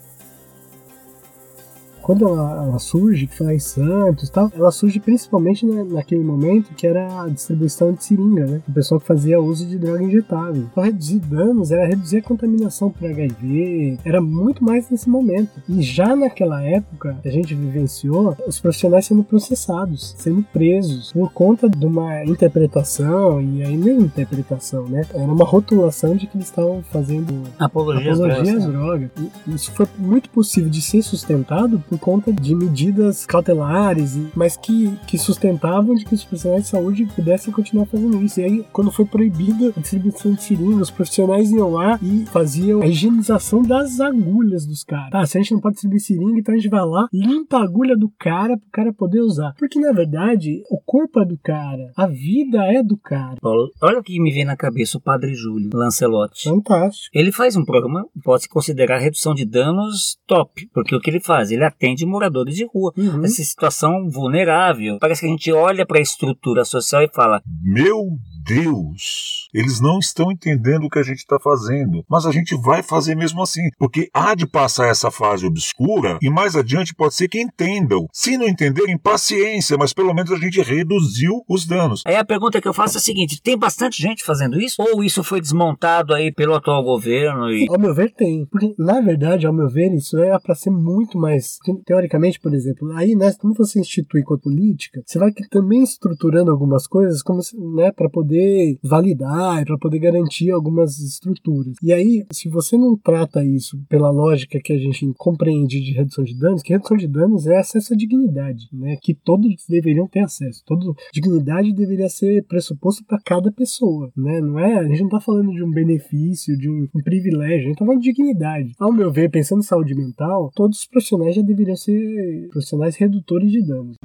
quando 2.01 2.27
ela, 2.27 2.65
ela 2.65 2.79
surge, 2.79 3.27
que 3.27 3.35
foi 3.35 3.47
lá 3.47 3.53
em 3.53 3.59
Santos 3.59 4.29
e 4.29 4.31
tal, 4.31 4.51
ela 4.55 4.71
surge 4.71 4.99
principalmente 4.99 5.65
né, 5.65 5.85
naquele 5.89 6.23
momento 6.23 6.73
que 6.73 6.87
era 6.87 7.23
a 7.23 7.27
distribuição 7.27 7.93
de 7.93 8.03
seringa, 8.03 8.45
né? 8.45 8.61
O 8.67 8.71
pessoal 8.71 8.99
que 8.99 9.07
fazia 9.07 9.39
uso 9.39 9.65
de 9.65 9.77
droga 9.77 10.03
injetável. 10.03 10.63
Então, 10.71 10.83
reduzir 10.83 11.19
danos 11.19 11.71
era 11.71 11.85
reduzir 11.85 12.17
a 12.17 12.23
contaminação 12.23 12.89
por 12.89 13.07
HIV, 13.07 13.99
era 14.03 14.21
muito 14.21 14.63
mais 14.63 14.89
nesse 14.89 15.09
momento. 15.09 15.51
E 15.69 15.81
já 15.81 16.15
naquela 16.15 16.61
época, 16.63 17.17
a 17.23 17.29
gente 17.29 17.53
vivenciou 17.53 18.35
os 18.47 18.59
profissionais 18.59 19.05
sendo 19.05 19.23
processados, 19.23 20.15
sendo 20.17 20.43
presos, 20.43 21.11
por 21.11 21.31
conta 21.31 21.69
de 21.69 21.85
uma 21.85 22.25
interpretação, 22.25 23.41
e 23.41 23.63
aí 23.63 23.77
nem 23.77 23.99
interpretação, 23.99 24.87
né? 24.87 25.05
Era 25.13 25.31
uma 25.31 25.45
rotulação 25.45 26.15
de 26.15 26.27
que 26.27 26.37
eles 26.37 26.47
estavam 26.47 26.83
fazendo 26.83 27.43
apologia, 27.59 28.13
apologia 28.13 28.57
às 28.57 28.65
drogas. 28.65 29.09
E 29.47 29.53
isso 29.53 29.71
foi 29.71 29.87
muito 29.97 30.29
possível 30.29 30.69
de 30.69 30.81
ser 30.81 31.01
sustentado 31.01 31.81
por 31.91 31.99
conta 31.99 32.31
de 32.31 32.55
medidas 32.55 33.25
cautelares, 33.25 34.17
mas 34.33 34.55
que, 34.55 34.97
que 35.05 35.17
sustentavam 35.17 35.93
de 35.93 36.05
que 36.05 36.15
os 36.15 36.23
profissionais 36.23 36.63
de 36.63 36.69
saúde 36.69 37.05
pudessem 37.13 37.53
continuar 37.53 37.85
fazendo 37.85 38.23
isso. 38.23 38.39
E 38.39 38.43
aí, 38.45 38.65
quando 38.71 38.89
foi 38.91 39.03
proibida 39.03 39.73
a 39.75 39.79
distribuição 39.81 40.31
de 40.31 40.41
seringas, 40.41 40.83
os 40.83 40.91
profissionais 40.91 41.51
iam 41.51 41.69
lá 41.69 41.99
e 42.01 42.25
faziam 42.27 42.81
a 42.81 42.87
higienização 42.87 43.61
das 43.61 43.99
agulhas 43.99 44.65
dos 44.65 44.85
caras. 44.85 45.11
Tá, 45.11 45.25
se 45.25 45.37
a 45.37 45.41
gente 45.41 45.51
não 45.51 45.59
pode 45.59 45.73
distribuir 45.73 45.99
seringa, 45.99 46.39
então 46.39 46.53
a 46.53 46.57
gente 46.57 46.69
vai 46.69 46.85
lá, 46.85 47.09
limpa 47.11 47.57
a 47.57 47.63
agulha 47.63 47.97
do 47.97 48.09
cara 48.17 48.57
pro 48.57 48.69
cara 48.71 48.93
poder 48.93 49.19
usar. 49.19 49.53
Porque, 49.59 49.77
na 49.77 49.91
verdade, 49.91 50.63
o 50.69 50.79
corpo 50.79 51.19
é 51.19 51.25
do 51.25 51.37
cara, 51.37 51.91
a 51.97 52.07
vida 52.07 52.63
é 52.67 52.81
do 52.81 52.95
cara. 52.95 53.35
Paulo, 53.41 53.69
olha 53.81 53.99
o 53.99 54.03
que 54.03 54.17
me 54.17 54.31
vem 54.31 54.45
na 54.45 54.55
cabeça 54.55 54.97
o 54.97 55.01
Padre 55.01 55.33
Júlio 55.33 55.71
Lancelotti. 55.73 56.47
Fantástico. 56.47 57.09
Ele 57.13 57.33
faz 57.33 57.57
um 57.57 57.65
programa, 57.65 58.05
pode 58.23 58.43
se 58.43 58.49
considerar 58.49 58.99
redução 58.99 59.33
de 59.33 59.45
danos 59.45 60.17
top, 60.25 60.69
porque 60.73 60.95
o 60.95 61.01
que 61.01 61.09
ele 61.09 61.19
faz? 61.19 61.51
Ele 61.51 61.65
atende 61.81 62.05
moradores 62.05 62.55
de 62.55 62.65
rua. 62.65 62.93
Uhum. 62.95 63.25
Essa 63.25 63.43
situação 63.43 64.07
vulnerável. 64.07 64.99
Parece 64.99 65.21
que 65.21 65.27
a 65.27 65.29
gente 65.29 65.51
olha 65.51 65.85
para 65.85 65.97
a 65.97 66.01
estrutura 66.01 66.63
social 66.63 67.01
e 67.01 67.09
fala: 67.09 67.41
Meu 67.63 68.17
Deus, 68.43 69.47
eles 69.53 69.79
não 69.79 69.99
estão 69.99 70.31
entendendo 70.31 70.85
o 70.85 70.89
que 70.89 70.99
a 70.99 71.03
gente 71.03 71.19
está 71.19 71.39
fazendo, 71.39 72.03
mas 72.09 72.25
a 72.25 72.31
gente 72.31 72.55
vai 72.55 72.81
fazer 72.81 73.15
mesmo 73.15 73.41
assim, 73.41 73.69
porque 73.77 74.09
há 74.13 74.33
de 74.33 74.47
passar 74.47 74.87
essa 74.87 75.11
fase 75.11 75.45
obscura 75.45 76.17
e 76.21 76.29
mais 76.29 76.55
adiante 76.55 76.95
pode 76.95 77.13
ser 77.13 77.27
que 77.27 77.41
entendam. 77.41 78.07
Se 78.11 78.37
não 78.37 78.47
entenderem, 78.47 78.97
paciência, 78.97 79.77
mas 79.77 79.93
pelo 79.93 80.13
menos 80.13 80.31
a 80.31 80.37
gente 80.37 80.61
reduziu 80.61 81.43
os 81.47 81.65
danos. 81.65 82.01
Aí 82.05 82.15
a 82.15 82.25
pergunta 82.25 82.61
que 82.61 82.67
eu 82.67 82.73
faço 82.73 82.97
é 82.97 82.99
a 82.99 83.01
seguinte: 83.01 83.41
tem 83.41 83.57
bastante 83.57 84.01
gente 84.01 84.23
fazendo 84.23 84.59
isso? 84.59 84.75
Ou 84.79 85.03
isso 85.03 85.23
foi 85.23 85.39
desmontado 85.39 86.13
aí 86.13 86.31
pelo 86.31 86.55
atual 86.55 86.83
governo? 86.83 87.49
E... 87.51 87.67
Ao 87.69 87.79
meu 87.79 87.93
ver, 87.93 88.13
tem. 88.13 88.45
Porque, 88.45 88.73
na 88.77 89.01
verdade, 89.01 89.45
ao 89.45 89.53
meu 89.53 89.69
ver, 89.69 89.93
isso 89.93 90.17
é 90.17 90.37
para 90.39 90.55
ser 90.55 90.71
muito 90.71 91.17
mais. 91.17 91.57
Teoricamente, 91.85 92.39
por 92.39 92.53
exemplo, 92.53 92.91
aí, 92.93 93.15
né, 93.15 93.31
como 93.39 93.53
você 93.53 93.79
institui 93.79 94.23
com 94.23 94.33
a 94.33 94.39
política, 94.39 95.01
você 95.05 95.19
vai 95.19 95.31
também 95.49 95.83
estruturando 95.83 96.51
algumas 96.51 96.87
coisas 96.87 97.21
como, 97.21 97.39
né, 97.75 97.91
para 97.91 98.09
poder 98.09 98.30
poder 98.31 98.77
validar, 98.81 99.65
para 99.65 99.77
poder 99.77 99.99
garantir 99.99 100.51
algumas 100.51 100.97
estruturas. 100.99 101.75
E 101.83 101.91
aí, 101.91 102.25
se 102.31 102.47
você 102.49 102.77
não 102.77 102.97
trata 102.97 103.43
isso 103.43 103.77
pela 103.89 104.09
lógica 104.09 104.59
que 104.63 104.71
a 104.71 104.77
gente 104.77 105.11
compreende 105.17 105.81
de 105.81 105.91
redução 105.91 106.23
de 106.23 106.37
danos, 106.37 106.61
que 106.61 106.71
redução 106.71 106.95
de 106.95 107.07
danos 107.07 107.45
é 107.45 107.57
acesso 107.57 107.93
à 107.93 107.97
dignidade, 107.97 108.67
né? 108.71 108.95
Que 109.01 109.13
todos 109.13 109.65
deveriam 109.67 110.07
ter 110.07 110.21
acesso. 110.21 110.63
Todo 110.65 110.95
dignidade 111.13 111.73
deveria 111.73 112.09
ser 112.09 112.45
pressuposto 112.45 113.03
para 113.05 113.19
cada 113.23 113.51
pessoa, 113.51 114.09
né? 114.15 114.39
Não 114.39 114.57
é, 114.57 114.79
a 114.79 114.87
gente 114.87 114.99
não 114.99 115.07
está 115.07 115.19
falando 115.19 115.51
de 115.51 115.63
um 115.63 115.71
benefício, 115.71 116.57
de 116.57 116.69
um, 116.69 116.87
um 116.95 117.03
privilégio, 117.03 117.55
a 117.55 117.63
gente 117.63 117.73
está 117.73 117.85
falando 117.85 118.01
de 118.01 118.11
dignidade. 118.11 118.71
Ao 118.79 118.93
meu 118.93 119.11
ver, 119.11 119.29
pensando 119.29 119.59
em 119.59 119.63
saúde 119.63 119.93
mental, 119.93 120.51
todos 120.55 120.79
os 120.79 120.87
profissionais 120.87 121.35
já 121.35 121.41
deveriam 121.41 121.75
ser 121.75 122.47
profissionais 122.49 122.95
redutores 122.95 123.51
de 123.51 123.61
danos. 123.65 123.97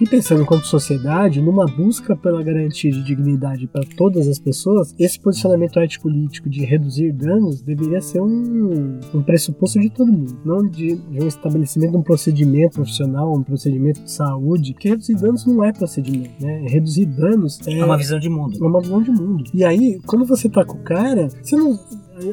E 0.00 0.06
pensando 0.06 0.40
enquanto 0.40 0.66
sociedade, 0.66 1.42
numa 1.42 1.66
busca 1.66 2.16
pela 2.16 2.42
garantia 2.42 2.90
de 2.90 3.02
dignidade 3.02 3.66
para 3.66 3.82
todas 3.96 4.26
as 4.28 4.38
pessoas, 4.38 4.94
esse 4.98 5.20
posicionamento 5.20 5.78
ético-político 5.78 6.48
de 6.48 6.64
reduzir 6.64 7.12
danos 7.12 7.60
deveria 7.60 8.00
ser 8.00 8.22
um, 8.22 8.98
um 9.12 9.22
pressuposto 9.22 9.78
de 9.78 9.90
todo 9.90 10.10
mundo, 10.10 10.40
não 10.42 10.66
de, 10.66 10.96
de 10.96 11.22
um 11.22 11.28
estabelecimento, 11.28 11.98
um 11.98 12.02
procedimento 12.02 12.76
profissional, 12.76 13.30
um 13.30 13.42
procedimento 13.42 14.02
de 14.02 14.10
saúde, 14.10 14.72
que 14.72 14.88
reduzir 14.88 15.16
danos 15.16 15.44
não 15.44 15.62
é 15.62 15.70
procedimento, 15.70 16.32
né? 16.40 16.64
Reduzir 16.66 17.04
danos 17.04 17.60
é, 17.66 17.78
É 17.78 17.84
uma 17.84 17.98
visão 17.98 18.18
de 18.18 18.30
mundo. 18.30 18.56
é 18.58 18.66
uma 18.66 18.80
visão 18.80 19.02
de 19.02 19.10
mundo. 19.10 19.44
E 19.52 19.62
aí, 19.62 20.00
quando 20.06 20.24
você 20.24 20.48
tá 20.48 20.64
com 20.64 20.78
o 20.78 20.82
cara, 20.82 21.28
você 21.28 21.56
não. 21.56 21.78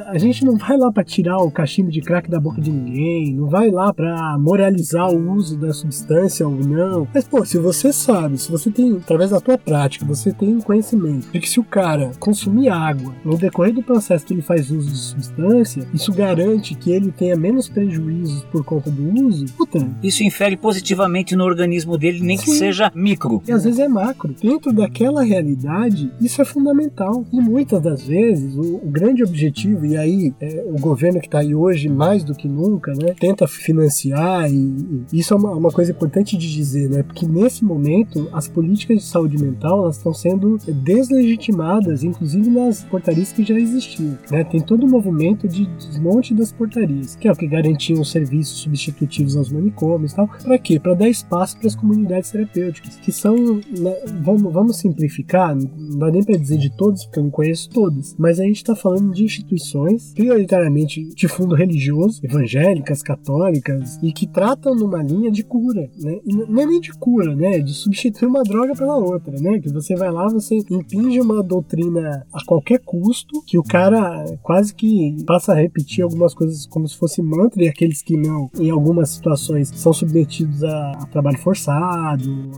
A 0.08 0.18
gente 0.18 0.46
não 0.46 0.58
vai 0.58 0.78
lá 0.78 0.92
pra 0.92 1.04
tirar 1.04 1.38
o 1.38 1.52
cachimbo 1.52 1.92
de 1.92 2.02
crack 2.02 2.30
da 2.30 2.40
boca 2.40 2.62
de 2.62 2.72
ninguém, 2.72 3.34
não 3.34 3.48
vai 3.48 3.70
lá 3.70 3.94
pra 3.94 4.38
moralizar 4.38 5.10
o 5.10 5.34
uso 5.34 5.58
da 5.58 5.74
substância 5.74 6.48
ou 6.48 6.56
não. 6.56 7.08
Mas, 7.14 7.26
pô, 7.26 7.46
se 7.46 7.58
você 7.58 7.92
sabe, 7.94 8.38
se 8.38 8.52
você 8.52 8.70
tem, 8.70 8.98
através 8.98 9.32
da 9.32 9.40
tua 9.40 9.58
prática, 9.58 10.06
você 10.06 10.32
tem 10.32 10.56
um 10.56 10.62
conhecimento 10.62 11.30
de 11.32 11.40
que 11.40 11.50
se 11.50 11.60
o 11.60 11.64
cara 11.64 12.12
consumir 12.20 12.70
água 12.70 13.14
no 13.24 13.38
decorrer 13.38 13.74
do 13.74 13.84
processo 13.84 14.26
que 14.26 14.34
ele 14.34 14.42
faz 14.42 14.70
uso 14.72 14.90
de 14.90 14.98
substância, 14.98 15.88
isso 15.94 16.12
garante 16.14 16.76
que 16.76 16.92
ele 16.92 17.12
tenha 17.12 17.36
menos 17.36 17.70
prejuízos 17.70 18.44
por 18.46 18.64
conta 18.64 18.90
do 18.90 19.26
uso, 19.26 19.46
puta, 19.54 19.88
Isso 20.04 20.24
infere 20.24 20.58
positivamente 20.58 21.36
no 21.36 21.44
organismo 21.44 21.98
dele, 21.98 22.22
nem 22.22 22.38
que 22.38 22.50
Sim. 22.50 22.58
seja 22.58 22.92
micro. 22.94 23.42
E 23.48 23.52
às 23.52 23.64
vezes 23.64 23.80
é 23.80 23.88
macro. 23.88 24.36
Dentro 24.42 24.74
daquela 24.74 25.24
realidade, 25.24 26.12
isso 26.20 26.42
é 26.42 26.46
fundamental. 26.46 27.26
E 27.32 27.40
muitas 27.40 27.82
das 27.82 28.08
vezes, 28.08 28.56
o, 28.56 28.76
o 28.76 28.90
grande 28.90 29.24
objetivo, 29.24 29.77
e 29.86 29.98
aí 29.98 30.34
é, 30.40 30.66
o 30.68 30.80
governo 30.80 31.20
que 31.20 31.28
está 31.28 31.40
aí 31.40 31.56
hoje, 31.56 31.90
mais 31.90 32.24
do 32.24 32.34
que 32.34 32.48
nunca, 32.48 32.94
né, 32.94 33.14
tenta 33.20 33.48
financiar, 33.48 34.50
e, 34.52 35.04
e 35.12 35.20
isso 35.20 35.34
é 35.34 35.38
uma, 35.38 35.52
uma 35.52 35.72
coisa 35.72 35.92
importante 35.92 36.38
de 36.38 36.54
dizer, 36.54 36.90
né, 36.90 37.04
porque 37.04 37.28
nesse 37.28 37.64
momento, 37.64 38.30
as 38.32 38.48
políticas 38.48 38.98
de 38.98 39.06
saúde 39.06 39.38
mental 39.38 39.84
elas 39.84 39.98
estão 39.98 40.14
sendo 40.14 40.58
deslegitimadas, 40.68 42.04
inclusive 42.04 42.50
nas 42.50 42.84
portarias 42.84 43.32
que 43.32 43.44
já 43.44 43.56
existiam. 43.56 44.18
Né? 44.32 44.44
Tem 44.44 44.62
todo 44.62 44.86
um 44.86 44.90
movimento 44.90 45.48
de 45.48 45.66
desmonte 45.66 46.34
das 46.34 46.52
portarias, 46.52 47.16
que 47.16 47.28
é 47.28 47.32
o 47.32 47.36
que 47.36 47.48
garantiam 47.48 48.02
os 48.02 48.12
serviços 48.12 48.60
substitutivos 48.60 49.36
aos 49.36 49.52
manicômios 49.52 50.12
e 50.12 50.16
tal. 50.16 50.28
Para 50.28 50.58
quê? 50.58 50.80
Para 50.80 50.94
dar 50.94 51.10
espaço 51.10 51.58
para 51.58 51.68
as 51.68 51.76
comunidades 51.76 52.32
terapêuticas, 52.32 52.96
que 52.98 53.12
são, 53.12 53.36
né, 53.36 53.96
vamos, 54.22 54.52
vamos 54.52 54.78
simplificar, 54.78 55.56
não 55.56 56.00
dá 56.00 56.12
nem 56.12 56.24
para 56.24 56.38
dizer 56.38 56.58
de 56.58 56.76
todas, 56.76 57.06
porque 57.06 57.20
eu 57.20 57.24
não 57.24 57.32
conheço 57.32 57.70
todas, 57.70 58.16
mas 58.18 58.40
a 58.40 58.44
gente 58.44 58.58
está 58.58 58.76
falando 58.76 59.14
de 59.14 59.24
instituições, 59.24 59.67
prioritariamente 60.14 61.04
de 61.16 61.28
fundo 61.28 61.56
religioso, 61.56 62.20
evangélicas, 62.24 63.02
católicas, 63.02 64.00
e 64.02 64.12
que 64.12 64.28
tratam 64.28 64.76
numa 64.76 65.02
linha 65.02 65.32
de 65.32 65.44
cura, 65.44 65.90
né? 65.98 66.20
E 66.26 66.36
não 66.36 66.62
é 66.62 66.66
nem 66.66 66.80
de 66.80 66.92
cura, 66.94 67.36
né? 67.36 67.58
É 67.58 67.60
de 67.60 67.74
substituir 67.74 68.28
uma 68.28 68.44
droga 68.44 68.76
pela 68.76 68.96
outra, 68.96 69.40
né? 69.40 69.60
Que 69.60 69.70
você 69.70 69.96
vai 69.96 70.12
lá, 70.12 70.28
você 70.28 70.58
impinge 70.70 71.20
uma 71.20 71.42
doutrina 71.44 72.26
a 72.34 72.44
qualquer 72.46 72.80
custo, 72.80 73.44
que 73.46 73.58
o 73.58 73.64
cara 73.64 74.26
quase 74.44 74.74
que 74.74 75.16
passa 75.26 75.54
a 75.54 75.56
repetir 75.56 76.04
algumas 76.04 76.34
coisas 76.34 76.66
como 76.66 76.88
se 76.88 76.98
fosse 76.98 77.22
mantra, 77.22 77.64
e 77.64 77.68
aqueles 77.68 78.02
que 78.02 78.18
não, 78.18 78.50
em 78.60 78.70
algumas 78.70 79.10
situações, 79.10 79.70
são 79.76 79.94
submetidos 79.94 80.64
a, 80.64 80.92
a 80.92 81.06
trabalho 81.08 81.38
forçado. 81.40 82.52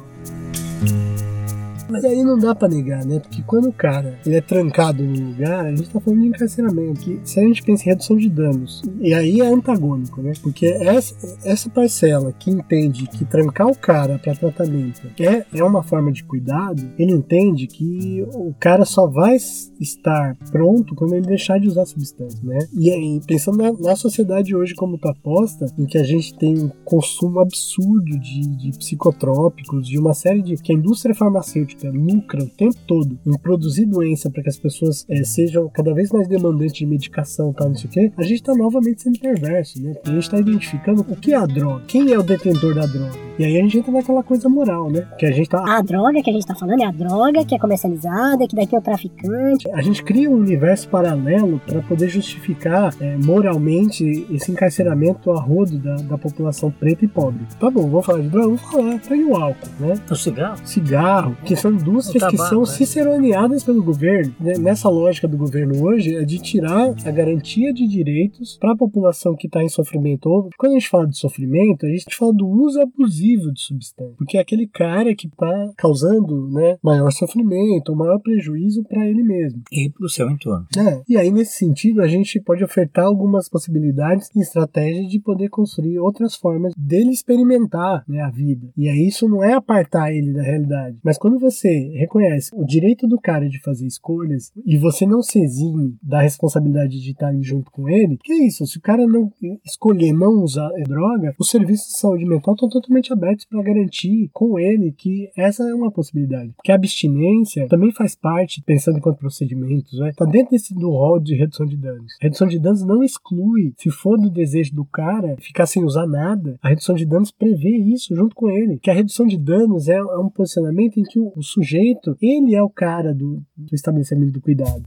Mas 1.90 2.06
aí 2.06 2.24
não 2.24 2.38
dá 2.38 2.54
pra 2.54 2.68
negar, 2.68 3.06
né? 3.06 3.20
Porque 3.20 3.42
quando 3.44 3.70
o 3.70 3.74
cara 3.74 4.20
ele 4.26 4.36
é 4.36 4.42
trancado 4.42 5.04
num 5.04 5.30
lugar, 5.30 5.66
a 5.66 5.76
gente 5.76 5.90
tá 5.90 6.00
falando 6.00 6.22
de 6.22 6.28
encarceramento. 6.28 7.00
Que 7.02 7.20
se 7.24 7.40
a 7.40 7.44
gente 7.44 7.64
pensa 7.64 7.84
em 7.84 7.88
redução 7.88 8.18
de 8.18 8.30
danos, 8.30 8.82
e 9.00 9.14
aí 9.14 9.42
é 9.42 9.48
antagônico, 9.48 10.22
né? 10.22 10.34
Porque 10.42 10.68
essa, 10.68 11.16
essa 11.44 11.70
parcela 11.70 12.32
que 12.32 12.52
entende 12.52 13.08
que 13.08 13.26
trancar 13.26 13.68
o 13.68 13.78
cara 13.78 14.20
pra 14.20 14.36
tratamento 14.36 15.02
é, 15.20 15.46
é 15.54 15.64
uma 15.64 15.84
forma 15.84 16.12
de 16.12 16.24
cuidado, 16.24 16.90
ele 16.98 17.12
entende 17.12 17.68
que 17.68 18.26
o 18.34 18.54
cara 18.60 18.86
só 18.86 19.08
vai 19.08 19.38
estar 19.80 20.38
pronto 20.52 20.96
quando 20.96 21.16
ele 21.16 21.26
deixar 21.26 21.60
de 21.60 21.68
usar 21.68 21.86
substância, 21.86 22.40
né? 22.44 22.60
E 22.74 22.90
aí, 22.90 23.20
pensando 23.26 23.58
na, 23.58 23.72
na 23.72 23.96
sociedade 23.96 24.56
hoje 24.56 24.74
como 24.76 24.98
tá 24.98 25.14
posta, 25.24 25.66
em 25.78 25.86
que 25.86 25.98
a 25.98 26.04
gente 26.04 26.38
tem 26.38 26.58
um 26.58 26.70
consumo 26.86 27.40
absurdo 27.40 28.20
de, 28.20 28.42
de 28.58 28.78
psicotrópicos, 28.78 29.88
de 29.88 29.98
uma 29.98 30.14
série 30.14 30.42
de. 30.42 30.56
que 30.58 30.72
a 30.72 30.76
indústria 30.76 31.16
farmacêutica 31.16 31.79
lucra 31.88 32.44
o 32.44 32.48
tempo 32.48 32.76
todo 32.86 33.18
em 33.26 33.38
produzir 33.38 33.86
doença 33.86 34.30
para 34.30 34.44
que 34.44 34.50
as 34.50 34.58
pessoas 34.58 35.06
eh, 35.10 35.24
sejam 35.24 35.70
cada 35.70 35.94
vez 35.94 36.12
mais 36.12 36.28
demandantes 36.28 36.74
de 36.74 36.86
medicação 36.86 37.52
e 37.52 37.54
tal, 37.54 37.70
não 37.70 37.76
sei 37.76 37.90
o 37.90 37.94
quê, 37.94 38.12
a 38.18 38.24
gente 38.24 38.44
tá 38.44 38.54
novamente 38.54 39.02
sendo 39.02 39.20
perverso, 39.20 39.82
né? 39.82 39.94
Porque 39.94 40.10
a 40.10 40.14
gente 40.14 40.30
tá 40.30 40.40
identificando 40.40 41.02
o 41.02 41.16
que 41.16 41.34
é 41.34 41.38
a 41.38 41.46
droga, 41.46 41.84
quem 41.88 42.12
é 42.12 42.18
o 42.18 42.24
detentor 42.24 42.74
da 42.74 42.86
droga. 42.86 43.18
E 43.38 43.46
aí 43.46 43.58
a 43.58 43.62
gente 43.62 43.80
entra 43.80 43.92
naquela 43.92 44.24
coisa 44.24 44.50
moral, 44.50 44.92
né? 44.92 45.08
Que 45.18 45.26
a 45.26 45.32
gente 45.32 45.50
tá. 45.50 45.64
A 45.78 45.82
droga 45.82 46.22
que 46.22 46.30
a 46.30 46.34
gente 46.34 46.46
tá 46.46 46.56
falando 46.56 46.82
é 46.82 46.86
a 46.86 46.92
droga 46.92 47.46
que 47.46 47.56
é 47.56 47.60
comercializada, 47.60 48.48
que 48.48 48.56
daí 48.56 48.68
tem 48.68 48.78
o 48.78 48.82
traficante. 48.82 49.70
A 49.72 49.82
gente 49.82 50.04
cria 50.04 50.30
um 50.30 50.36
universo 50.36 50.90
paralelo 50.90 51.62
para 51.66 51.82
poder 51.82 52.10
justificar 52.10 52.94
eh, 53.00 53.18
moralmente 53.24 54.28
esse 54.30 54.52
encarceramento 54.52 55.32
a 55.32 55.40
rodo 55.40 55.78
da, 55.78 55.96
da 55.96 56.18
população 56.18 56.70
preta 56.72 57.06
e 57.06 57.08
pobre. 57.08 57.46
Tá 57.60 57.70
bom, 57.70 57.90
vamos 57.90 58.06
falar 58.06 58.22
de 58.22 58.30
droga? 58.30 58.48
Vamos 58.48 58.62
falar. 58.62 59.00
Pega 59.00 59.26
o 59.26 59.36
álcool, 59.36 59.70
né? 59.80 59.94
O 60.10 60.16
cigarro? 60.16 60.60
cigarro, 60.66 61.38
que 61.46 61.56
são 61.56 61.69
indústrias 61.70 62.24
O 62.24 62.28
que 62.30 62.38
tabaco, 62.38 62.50
são 62.50 62.64
é. 62.64 62.66
ciceroneadas 62.66 63.64
pelo 63.64 63.84
governo. 63.84 64.34
né? 64.40 64.54
Nessa 64.58 64.90
lógica 64.90 65.28
do 65.28 65.38
governo 65.38 65.84
hoje, 65.84 66.16
é 66.16 66.24
de 66.24 66.40
tirar 66.40 66.94
a 67.06 67.12
garantia 67.12 67.74
de 67.74 67.88
direitos 67.88 68.58
para 68.60 68.74
a 68.74 68.78
população 68.78 69.36
que 69.36 69.48
está 69.48 69.64
em 69.64 69.70
sofrimento. 69.70 70.28
Ou, 70.30 70.50
quando 70.58 70.74
a 70.74 70.76
gente 70.76 70.90
fala 70.90 71.08
de 71.08 71.18
sofrimento, 71.18 71.86
a 71.86 71.90
gente 71.90 72.16
fala 72.16 72.34
do 72.34 72.48
uso 72.48 72.80
abusivo 72.82 73.52
de 73.52 73.62
substância, 73.62 74.16
porque 74.18 74.38
é 74.38 74.42
aquele 74.42 74.68
cara 74.68 75.16
que 75.16 75.28
está 75.28 75.72
causando 75.78 76.50
né, 76.50 76.78
maior 76.84 77.12
sofrimento, 77.12 77.96
maior 77.96 78.20
prejuízo 78.20 78.84
para 78.84 79.06
ele 79.08 79.24
mesmo. 79.24 79.62
E 79.72 79.90
pro 79.90 80.10
seu 80.10 80.30
entorno. 80.30 80.66
É, 80.78 81.02
e 81.08 81.18
aí, 81.18 81.32
nesse 81.32 81.54
sentido, 81.54 82.02
a 82.02 82.08
gente 82.08 82.40
pode 82.42 82.64
ofertar 82.64 83.06
algumas 83.06 83.50
possibilidades 83.50 84.30
e 84.36 84.40
estratégias 84.40 85.08
de 85.08 85.20
poder 85.20 85.50
construir 85.50 86.00
outras 86.00 86.36
formas 86.36 86.74
dele 86.78 87.12
experimentar 87.12 88.04
né, 88.08 88.22
a 88.22 88.30
vida. 88.30 88.68
E 88.78 88.88
aí, 88.88 89.08
isso 89.08 89.28
não 89.28 89.44
é 89.44 89.54
apartar 89.54 90.12
ele 90.12 90.34
da 90.34 90.42
realidade. 90.42 90.98
Mas 91.04 91.18
quando 91.18 91.40
você 91.40 91.59
reconhece 91.68 92.52
o 92.54 92.66
direito 92.66 93.08
do 93.08 93.20
cara 93.20 93.50
de 93.50 93.62
fazer 93.62 93.86
escolhas 93.86 94.52
e 94.66 94.78
você 94.78 95.06
não 95.06 95.22
se 95.22 95.40
exime 95.40 95.98
da 96.02 96.22
responsabilidade 96.22 97.02
de 97.02 97.12
estar 97.12 97.34
junto 97.42 97.72
com 97.72 97.90
ele, 97.90 98.18
que 98.24 98.32
é 98.32 98.48
isso? 98.48 98.66
Se 98.66 98.78
o 98.78 98.82
cara 98.82 99.06
não 99.06 99.32
escolher 99.66 100.14
não 100.14 100.44
usar 100.44 100.70
droga, 100.88 101.36
os 101.40 101.50
serviços 101.50 101.88
de 101.88 102.00
saúde 102.00 102.26
mental 102.26 102.54
estão 102.54 102.70
totalmente 102.70 103.12
abertos 103.12 103.46
para 103.46 103.62
garantir 103.62 104.30
com 104.34 104.60
ele 104.60 104.92
que 104.92 105.30
essa 105.36 105.64
é 105.64 105.74
uma 105.74 105.92
possibilidade. 105.92 106.54
Porque 106.56 106.72
a 106.72 106.76
abstinência 106.76 107.68
também 107.68 107.92
faz 107.92 108.16
parte, 108.16 108.62
pensando 108.66 108.98
enquanto 108.98 109.20
procedimentos, 109.20 110.00
né? 110.00 110.12
Tá 110.16 110.26
dentro 110.26 110.52
desse 110.52 110.74
do 110.74 110.90
rol 110.90 111.20
de 111.20 111.36
redução 111.36 111.66
de 111.66 111.78
danos. 111.78 112.14
A 112.22 112.26
redução 112.26 112.48
de 112.48 112.60
danos 112.60 112.84
não 112.84 113.04
exclui, 113.04 113.74
se 113.78 113.90
for 113.90 114.18
do 114.18 114.30
desejo 114.30 114.76
do 114.76 114.86
cara 114.86 115.36
ficar 115.40 115.66
sem 115.66 115.84
usar 115.84 116.08
nada, 116.08 116.58
a 116.62 116.70
redução 116.70 116.96
de 116.96 117.06
danos 117.06 117.32
prevê 117.32 117.78
isso 117.78 118.16
junto 118.16 118.36
com 118.36 118.50
ele. 118.50 118.80
Que 118.80 118.90
a 118.90 118.94
redução 118.94 119.26
de 119.26 119.38
danos 119.38 119.88
é, 119.88 119.98
é 119.98 120.18
um 120.18 120.30
posicionamento 120.30 121.00
em 121.00 121.04
que 121.04 121.20
o, 121.20 121.39
o 121.40 121.44
sujeito, 121.44 122.18
ele 122.22 122.54
é 122.54 122.62
o 122.62 122.70
cara 122.70 123.14
do, 123.14 123.42
do 123.56 123.74
estabelecimento 123.74 124.34
do 124.34 124.42
cuidado. 124.42 124.84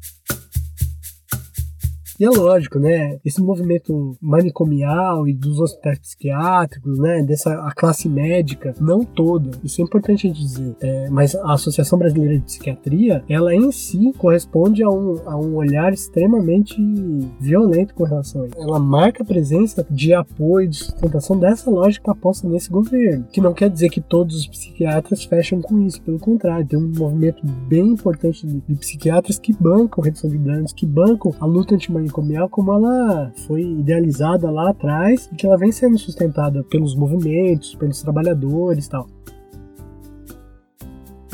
E 2.23 2.25
é 2.25 2.31
lógico, 2.31 2.79
né? 2.79 3.19
Esse 3.25 3.43
movimento 3.43 4.17
manicomial 4.23 5.27
e 5.27 5.35
dos 5.35 5.59
hospitais 5.59 5.99
psiquiátricos, 5.99 6.97
né? 6.97 7.21
Dessa 7.21 7.53
a 7.53 7.73
classe 7.75 8.09
médica, 8.09 8.73
não 8.81 9.05
toda, 9.05 9.51
isso 9.65 9.81
é 9.81 9.85
importante 9.85 10.29
a 10.29 10.31
gente 10.31 10.41
dizer. 10.41 10.77
É, 10.81 11.11
mas 11.11 11.35
a 11.35 11.55
Associação 11.55 11.99
Brasileira 11.99 12.39
de 12.39 12.45
Psiquiatria, 12.45 13.25
ela 13.29 13.53
em 13.53 13.73
si 13.73 14.13
corresponde 14.17 14.85
a 14.85 14.89
um, 14.89 15.17
a 15.27 15.37
um 15.37 15.57
olhar 15.57 15.93
extremamente 15.93 16.81
violento 17.41 17.93
com 17.93 18.05
relação 18.05 18.43
a 18.43 18.47
isso. 18.47 18.57
Ela 18.57 18.79
marca 18.79 19.25
a 19.25 19.27
presença 19.27 19.85
de 19.91 20.15
apoio, 20.15 20.69
de 20.69 20.77
sustentação 20.77 21.37
dessa 21.37 21.69
lógica 21.69 22.15
posta 22.15 22.49
nesse 22.49 22.71
governo. 22.71 23.27
Que 23.33 23.41
não 23.41 23.53
quer 23.53 23.69
dizer 23.69 23.89
que 23.89 24.01
todos 24.01 24.37
os 24.37 24.47
psiquiatras 24.47 25.25
fecham 25.25 25.61
com 25.61 25.85
isso, 25.85 26.01
pelo 26.01 26.21
contrário, 26.21 26.69
tem 26.69 26.79
um 26.79 26.93
movimento 26.97 27.45
bem 27.67 27.89
importante 27.89 28.47
de, 28.47 28.61
de 28.61 28.75
psiquiatras 28.77 29.41
que 29.41 29.53
bancam 29.53 30.05
redução 30.05 30.31
de 30.31 30.39
danos, 30.39 30.73
que 30.73 30.87
bancam 30.87 31.35
a 31.41 31.47
luta 31.47 31.77
antimanicomial 32.13 32.49
como 32.49 32.73
ela 32.73 33.33
foi 33.47 33.63
idealizada 33.63 34.51
lá 34.51 34.71
atrás 34.71 35.29
e 35.33 35.37
que 35.37 35.47
ela 35.47 35.57
vem 35.57 35.73
sendo 35.73 35.99
sustentada 35.99 36.63
pelos 36.65 36.95
movimentos, 36.95 37.75
pelos 37.75 38.03
trabalhadores 38.03 38.87
e 38.87 38.91
tal. 38.91 39.09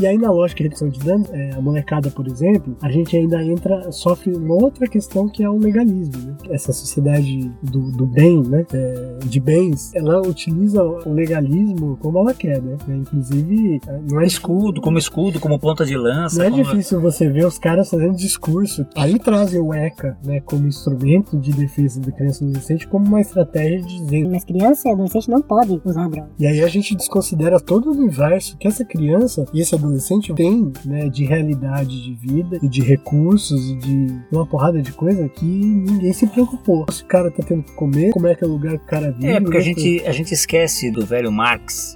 E 0.01 0.07
aí 0.07 0.17
na 0.17 0.31
lógica 0.31 0.59
de 0.59 0.65
redução 0.65 0.89
de 0.89 1.01
danos, 1.01 1.29
é, 1.33 1.51
a 1.55 1.61
molecada, 1.61 2.11
por 2.11 2.27
exemplo, 2.27 2.77
a 2.81 2.91
gente 2.91 3.17
ainda 3.17 3.43
entra, 3.43 3.91
sofre 3.91 4.33
uma 4.33 4.55
outra 4.55 4.87
questão 4.87 5.29
que 5.29 5.43
é 5.43 5.51
o 5.51 5.59
legalismo. 5.59 6.17
Né? 6.19 6.37
Essa 6.51 6.73
sociedade 6.73 7.51
do, 7.63 7.91
do 7.91 8.07
bem, 8.07 8.43
né? 8.43 8.65
É, 8.73 9.19
de 9.25 9.41
bens, 9.41 9.93
ela 9.95 10.21
utiliza 10.21 10.83
o 10.83 11.13
legalismo 11.13 11.97
como 12.01 12.19
ela 12.19 12.33
quer, 12.33 12.63
né? 12.63 12.77
Inclusive, 12.89 13.81
não 14.09 14.21
é 14.21 14.27
escudo, 14.27 14.81
como 14.81 14.99
escudo, 14.99 15.41
como 15.41 15.59
ponta 15.59 15.85
de 15.85 15.97
lança. 15.97 16.39
Não 16.39 16.45
é 16.45 16.51
como... 16.51 16.63
difícil 16.63 17.01
você 17.01 17.29
ver 17.29 17.47
os 17.47 17.59
caras 17.59 17.91
fazendo 17.91 18.15
discurso. 18.15 18.87
Aí 18.97 19.19
trazem 19.19 19.61
o 19.61 19.75
ECA, 19.75 20.17
né, 20.25 20.41
como 20.41 20.67
instrumento 20.67 21.37
de 21.39 21.53
defesa 21.53 22.01
da 22.01 22.13
criança 22.13 22.45
e 22.45 22.47
adolescente, 22.47 22.87
como 22.87 23.07
uma 23.07 23.21
estratégia 23.21 23.81
de 23.83 23.99
dizer. 23.99 24.29
Mas 24.29 24.45
criança 24.45 24.89
e 24.89 24.93
adolescente 24.93 25.29
não 25.29 25.43
podem 25.43 25.81
usar 25.85 26.09
droga. 26.09 26.29
E 26.39 26.47
aí 26.47 26.63
a 26.63 26.69
gente 26.69 26.95
desconsidera 26.95 27.59
todo 27.59 27.91
o 27.91 27.93
universo 27.93 28.57
que 28.59 28.69
essa 28.69 28.85
criança 28.85 29.45
e 29.53 29.61
esse 29.61 29.75
adolescente 29.75 29.88
tem, 30.35 30.73
né, 30.85 31.09
de 31.09 31.25
realidade 31.25 32.03
de 32.03 32.15
vida 32.15 32.59
e 32.63 32.69
de 32.69 32.83
recursos 32.83 33.71
e 33.71 33.77
de 33.77 34.21
uma 34.31 34.47
porrada 34.47 34.81
de 34.81 34.93
coisa 34.93 35.29
que 35.29 35.45
ninguém 35.45 36.13
se 36.13 36.27
preocupou. 36.27 36.87
Se 36.91 37.03
o 37.03 37.07
cara 37.07 37.31
tá 37.31 37.43
tendo 37.43 37.63
que 37.63 37.73
comer, 37.73 38.11
como 38.11 38.27
é 38.27 38.35
que 38.35 38.45
é 38.45 38.47
o 38.47 38.51
lugar 38.51 38.79
que 38.79 38.85
o 38.85 38.89
cara 38.89 39.11
vive. 39.11 39.27
É, 39.27 39.41
porque 39.41 39.57
a 39.57 39.61
gente, 39.61 40.03
a 40.07 40.13
gente 40.13 40.33
esquece 40.33 40.91
do 40.91 41.05
velho 41.05 41.31
Marx. 41.31 41.95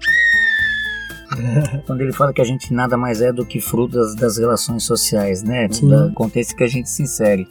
Quando 1.86 2.02
ele 2.02 2.12
fala 2.12 2.32
que 2.32 2.40
a 2.40 2.44
gente 2.44 2.72
nada 2.72 2.96
mais 2.96 3.22
é 3.22 3.32
do 3.32 3.44
que 3.44 3.60
fruto 3.60 3.96
das, 4.16 4.36
relações 4.36 4.82
sociais, 4.84 5.42
né? 5.42 5.66
Sim. 5.70 5.88
Do 5.88 6.12
contexto 6.12 6.54
que 6.54 6.64
a 6.64 6.68
gente 6.68 6.90
se 6.90 7.02
insere. 7.02 7.48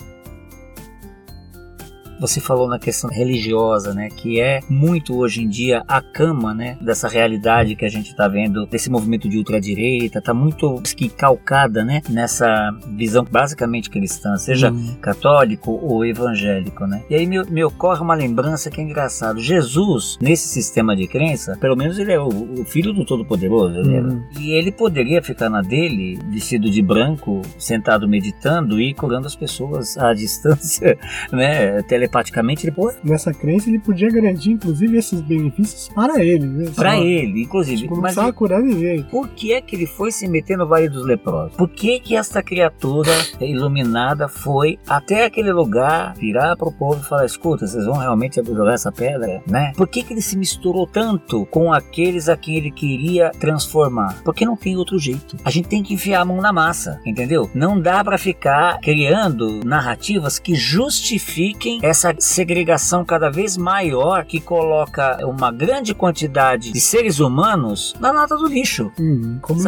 Você 2.22 2.40
falou 2.40 2.68
na 2.68 2.78
questão 2.78 3.10
religiosa, 3.10 3.94
né, 3.94 4.10
que 4.10 4.40
é 4.40 4.60
muito 4.70 5.18
hoje 5.18 5.42
em 5.44 5.50
dia 5.50 5.84
a 5.88 6.02
cama, 6.02 6.54
né, 6.54 6.78
dessa 6.80 7.08
realidade 7.08 7.76
que 7.76 7.84
a 7.84 7.90
gente 7.90 8.12
está 8.12 8.28
vendo 8.28 8.68
desse 8.68 8.92
movimento 8.92 9.28
de 9.28 9.38
ultradireita, 9.38 10.20
está 10.20 10.34
muito 10.34 10.80
que 10.96 11.10
calcada, 11.10 11.84
né, 11.84 12.02
nessa 12.08 12.72
visão 12.96 13.26
basicamente 13.30 13.90
cristã, 13.90 14.38
seja 14.38 14.72
Hum. 14.72 14.96
católico 15.02 15.72
ou 15.72 16.06
evangélico, 16.06 16.86
né? 16.86 17.04
E 17.10 17.16
aí 17.16 17.26
me, 17.26 17.44
me 17.46 17.64
ocorre 17.64 18.02
uma 18.02 18.14
lembrança 18.14 18.70
que 18.70 18.80
é 18.80 18.84
engraçado. 18.84 19.40
Jesus, 19.40 20.18
nesse 20.22 20.48
sistema 20.48 20.96
de 20.96 21.08
crença, 21.08 21.58
pelo 21.60 21.76
menos 21.76 21.98
ele 21.98 22.12
é 22.12 22.20
o, 22.20 22.28
o 22.28 22.66
filho 22.66 22.94
do 22.94 23.04
Todo-Poderoso. 23.04 23.82
Hum. 23.82 24.24
E 24.40 24.52
ele 24.52 24.72
poderia 24.72 25.22
ficar 25.22 25.50
na 25.50 25.62
dele, 25.62 26.20
vestido 26.30 26.70
de 26.70 26.82
branco, 26.82 27.42
sentado 27.58 28.08
meditando 28.08 28.80
e 28.80 28.94
curando 28.94 29.28
as 29.28 29.36
pessoas 29.36 29.98
à 29.98 30.14
distância, 30.14 30.98
né? 31.32 31.82
Telepaticamente, 32.12 32.66
ele, 32.66 32.76
pô, 32.76 32.92
Nessa 33.04 33.34
crença 33.34 33.70
ele 33.70 33.80
podia 33.80 34.10
garantir, 34.10 34.52
inclusive, 34.52 34.98
esses 34.98 35.22
benefícios 35.22 35.90
para 35.96 36.24
ele, 36.24 36.46
né? 36.46 36.66
Só- 36.74 36.84
ele, 36.94 37.42
inclusive. 37.44 37.84
Tipo, 37.84 37.96
não 37.96 38.02
Mas 38.02 38.14
precisava 38.14 38.34
curar 38.34 38.62
ninguém. 38.62 39.04
por 39.04 39.30
que 39.30 39.54
é 39.54 39.62
que 39.62 39.76
ele 39.76 39.86
foi 39.88 40.12
se 40.12 40.28
meter 40.28 40.58
no 40.58 40.68
Vale 40.68 40.90
dos 40.90 41.06
Leprosos? 41.06 41.56
Por 41.56 41.70
que 41.70 42.00
que 42.00 42.16
esta 42.16 42.44
criatura 42.44 43.12
iluminada 43.40 44.28
foi 44.28 44.78
até 44.88 45.26
aquele 45.26 45.52
lugar, 45.54 46.14
virar 46.18 46.56
pro 46.58 46.72
povo 46.72 47.00
e 47.02 47.08
falar, 47.08 47.26
escuta, 47.26 47.66
vocês 47.66 47.86
vão 47.86 47.98
realmente 47.98 48.42
jogar 48.44 48.74
essa 48.74 48.92
pedra, 48.92 49.42
né? 49.48 49.72
Por 49.78 49.88
que 49.88 50.04
que 50.04 50.14
ele 50.14 50.22
se 50.22 50.38
misturou 50.38 50.86
tanto 50.86 51.46
com 51.48 51.72
aqueles 51.74 52.28
a 52.28 52.36
quem 52.36 52.58
ele 52.58 52.72
queria 52.72 53.32
transformar? 53.40 54.22
Porque 54.24 54.46
não 54.46 54.56
tem 54.58 54.76
outro 54.76 55.00
jeito. 55.00 55.38
A 55.46 55.50
gente 55.50 55.68
tem 55.70 55.82
que 55.82 55.94
enfiar 55.94 56.22
a 56.22 56.26
mão 56.26 56.42
na 56.42 56.52
massa, 56.52 57.00
entendeu? 57.06 57.50
Não 57.56 57.80
dá 57.80 58.04
pra 58.04 58.18
ficar 58.18 58.80
criando 58.82 59.62
narrativas 59.66 60.38
que 60.40 60.56
justifiquem 60.56 61.80
essa 61.82 62.01
segregação 62.20 63.04
cada 63.06 63.30
vez 63.30 63.58
maior 63.58 64.26
que 64.26 64.40
coloca 64.40 65.26
uma 65.26 65.52
grande 65.52 65.94
quantidade 65.94 66.72
de 66.72 66.82
seres 66.82 67.20
humanos 67.20 67.96
na 68.00 68.12
nata 68.14 68.36
do 68.36 68.48
lixo. 68.48 68.92
Hum, 69.00 69.40
como. 69.42 69.62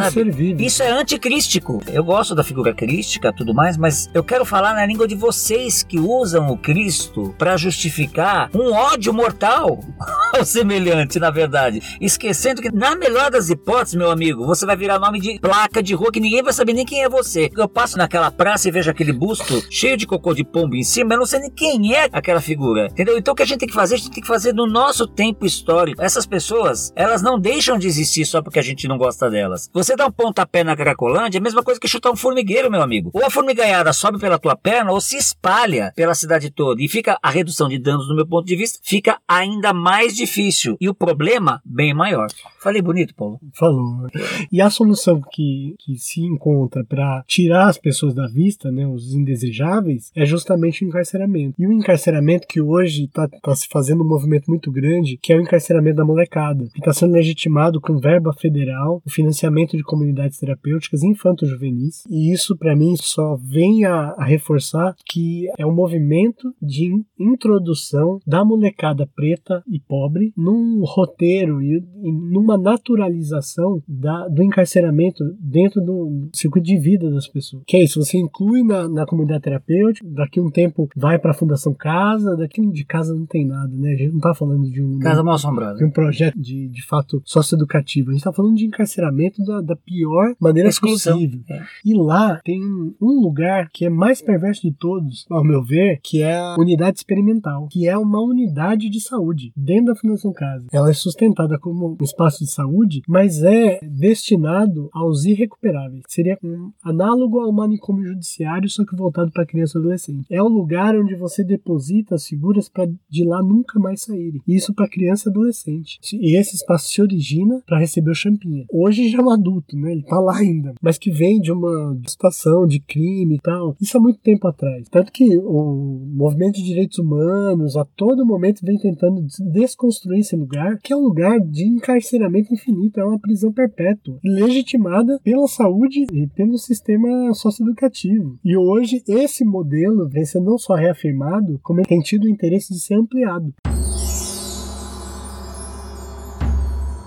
Isso 0.62 0.82
é 0.82 0.90
anticrístico. 0.90 1.80
Eu 1.86 2.04
gosto 2.04 2.34
da 2.34 2.44
figura 2.44 2.74
crística 2.74 3.32
tudo 3.32 3.54
mais, 3.54 3.76
mas 3.76 4.08
eu 4.12 4.22
quero 4.22 4.44
falar 4.44 4.74
na 4.74 4.86
língua 4.86 5.06
de 5.06 5.14
vocês 5.14 5.82
que 5.82 5.98
usam 5.98 6.48
o 6.48 6.56
Cristo 6.56 7.34
para 7.38 7.56
justificar 7.56 8.50
um 8.54 8.72
ódio 8.72 9.12
mortal 9.12 9.80
ao 10.34 10.44
semelhante, 10.44 11.18
na 11.18 11.30
verdade. 11.30 11.82
Esquecendo 12.00 12.60
que, 12.62 12.70
na 12.70 12.96
melhor 12.96 13.30
das 13.30 13.48
hipóteses, 13.48 13.94
meu 13.94 14.10
amigo, 14.10 14.46
você 14.46 14.66
vai 14.66 14.76
virar 14.76 14.98
nome 14.98 15.20
de 15.20 15.38
placa 15.38 15.82
de 15.82 15.94
rua 15.94 16.12
que 16.12 16.20
ninguém 16.20 16.42
vai 16.42 16.52
saber 16.52 16.72
nem 16.72 16.84
quem 16.84 17.02
é 17.02 17.08
você. 17.08 17.50
Eu 17.56 17.68
passo 17.68 17.98
naquela 17.98 18.30
praça 18.30 18.68
e 18.68 18.72
vejo 18.72 18.90
aquele 18.90 19.12
busto 19.12 19.62
cheio 19.70 19.96
de 19.96 20.06
cocô 20.06 20.34
de 20.34 20.44
pombo 20.44 20.74
em 20.74 20.82
cima, 20.82 21.14
eu 21.14 21.18
não 21.18 21.26
sei 21.26 21.40
nem 21.40 21.50
quem 21.50 21.94
é 21.94 22.08
aquela 22.24 22.40
figura. 22.40 22.86
Entendeu? 22.86 23.16
Então 23.16 23.32
o 23.32 23.36
que 23.36 23.42
a 23.42 23.46
gente 23.46 23.60
tem 23.60 23.68
que 23.68 23.74
fazer? 23.74 23.94
A 23.94 23.98
gente 23.98 24.10
tem 24.10 24.22
que 24.22 24.28
fazer 24.28 24.52
no 24.52 24.66
nosso 24.66 25.06
tempo 25.06 25.46
histórico. 25.46 26.02
Essas 26.02 26.26
pessoas, 26.26 26.92
elas 26.96 27.22
não 27.22 27.38
deixam 27.38 27.78
de 27.78 27.86
existir 27.86 28.24
só 28.24 28.42
porque 28.42 28.58
a 28.58 28.62
gente 28.62 28.88
não 28.88 28.98
gosta 28.98 29.30
delas. 29.30 29.70
Você 29.72 29.94
dá 29.94 30.06
um 30.06 30.12
pontapé 30.12 30.64
na 30.64 30.76
Cracolândia, 30.76 31.38
é 31.38 31.40
a 31.40 31.42
mesma 31.42 31.62
coisa 31.62 31.80
que 31.80 31.88
chutar 31.88 32.10
um 32.10 32.16
formigueiro, 32.16 32.70
meu 32.70 32.82
amigo. 32.82 33.10
Ou 33.12 33.24
a 33.24 33.30
formigaiada 33.30 33.92
sobe 33.92 34.18
pela 34.18 34.38
tua 34.38 34.56
perna 34.56 34.92
ou 34.92 35.00
se 35.00 35.16
espalha 35.16 35.92
pela 35.94 36.14
cidade 36.14 36.50
toda. 36.50 36.82
E 36.82 36.88
fica 36.88 37.18
a 37.22 37.30
redução 37.30 37.68
de 37.68 37.78
danos, 37.78 38.08
do 38.08 38.14
meu 38.14 38.26
ponto 38.26 38.46
de 38.46 38.56
vista, 38.56 38.78
fica 38.82 39.18
ainda 39.28 39.72
mais 39.72 40.16
difícil. 40.16 40.76
E 40.80 40.88
o 40.88 40.94
problema, 40.94 41.60
bem 41.64 41.92
maior. 41.92 42.28
Falei 42.60 42.80
bonito, 42.80 43.14
Paulo? 43.14 43.38
Falou. 43.52 44.06
E 44.50 44.60
a 44.60 44.70
solução 44.70 45.20
que, 45.32 45.74
que 45.78 45.98
se 45.98 46.22
encontra 46.22 46.84
para 46.84 47.22
tirar 47.26 47.68
as 47.68 47.76
pessoas 47.76 48.14
da 48.14 48.26
vista, 48.26 48.70
né, 48.70 48.86
os 48.86 49.12
indesejáveis, 49.12 50.10
é 50.16 50.24
justamente 50.24 50.84
o 50.84 50.88
encarceramento. 50.88 51.54
E 51.58 51.66
o 51.66 51.72
encarceramento 51.72 52.03
que 52.48 52.60
hoje 52.60 53.04
está 53.04 53.28
se 53.54 53.66
fazendo 53.70 54.02
um 54.02 54.08
movimento 54.08 54.46
muito 54.48 54.70
grande, 54.70 55.18
que 55.22 55.32
é 55.32 55.36
o 55.36 55.40
encarceramento 55.40 55.96
da 55.96 56.04
molecada, 56.04 56.66
que 56.72 56.78
está 56.78 56.92
sendo 56.92 57.12
legitimado 57.12 57.80
com 57.80 57.98
verba 57.98 58.32
federal, 58.32 59.02
o 59.04 59.10
financiamento 59.10 59.76
de 59.76 59.82
comunidades 59.82 60.38
terapêuticas 60.38 61.02
infanto-juvenis. 61.02 62.04
E 62.10 62.32
isso, 62.32 62.56
para 62.56 62.76
mim, 62.76 62.94
só 62.96 63.36
vem 63.36 63.84
a, 63.84 64.14
a 64.18 64.24
reforçar 64.24 64.94
que 65.06 65.48
é 65.58 65.66
um 65.66 65.74
movimento 65.74 66.54
de 66.60 66.86
in- 66.86 67.04
introdução 67.18 68.18
da 68.26 68.44
molecada 68.44 69.08
preta 69.14 69.62
e 69.66 69.80
pobre 69.80 70.32
num 70.36 70.82
roteiro 70.84 71.62
e, 71.62 71.82
e 72.02 72.12
numa 72.12 72.58
naturalização 72.58 73.82
da, 73.88 74.28
do 74.28 74.42
encarceramento 74.42 75.24
dentro 75.40 75.80
do 75.80 76.28
circuito 76.34 76.66
de 76.66 76.78
vida 76.78 77.10
das 77.10 77.28
pessoas. 77.28 77.62
Que 77.66 77.76
é 77.76 77.84
isso, 77.84 78.02
você 78.02 78.18
inclui 78.18 78.62
na, 78.62 78.88
na 78.88 79.06
comunidade 79.06 79.42
terapêutica, 79.42 80.06
daqui 80.10 80.40
um 80.40 80.50
tempo 80.50 80.88
vai 80.96 81.18
para 81.18 81.30
a 81.30 81.34
Fundação 81.34 81.74
Casa, 81.94 82.36
daqui 82.36 82.60
de 82.70 82.84
casa 82.84 83.14
não 83.14 83.24
tem 83.24 83.46
nada, 83.46 83.72
né? 83.76 83.92
A 83.92 83.96
gente 83.96 84.12
não 84.12 84.20
tá 84.20 84.34
falando 84.34 84.68
de 84.68 84.82
um 84.82 84.98
Casa 84.98 85.22
mal 85.22 85.34
assombrada. 85.36 85.78
de 85.78 85.84
um 85.84 85.90
projeto 85.90 86.36
de, 86.36 86.68
de 86.68 86.84
fato 86.84 87.22
socioeducativo. 87.24 88.10
A 88.10 88.12
gente 88.12 88.20
está 88.20 88.32
falando 88.32 88.56
de 88.56 88.66
encarceramento 88.66 89.44
da, 89.44 89.60
da 89.60 89.76
pior 89.76 90.34
maneira 90.40 90.68
Exclusão. 90.68 91.14
possível. 91.14 91.40
É. 91.48 91.62
E 91.84 91.94
lá 91.94 92.40
tem 92.44 92.60
um 93.00 93.20
lugar 93.20 93.70
que 93.72 93.84
é 93.84 93.90
mais 93.90 94.20
perverso 94.20 94.62
de 94.62 94.72
todos, 94.72 95.24
ao 95.30 95.44
meu 95.44 95.62
ver, 95.62 96.00
que 96.02 96.20
é 96.20 96.36
a 96.36 96.56
unidade 96.58 96.98
experimental, 96.98 97.68
que 97.70 97.86
é 97.86 97.96
uma 97.96 98.20
unidade 98.20 98.90
de 98.90 99.00
saúde 99.00 99.52
dentro 99.56 99.86
da 99.86 99.94
Fundação 99.94 100.32
Casa. 100.32 100.66
Ela 100.72 100.90
é 100.90 100.94
sustentada 100.94 101.58
como 101.60 101.96
um 102.00 102.04
espaço 102.04 102.44
de 102.44 102.50
saúde, 102.50 103.02
mas 103.06 103.40
é 103.42 103.78
destinado 103.82 104.90
aos 104.92 105.24
irrecuperáveis. 105.24 106.02
Seria 106.08 106.36
um 106.42 106.72
análogo 106.82 107.38
ao 107.38 107.52
manicômio 107.52 108.04
judiciário, 108.04 108.68
só 108.68 108.84
que 108.84 108.96
voltado 108.96 109.30
para 109.30 109.46
criança 109.46 109.78
e 109.78 109.80
adolescente. 109.80 110.26
É 110.28 110.42
o 110.42 110.48
lugar 110.48 110.96
onde 110.96 111.14
você 111.14 111.44
deposita 111.44 111.83
as 112.12 112.26
figuras 112.26 112.68
para 112.68 112.90
de 113.08 113.24
lá 113.24 113.42
nunca 113.42 113.78
mais 113.78 114.02
saírem. 114.02 114.40
Isso 114.46 114.74
para 114.74 114.88
criança 114.88 115.28
e 115.28 115.30
adolescente. 115.30 115.98
E 116.14 116.36
esse 116.36 116.56
espaço 116.56 116.88
se 116.88 117.00
origina 117.02 117.62
para 117.66 117.78
receber 117.78 118.10
o 118.10 118.14
Champinha. 118.14 118.64
Hoje 118.72 119.08
já 119.08 119.18
é 119.18 119.22
um 119.22 119.30
adulto, 119.30 119.76
né? 119.76 119.92
Ele 119.92 120.02
tá 120.02 120.18
lá 120.18 120.36
ainda, 120.36 120.74
mas 120.80 120.98
que 120.98 121.10
vem 121.10 121.40
de 121.40 121.52
uma 121.52 121.98
situação 122.06 122.66
de 122.66 122.80
crime 122.80 123.36
e 123.36 123.40
tal. 123.40 123.76
Isso 123.80 123.96
há 123.96 124.00
muito 124.00 124.18
tempo 124.20 124.46
atrás. 124.46 124.88
Tanto 124.88 125.12
que 125.12 125.36
o 125.38 126.06
movimento 126.14 126.56
de 126.56 126.64
direitos 126.64 126.98
humanos 126.98 127.76
a 127.76 127.84
todo 127.84 128.26
momento 128.26 128.64
vem 128.64 128.78
tentando 128.78 129.22
des- 129.22 129.40
desconstruir 129.52 130.20
esse 130.20 130.36
lugar, 130.36 130.78
que 130.82 130.92
é 130.92 130.96
um 130.96 131.02
lugar 131.02 131.40
de 131.40 131.64
encarceramento 131.64 132.52
infinito, 132.52 133.00
é 133.00 133.04
uma 133.04 133.18
prisão 133.18 133.52
perpétua, 133.52 134.18
legitimada 134.24 135.18
pela 135.22 135.46
saúde 135.46 136.06
e 136.12 136.26
pelo 136.28 136.58
sistema 136.58 137.32
socioeducativo. 137.34 138.38
E 138.44 138.56
hoje 138.56 139.02
esse 139.08 139.44
modelo 139.44 140.08
vem 140.08 140.24
sendo 140.24 140.44
não 140.46 140.58
só 140.58 140.74
reafirmado, 140.74 141.58
como 141.62 141.73
ele 141.80 141.88
tem 141.88 142.00
tido 142.00 142.24
o 142.24 142.28
interesse 142.28 142.72
de 142.72 142.80
ser 142.80 142.94
ampliado. 142.94 143.52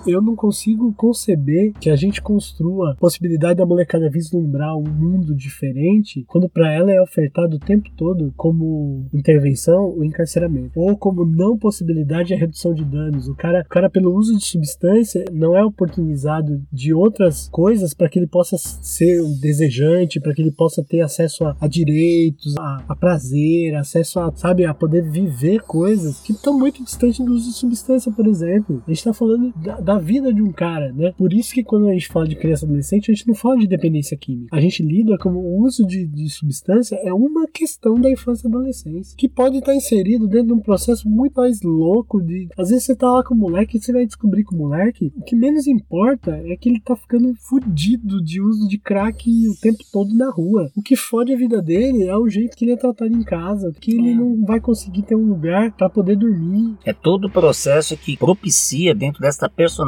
Eu 0.07 0.21
não 0.21 0.35
consigo 0.35 0.93
conceber 0.93 1.73
que 1.79 1.89
a 1.89 1.95
gente 1.95 2.21
construa 2.21 2.91
a 2.91 2.95
possibilidade 2.95 3.57
da 3.57 3.65
molecada 3.65 4.09
vislumbrar 4.09 4.75
um 4.75 4.83
mundo 4.83 5.35
diferente 5.35 6.23
quando 6.27 6.49
para 6.49 6.71
ela 6.71 6.91
é 6.91 7.01
ofertado 7.01 7.57
o 7.57 7.59
tempo 7.59 7.89
todo 7.95 8.33
como 8.35 9.05
intervenção 9.13 9.93
o 9.97 10.03
encarceramento 10.03 10.79
ou 10.79 10.97
como 10.97 11.25
não 11.25 11.57
possibilidade 11.57 12.33
a 12.33 12.37
redução 12.37 12.73
de 12.73 12.83
danos. 12.83 13.27
O 13.27 13.35
cara, 13.35 13.61
o 13.61 13.69
cara 13.69 13.89
pelo 13.89 14.13
uso 14.15 14.37
de 14.37 14.45
substância 14.45 15.25
não 15.31 15.55
é 15.55 15.63
oportunizado 15.63 16.61
de 16.71 16.93
outras 16.93 17.49
coisas 17.49 17.93
para 17.93 18.09
que 18.09 18.19
ele 18.19 18.27
possa 18.27 18.57
ser 18.57 19.21
um 19.21 19.37
desejante, 19.39 20.19
para 20.19 20.33
que 20.33 20.41
ele 20.41 20.51
possa 20.51 20.83
ter 20.83 21.01
acesso 21.01 21.45
a, 21.45 21.55
a 21.59 21.67
direitos, 21.67 22.55
a, 22.57 22.83
a 22.87 22.95
prazer, 22.95 23.75
acesso 23.75 24.19
a, 24.19 24.31
sabe, 24.35 24.65
a 24.65 24.73
poder 24.73 25.03
viver 25.09 25.61
coisas 25.61 26.19
que 26.21 26.31
estão 26.31 26.57
muito 26.57 26.83
distantes 26.83 27.23
do 27.23 27.33
uso 27.33 27.49
de 27.49 27.55
substância, 27.55 28.11
por 28.11 28.27
exemplo. 28.27 28.83
A 28.85 28.89
gente 28.89 28.99
está 28.99 29.13
falando 29.13 29.53
da, 29.55 29.79
da 29.79 29.96
na 29.97 29.99
vida 29.99 30.31
de 30.31 30.41
um 30.41 30.51
cara, 30.51 30.93
né? 30.93 31.11
Por 31.17 31.33
isso 31.33 31.53
que 31.53 31.63
quando 31.63 31.87
a 31.87 31.93
gente 31.93 32.07
fala 32.07 32.27
de 32.27 32.35
criança 32.35 32.65
adolescente, 32.65 33.11
a 33.11 33.13
gente 33.13 33.27
não 33.27 33.33
fala 33.33 33.57
de 33.57 33.67
dependência 33.67 34.15
química. 34.15 34.55
A 34.55 34.61
gente 34.61 34.83
lida 34.83 35.17
como 35.17 35.39
o 35.39 35.63
uso 35.63 35.85
de, 35.85 36.05
de 36.05 36.29
substância 36.29 36.95
é 37.03 37.11
uma 37.11 37.47
questão 37.47 37.95
da 37.99 38.09
infância 38.09 38.47
e 38.47 38.49
adolescência, 38.49 39.15
que 39.17 39.27
pode 39.27 39.57
estar 39.57 39.75
inserido 39.75 40.27
dentro 40.27 40.47
de 40.47 40.53
um 40.53 40.59
processo 40.59 41.09
muito 41.09 41.33
mais 41.35 41.61
louco 41.63 42.21
de... 42.21 42.47
Às 42.57 42.69
vezes 42.69 42.85
você 42.85 42.95
tá 42.95 43.09
lá 43.09 43.23
com 43.23 43.33
o 43.33 43.37
moleque 43.37 43.77
e 43.77 43.81
você 43.81 43.91
vai 43.91 44.05
descobrir 44.05 44.43
que 44.43 44.53
o 44.53 44.57
moleque, 44.57 45.11
o 45.15 45.23
que 45.23 45.35
menos 45.35 45.65
importa 45.65 46.39
é 46.45 46.55
que 46.55 46.69
ele 46.69 46.79
tá 46.79 46.95
ficando 46.95 47.33
fudido 47.35 48.23
de 48.23 48.39
uso 48.39 48.67
de 48.67 48.77
crack 48.77 49.27
o 49.47 49.59
tempo 49.59 49.79
todo 49.91 50.15
na 50.15 50.29
rua. 50.29 50.71
O 50.75 50.81
que 50.81 50.95
fode 50.95 51.33
a 51.33 51.37
vida 51.37 51.61
dele 51.61 52.03
é 52.03 52.15
o 52.15 52.29
jeito 52.29 52.55
que 52.55 52.65
ele 52.65 52.73
é 52.73 52.77
tratado 52.77 53.13
em 53.13 53.23
casa, 53.23 53.73
que 53.79 53.91
ele 53.91 54.13
não 54.13 54.45
vai 54.45 54.59
conseguir 54.59 55.01
ter 55.01 55.15
um 55.15 55.27
lugar 55.27 55.71
para 55.71 55.89
poder 55.89 56.15
dormir. 56.15 56.75
É 56.85 56.93
todo 56.93 57.25
o 57.25 57.31
processo 57.31 57.97
que 57.97 58.15
propicia 58.15 58.93
dentro 58.93 59.21
desta 59.21 59.49
personalidade 59.49 59.86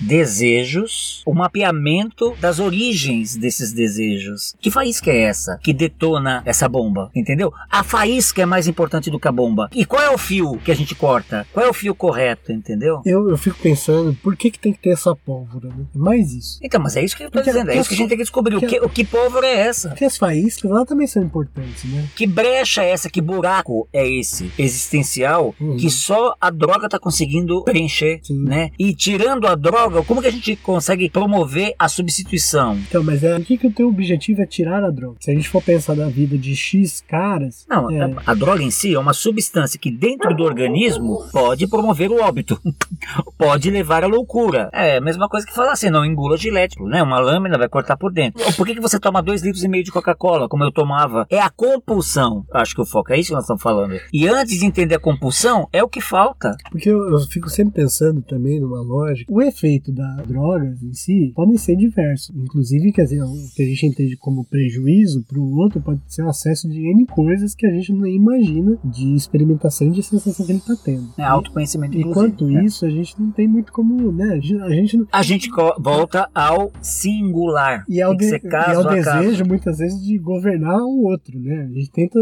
desejos, 0.00 1.22
o 1.26 1.34
mapeamento 1.34 2.34
das 2.40 2.58
origens 2.58 3.36
desses 3.36 3.72
desejos. 3.72 4.54
Que 4.60 4.70
faísca 4.70 5.10
é 5.10 5.22
essa 5.22 5.58
que 5.62 5.72
detona 5.72 6.42
essa 6.44 6.68
bomba? 6.68 7.10
Entendeu? 7.14 7.52
A 7.70 7.82
faísca 7.82 8.42
é 8.42 8.46
mais 8.46 8.66
importante 8.68 9.10
do 9.10 9.18
que 9.18 9.28
a 9.28 9.32
bomba. 9.32 9.68
E 9.74 9.84
qual 9.84 10.02
é 10.02 10.10
o 10.10 10.18
fio 10.18 10.56
que 10.58 10.70
a 10.70 10.74
gente 10.74 10.94
corta? 10.94 11.46
Qual 11.52 11.64
é 11.64 11.68
o 11.68 11.74
fio 11.74 11.94
correto, 11.94 12.52
entendeu? 12.52 13.00
Eu, 13.04 13.28
eu 13.30 13.36
fico 13.36 13.58
pensando, 13.62 14.14
por 14.22 14.36
que, 14.36 14.50
que 14.50 14.58
tem 14.58 14.72
que 14.72 14.78
ter 14.80 14.90
essa 14.90 15.14
pólvora, 15.14 15.68
né? 15.68 15.84
Mais 15.94 16.32
isso. 16.32 16.58
Então, 16.62 16.80
mas 16.80 16.96
é 16.96 17.04
isso 17.04 17.16
que 17.16 17.22
eu 17.24 17.30
tô 17.30 17.38
Porque- 17.38 17.50
dizendo. 17.50 17.70
É 17.70 17.76
isso 17.78 17.88
que 17.88 17.94
a 17.94 17.98
gente 17.98 18.08
tem 18.08 18.18
que 18.18 18.24
descobrir. 18.24 18.56
O 18.56 18.60
porque- 18.60 18.78
que, 18.78 18.84
o 18.84 18.88
que 18.88 19.04
pólvora 19.04 19.46
é 19.46 19.56
essa? 19.60 19.88
Porque 19.88 20.04
as 20.04 20.16
faíscas 20.16 20.70
lá 20.70 20.84
também 20.84 21.06
são 21.06 21.22
importantes, 21.22 21.84
né? 21.84 22.04
Que 22.14 22.26
brecha 22.26 22.82
é 22.82 22.90
essa? 22.90 23.08
Que 23.10 23.20
buraco 23.20 23.88
é 23.92 24.06
esse 24.08 24.50
existencial 24.58 25.54
Uhum. 25.60 25.76
que 25.76 25.90
só 25.90 26.34
a 26.40 26.50
droga 26.50 26.88
tá 26.88 26.98
conseguindo 26.98 27.62
preencher, 27.64 28.20
né? 28.30 28.70
E 28.78 28.94
tirando 28.94 29.23
a 29.28 29.54
droga, 29.54 30.02
como 30.02 30.20
que 30.20 30.28
a 30.28 30.32
gente 30.32 30.56
consegue 30.56 31.08
promover 31.08 31.74
a 31.78 31.88
substituição? 31.88 32.76
Então, 32.76 33.02
mas 33.02 33.22
é 33.22 33.34
aqui 33.34 33.56
que 33.56 33.66
o 33.66 33.72
teu 33.72 33.88
objetivo 33.88 34.42
é 34.42 34.46
tirar 34.46 34.84
a 34.84 34.90
droga. 34.90 35.16
Se 35.20 35.30
a 35.30 35.34
gente 35.34 35.48
for 35.48 35.62
pensar 35.62 35.96
na 35.96 36.08
vida 36.08 36.36
de 36.36 36.54
X 36.54 37.02
caras. 37.06 37.66
Não, 37.68 37.90
é, 37.90 38.02
a, 38.02 38.32
a 38.32 38.34
droga 38.34 38.62
em 38.62 38.70
si 38.70 38.94
é 38.94 38.98
uma 38.98 39.12
substância 39.12 39.78
que 39.78 39.90
dentro 39.90 40.34
do 40.34 40.42
organismo 40.42 41.28
pode 41.32 41.66
promover 41.66 42.10
o 42.10 42.20
óbito, 42.20 42.60
pode 43.38 43.70
levar 43.70 44.04
à 44.04 44.06
loucura. 44.06 44.70
É 44.72 44.96
a 44.96 45.00
mesma 45.00 45.28
coisa 45.28 45.46
que 45.46 45.54
falar 45.54 45.72
assim, 45.72 45.90
não 45.90 46.04
engula 46.04 46.36
gilete, 46.36 46.80
né? 46.82 47.02
Uma 47.02 47.20
lâmina 47.20 47.58
vai 47.58 47.68
cortar 47.68 47.96
por 47.96 48.12
dentro. 48.12 48.42
Por 48.54 48.66
que, 48.66 48.74
que 48.74 48.80
você 48.80 48.98
toma 48.98 49.22
dois 49.22 49.42
litros 49.42 49.64
e 49.64 49.68
meio 49.68 49.84
de 49.84 49.92
Coca-Cola, 49.92 50.48
como 50.48 50.64
eu 50.64 50.72
tomava? 50.72 51.26
É 51.30 51.40
a 51.40 51.50
compulsão. 51.50 52.44
Acho 52.52 52.74
que 52.74 52.80
o 52.80 52.86
foco 52.86 53.12
é 53.12 53.18
isso 53.18 53.28
que 53.28 53.34
nós 53.34 53.44
estamos 53.44 53.62
falando. 53.62 53.98
E 54.12 54.28
antes 54.28 54.58
de 54.58 54.66
entender 54.66 54.94
a 54.94 55.00
compulsão, 55.00 55.68
é 55.72 55.82
o 55.82 55.88
que 55.88 56.00
falta. 56.00 56.56
Porque 56.70 56.88
eu, 56.88 57.10
eu 57.10 57.18
fico 57.20 57.48
sempre 57.48 57.74
pensando 57.74 58.22
também 58.22 58.60
numa 58.60 58.80
lógica. 58.80 59.03
O 59.28 59.40
efeito 59.42 59.92
das 59.92 60.26
drogas 60.26 60.82
em 60.82 60.92
si 60.92 61.32
podem 61.34 61.56
ser 61.56 61.76
diversos. 61.76 62.34
Inclusive, 62.36 62.92
quer 62.92 63.04
dizer, 63.04 63.22
o 63.22 63.32
que 63.54 63.62
a 63.62 63.66
gente 63.66 63.86
entende 63.86 64.16
como 64.16 64.44
prejuízo 64.44 65.24
para 65.24 65.38
o 65.38 65.56
outro 65.56 65.80
pode 65.80 66.00
ser 66.06 66.22
o 66.22 66.28
acesso 66.28 66.68
de 66.68 66.78
N 66.90 67.06
coisas 67.06 67.54
que 67.54 67.66
a 67.66 67.70
gente 67.70 67.92
nem 67.92 68.16
imagina 68.16 68.78
de 68.84 69.14
experimentação 69.14 69.90
de 69.90 70.02
sensação 70.02 70.44
que 70.46 70.52
ele 70.52 70.58
está 70.58 70.74
tendo. 70.76 71.08
É 71.18 71.22
autoconhecimento, 71.22 71.96
Enquanto 71.98 72.46
né? 72.46 72.64
isso, 72.64 72.84
a 72.86 72.90
gente 72.90 73.20
não 73.20 73.30
tem 73.30 73.46
muito 73.48 73.72
como, 73.72 74.10
né? 74.12 74.32
A 74.32 74.40
gente, 74.40 74.96
não. 74.96 75.06
A 75.12 75.22
gente 75.22 75.48
volta 75.78 76.28
ao 76.34 76.72
singular. 76.82 77.84
E 77.88 78.00
ao, 78.00 78.14
de- 78.14 78.24
e 78.26 78.34
ao 78.34 78.80
a 78.80 78.84
caso. 78.84 78.88
desejo, 79.20 79.44
muitas 79.46 79.78
vezes, 79.78 80.02
de 80.02 80.18
governar 80.18 80.80
o 80.82 81.04
outro, 81.04 81.38
né? 81.38 81.68
A 81.70 81.72
gente 81.78 81.90
tenta 81.90 82.18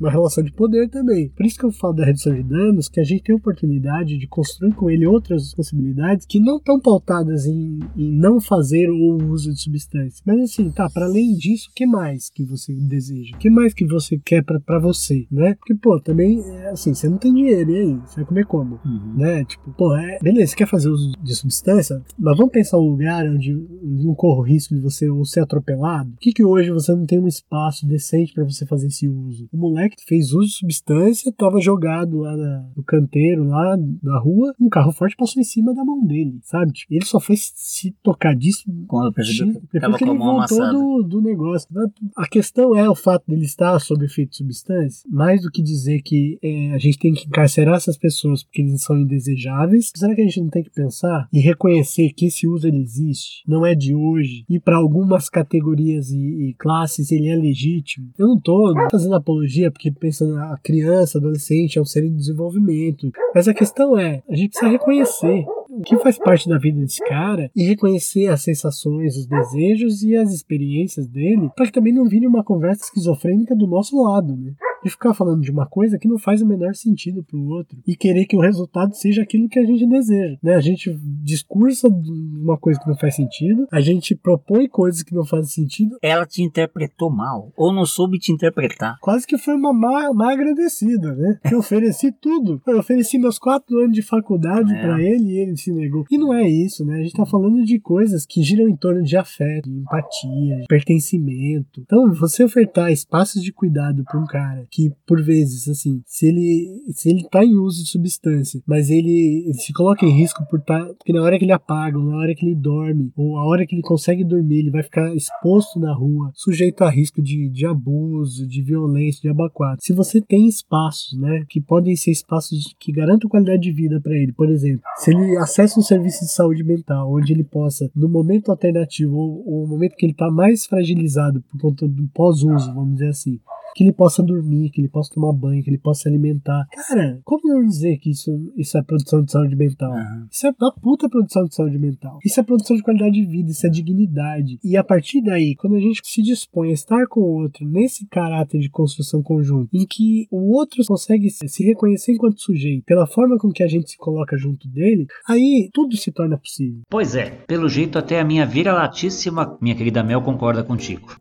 uma 0.00 0.10
relação 0.10 0.42
de 0.42 0.52
poder 0.52 0.88
também. 0.88 1.28
Por 1.30 1.44
isso 1.46 1.58
que 1.58 1.64
eu 1.64 1.72
falo 1.72 1.94
da 1.94 2.04
redução 2.04 2.34
de 2.34 2.42
danos, 2.42 2.88
que 2.88 3.00
a 3.00 3.04
gente 3.04 3.22
tem 3.22 3.34
oportunidade 3.34 4.18
de 4.18 4.26
construir 4.26 4.72
com 4.74 4.90
ele 4.90 5.06
outras 5.06 5.54
possibilidades 5.54 6.21
que 6.26 6.40
não 6.40 6.56
estão 6.56 6.80
pautadas 6.80 7.46
em, 7.46 7.78
em 7.96 8.12
não 8.12 8.40
fazer 8.40 8.88
o 8.90 9.30
uso 9.30 9.52
de 9.52 9.60
substâncias. 9.60 10.22
Mas 10.26 10.40
assim, 10.40 10.70
tá, 10.70 10.88
para 10.90 11.06
além 11.06 11.34
disso, 11.36 11.68
o 11.70 11.74
que 11.74 11.86
mais 11.86 12.30
que 12.30 12.44
você 12.44 12.72
deseja? 12.74 13.34
O 13.34 13.38
que 13.38 13.50
mais 13.50 13.72
que 13.74 13.84
você 13.86 14.18
quer 14.18 14.44
pra 14.44 14.60
pra 14.60 14.78
você, 14.78 15.26
né? 15.30 15.54
Porque, 15.54 15.74
pô, 15.74 16.00
também, 16.00 16.40
é 16.40 16.70
assim, 16.70 16.94
você 16.94 17.08
não 17.08 17.18
tem 17.18 17.32
dinheiro, 17.34 17.70
e 17.70 17.76
aí? 17.76 17.94
Você 18.06 18.16
vai 18.16 18.24
comer 18.24 18.46
como? 18.46 18.78
Né? 19.16 19.44
Tipo, 19.44 19.72
pô, 19.72 19.94
é, 19.96 20.18
beleza, 20.22 20.48
você 20.52 20.56
quer 20.56 20.68
fazer 20.68 20.88
uso 20.88 21.12
de 21.22 21.34
substância? 21.34 22.02
Mas 22.18 22.36
vamos 22.36 22.52
pensar 22.52 22.78
um 22.78 22.88
lugar 22.88 23.26
onde, 23.26 23.52
não 23.82 24.14
corre 24.14 24.40
o 24.40 24.42
risco 24.44 24.74
de 24.74 24.80
você 24.80 25.08
ou 25.10 25.24
ser 25.24 25.40
atropelado? 25.40 26.10
Por 26.12 26.20
que, 26.20 26.32
que 26.32 26.44
hoje 26.44 26.70
você 26.70 26.94
não 26.94 27.04
tem 27.06 27.18
um 27.18 27.26
espaço 27.28 27.86
decente 27.86 28.32
pra 28.32 28.44
você 28.44 28.64
fazer 28.66 28.86
esse 28.86 29.08
uso? 29.08 29.48
O 29.52 29.56
moleque 29.56 29.96
fez 30.06 30.32
uso 30.32 30.48
de 30.48 30.56
substância, 30.58 31.32
tava 31.36 31.60
jogado 31.60 32.18
lá 32.18 32.36
na- 32.36 32.70
no 32.76 32.82
canteiro, 32.82 33.44
lá 33.44 33.76
na 34.02 34.18
rua, 34.20 34.54
um 34.60 34.68
carro 34.68 34.92
forte 34.92 35.16
passou 35.16 35.40
em 35.40 35.44
cima 35.44 35.74
da 35.74 35.84
mão 35.84 36.04
dele, 36.06 36.11
sabe? 36.42 36.72
Tipo, 36.72 36.94
ele 36.94 37.04
só 37.04 37.20
foi 37.20 37.36
se 37.36 37.92
tocar 38.02 38.34
disso 38.34 38.64
Quando 38.86 39.12
percebeu 39.12 39.60
que 39.60 39.68
depois 39.72 39.96
que 39.96 40.04
ele 40.04 40.18
voltou 40.18 40.72
do, 40.72 41.02
do 41.02 41.20
negócio. 41.22 41.68
A 42.16 42.26
questão 42.26 42.76
é 42.76 42.88
o 42.88 42.94
fato 42.94 43.24
dele 43.26 43.44
estar 43.44 43.78
sob 43.80 44.04
efeito 44.04 44.30
de 44.30 44.36
substância, 44.36 45.08
mais 45.10 45.42
do 45.42 45.50
que 45.50 45.62
dizer 45.62 46.02
que 46.02 46.38
é, 46.42 46.72
a 46.72 46.78
gente 46.78 46.98
tem 46.98 47.12
que 47.12 47.26
encarcerar 47.26 47.76
essas 47.76 47.96
pessoas 47.96 48.42
porque 48.42 48.62
eles 48.62 48.82
são 48.82 48.98
indesejáveis. 48.98 49.90
Será 49.94 50.14
que 50.14 50.20
a 50.20 50.24
gente 50.24 50.40
não 50.40 50.48
tem 50.48 50.62
que 50.62 50.70
pensar 50.70 51.28
e 51.32 51.40
reconhecer 51.40 52.12
que 52.12 52.26
esse 52.26 52.46
uso 52.46 52.66
ele 52.66 52.80
existe, 52.80 53.42
não 53.46 53.64
é 53.64 53.74
de 53.74 53.94
hoje 53.94 54.44
e 54.48 54.58
para 54.58 54.76
algumas 54.76 55.28
categorias 55.28 56.10
e, 56.10 56.50
e 56.50 56.54
classes 56.54 57.10
ele 57.10 57.28
é 57.28 57.36
legítimo? 57.36 58.10
Eu 58.18 58.28
não 58.28 58.40
tô 58.40 58.74
fazendo 58.90 59.14
apologia 59.14 59.70
porque 59.70 59.90
pensando 59.90 60.36
a 60.36 60.58
criança, 60.62 61.18
adolescente 61.18 61.78
é 61.78 61.82
um 61.82 61.84
ser 61.84 62.04
em 62.04 62.14
desenvolvimento, 62.14 63.10
mas 63.34 63.48
a 63.48 63.54
questão 63.54 63.98
é 63.98 64.22
a 64.28 64.36
gente 64.36 64.50
precisa 64.50 64.70
reconhecer 64.70 65.44
o 65.68 65.80
que 65.80 65.96
faz 66.02 66.18
parte 66.18 66.48
da 66.48 66.58
vida 66.58 66.80
desse 66.80 67.02
cara 67.04 67.50
e 67.54 67.64
reconhecer 67.64 68.26
as 68.28 68.42
sensações, 68.42 69.16
os 69.16 69.26
desejos 69.26 70.02
e 70.02 70.16
as 70.16 70.32
experiências 70.32 71.06
dele, 71.06 71.50
para 71.56 71.66
que 71.66 71.72
também 71.72 71.92
não 71.92 72.04
vire 72.08 72.26
uma 72.26 72.44
conversa 72.44 72.84
esquizofrênica 72.84 73.54
do 73.54 73.66
nosso 73.66 74.02
lado, 74.02 74.36
né? 74.36 74.52
De 74.82 74.90
ficar 74.90 75.14
falando 75.14 75.42
de 75.42 75.50
uma 75.50 75.64
coisa 75.64 75.96
que 75.96 76.08
não 76.08 76.18
faz 76.18 76.42
o 76.42 76.46
menor 76.46 76.74
sentido 76.74 77.22
pro 77.22 77.38
outro 77.38 77.78
e 77.86 77.94
querer 77.94 78.24
que 78.26 78.36
o 78.36 78.40
resultado 78.40 78.94
seja 78.94 79.22
aquilo 79.22 79.48
que 79.48 79.58
a 79.58 79.64
gente 79.64 79.86
deseja, 79.86 80.36
né? 80.42 80.56
A 80.56 80.60
gente 80.60 80.92
discursa 81.22 81.88
uma 81.88 82.58
coisa 82.58 82.80
que 82.80 82.88
não 82.88 82.96
faz 82.96 83.14
sentido, 83.14 83.68
a 83.70 83.80
gente 83.80 84.16
propõe 84.16 84.68
coisas 84.68 85.02
que 85.04 85.14
não 85.14 85.24
fazem 85.24 85.50
sentido. 85.64 85.96
Ela 86.02 86.26
te 86.26 86.42
interpretou 86.42 87.10
mal, 87.10 87.52
ou 87.56 87.72
não 87.72 87.86
soube 87.86 88.18
te 88.18 88.32
interpretar. 88.32 88.96
Quase 89.00 89.24
que 89.26 89.38
foi 89.38 89.54
uma 89.54 89.72
má, 89.72 90.12
má 90.12 90.32
agradecida, 90.32 91.14
né? 91.14 91.38
Eu 91.50 91.58
ofereci 91.58 92.10
tudo. 92.10 92.60
Eu 92.66 92.78
ofereci 92.78 93.18
meus 93.18 93.38
quatro 93.38 93.78
anos 93.78 93.92
de 93.94 94.02
faculdade 94.02 94.72
É. 94.74 94.80
pra 94.80 95.00
ele 95.00 95.32
e 95.32 95.38
ele 95.38 95.56
se 95.56 95.72
negou. 95.72 95.91
E 96.10 96.18
não 96.18 96.32
é 96.32 96.48
isso, 96.48 96.84
né? 96.84 97.00
A 97.00 97.02
gente 97.02 97.14
tá 97.14 97.26
falando 97.26 97.64
de 97.64 97.78
coisas 97.78 98.26
que 98.26 98.42
giram 98.42 98.68
em 98.68 98.76
torno 98.76 99.02
de 99.02 99.16
afeto, 99.16 99.68
de 99.68 99.78
empatia, 99.78 100.60
de 100.60 100.66
pertencimento. 100.68 101.80
Então, 101.80 102.12
você 102.12 102.44
ofertar 102.44 102.90
espaços 102.92 103.42
de 103.42 103.52
cuidado 103.52 104.04
pra 104.04 104.18
um 104.18 104.26
cara 104.26 104.66
que, 104.70 104.92
por 105.06 105.22
vezes, 105.22 105.68
assim, 105.68 106.02
se 106.06 106.26
ele, 106.26 106.82
se 106.92 107.10
ele 107.10 107.26
tá 107.28 107.44
em 107.44 107.56
uso 107.56 107.82
de 107.82 107.90
substância, 107.90 108.60
mas 108.66 108.90
ele, 108.90 109.44
ele 109.46 109.54
se 109.54 109.72
coloca 109.72 110.04
em 110.04 110.10
risco 110.10 110.44
por 110.50 110.60
tá, 110.60 110.84
porque 110.98 111.12
na 111.12 111.22
hora 111.22 111.38
que 111.38 111.44
ele 111.44 111.52
apaga, 111.52 111.98
ou 111.98 112.04
na 112.04 112.16
hora 112.16 112.34
que 112.34 112.44
ele 112.44 112.54
dorme, 112.54 113.12
ou 113.16 113.36
a 113.36 113.44
hora 113.44 113.66
que 113.66 113.74
ele 113.74 113.82
consegue 113.82 114.24
dormir, 114.24 114.60
ele 114.60 114.70
vai 114.70 114.82
ficar 114.82 115.14
exposto 115.14 115.78
na 115.78 115.92
rua, 115.92 116.30
sujeito 116.34 116.82
a 116.84 116.90
risco 116.90 117.20
de, 117.22 117.48
de 117.48 117.66
abuso, 117.66 118.46
de 118.46 118.62
violência, 118.62 119.20
de 119.22 119.28
abacuado. 119.28 119.78
Se 119.82 119.92
você 119.92 120.20
tem 120.20 120.46
espaços, 120.48 121.18
né, 121.18 121.44
que 121.48 121.60
podem 121.60 121.96
ser 121.96 122.10
espaços 122.10 122.74
que 122.78 122.92
garantam 122.92 123.28
qualidade 123.28 123.62
de 123.62 123.72
vida 123.72 124.00
para 124.00 124.16
ele, 124.16 124.32
por 124.32 124.48
exemplo, 124.50 124.82
se 124.96 125.10
ele 125.10 125.36
acessa 125.38 125.78
um 125.78 125.81
serviço 125.82 126.24
de 126.24 126.32
saúde 126.32 126.62
mental, 126.62 127.12
onde 127.12 127.32
ele 127.32 127.44
possa, 127.44 127.90
no 127.94 128.08
momento 128.08 128.50
alternativo, 128.50 129.16
ou, 129.16 129.42
ou 129.46 129.62
no 129.62 129.74
momento 129.74 129.96
que 129.96 130.06
ele 130.06 130.12
está 130.12 130.30
mais 130.30 130.66
fragilizado 130.66 131.42
por 131.42 131.60
conta 131.60 131.86
do 131.86 132.08
pós-uso, 132.08 132.72
vamos 132.74 132.94
dizer 132.94 133.08
assim, 133.08 133.40
que 133.74 133.84
ele 133.84 133.92
possa 133.92 134.22
dormir, 134.22 134.70
que 134.70 134.80
ele 134.80 134.88
possa 134.88 135.14
tomar 135.14 135.32
banho, 135.32 135.62
que 135.62 135.70
ele 135.70 135.78
possa 135.78 136.02
se 136.02 136.08
alimentar. 136.08 136.66
Cara, 136.88 137.20
como 137.24 137.48
não 137.48 137.64
dizer 137.64 137.98
que 137.98 138.10
isso, 138.10 138.30
isso 138.56 138.76
é 138.76 138.82
produção 138.82 139.22
de 139.22 139.30
saúde 139.30 139.56
mental? 139.56 139.92
Isso 140.30 140.46
é 140.46 140.52
da 140.58 140.70
puta 140.72 141.08
produção 141.08 141.44
de 141.44 141.54
saúde 141.54 141.78
mental. 141.78 142.18
Isso 142.24 142.40
é 142.40 142.42
produção 142.42 142.76
de 142.76 142.82
qualidade 142.82 143.14
de 143.14 143.24
vida, 143.24 143.50
isso 143.50 143.66
é 143.66 143.70
dignidade. 143.70 144.58
E 144.64 144.76
a 144.76 144.84
partir 144.84 145.22
daí, 145.22 145.54
quando 145.54 145.76
a 145.76 145.80
gente 145.80 146.00
se 146.02 146.22
dispõe 146.22 146.70
a 146.70 146.72
estar 146.72 147.06
com 147.06 147.20
o 147.20 147.42
outro 147.42 147.66
nesse 147.66 148.06
caráter 148.06 148.60
de 148.60 148.68
construção 148.68 149.22
conjunta, 149.22 149.70
em 149.72 149.86
que 149.86 150.26
o 150.30 150.56
outro 150.56 150.84
consegue 150.86 151.30
se 151.30 151.48
se 151.48 151.64
reconhecer 151.64 152.12
enquanto 152.12 152.40
sujeito 152.40 152.84
pela 152.84 153.06
forma 153.06 153.38
com 153.38 153.50
que 153.50 153.62
a 153.62 153.68
gente 153.68 153.90
se 153.90 153.96
coloca 153.96 154.36
junto 154.36 154.66
dele, 154.68 155.06
aí 155.28 155.70
tudo 155.72 155.96
se 155.96 156.10
torna 156.10 156.38
possível. 156.38 156.80
Pois 156.88 157.14
é, 157.14 157.30
pelo 157.46 157.68
jeito 157.68 157.98
até 157.98 158.20
a 158.20 158.24
minha 158.24 158.46
vira-latíssima, 158.46 159.58
minha 159.60 159.74
querida 159.74 160.02
Mel, 160.02 160.22
concorda 160.22 160.64
contigo. 160.64 161.16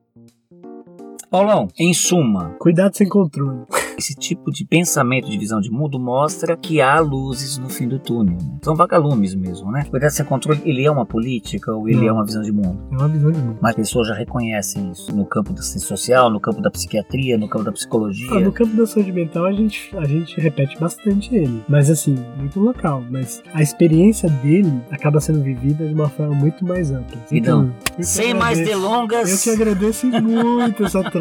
Paulão, 1.31 1.69
em 1.79 1.93
suma, 1.93 2.57
Cuidado 2.59 2.93
sem 2.93 3.07
controle. 3.07 3.61
esse 3.97 4.13
tipo 4.13 4.51
de 4.51 4.65
pensamento, 4.65 5.29
de 5.29 5.37
visão 5.37 5.61
de 5.61 5.71
mundo, 5.71 5.97
mostra 5.97 6.57
que 6.57 6.81
há 6.81 6.99
luzes 6.99 7.57
no 7.57 7.69
fim 7.69 7.87
do 7.87 7.97
túnel. 7.99 8.35
Né? 8.35 8.57
São 8.61 8.75
vagalumes 8.75 9.33
mesmo, 9.33 9.71
né? 9.71 9.85
Cuidado 9.89 10.09
sem 10.09 10.25
controle, 10.25 10.59
ele 10.65 10.83
é 10.83 10.91
uma 10.91 11.05
política 11.05 11.71
ou 11.73 11.87
ele 11.87 12.01
Não. 12.01 12.07
é 12.09 12.11
uma 12.11 12.25
visão 12.25 12.41
de 12.41 12.51
mundo? 12.51 12.77
É 12.91 12.97
uma 12.97 13.07
visão 13.07 13.31
de 13.31 13.39
mundo. 13.39 13.57
Mas 13.61 13.69
as 13.69 13.75
pessoas 13.77 14.09
já 14.09 14.13
reconhecem 14.13 14.91
isso 14.91 15.15
no 15.15 15.25
campo 15.25 15.53
da 15.53 15.61
ciência 15.61 15.87
social, 15.87 16.29
no 16.29 16.37
campo 16.41 16.61
da 16.61 16.69
psiquiatria, 16.69 17.37
no 17.37 17.47
campo 17.47 17.63
da 17.63 17.71
psicologia. 17.71 18.27
Ah, 18.33 18.39
no 18.41 18.51
campo 18.51 18.75
da 18.75 18.85
saúde 18.85 19.13
mental 19.13 19.45
a 19.45 19.53
gente, 19.53 19.89
a 19.97 20.03
gente 20.03 20.37
repete 20.41 20.77
bastante 20.77 21.33
ele, 21.33 21.63
mas 21.69 21.89
assim, 21.89 22.17
muito 22.37 22.59
local. 22.59 23.05
Mas 23.09 23.41
a 23.53 23.61
experiência 23.61 24.29
dele 24.29 24.81
acaba 24.91 25.21
sendo 25.21 25.41
vivida 25.41 25.87
de 25.87 25.93
uma 25.93 26.09
forma 26.09 26.35
muito 26.35 26.65
mais 26.65 26.91
ampla. 26.91 27.17
Então, 27.31 27.73
que 27.95 28.03
Sem 28.03 28.33
mais 28.33 28.57
delongas. 28.59 29.31
Eu 29.31 29.55
que 29.55 29.61
agradeço 29.61 30.07
muito 30.07 30.83
essa 30.83 31.01
troca. 31.03 31.20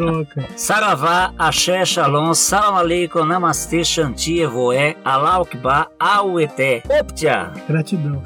Saravá, 0.55 1.33
Axé, 1.37 1.83
Shalom, 1.85 2.33
Salam 2.33 2.75
Aleikum, 2.75 3.25
Namastê, 3.25 3.83
Shanti, 3.83 4.39
Evoé, 4.39 4.95
Allah 5.03 5.41
Akbar, 5.41 5.87
Aueté, 5.99 6.83
Optia. 6.99 7.51
Gratidão. 7.67 8.21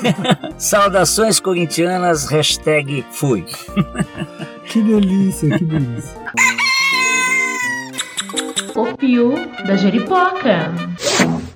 Saudações 0.58 1.40
corintianas, 1.40 2.28
hashtag 2.30 3.04
fui. 3.10 3.44
Que 4.66 4.82
delícia, 4.82 5.58
que 5.58 5.64
delícia. 5.64 6.20
O 8.76 8.96
Pio 8.96 9.34
da 9.66 9.76
Jeripoca. 9.76 10.72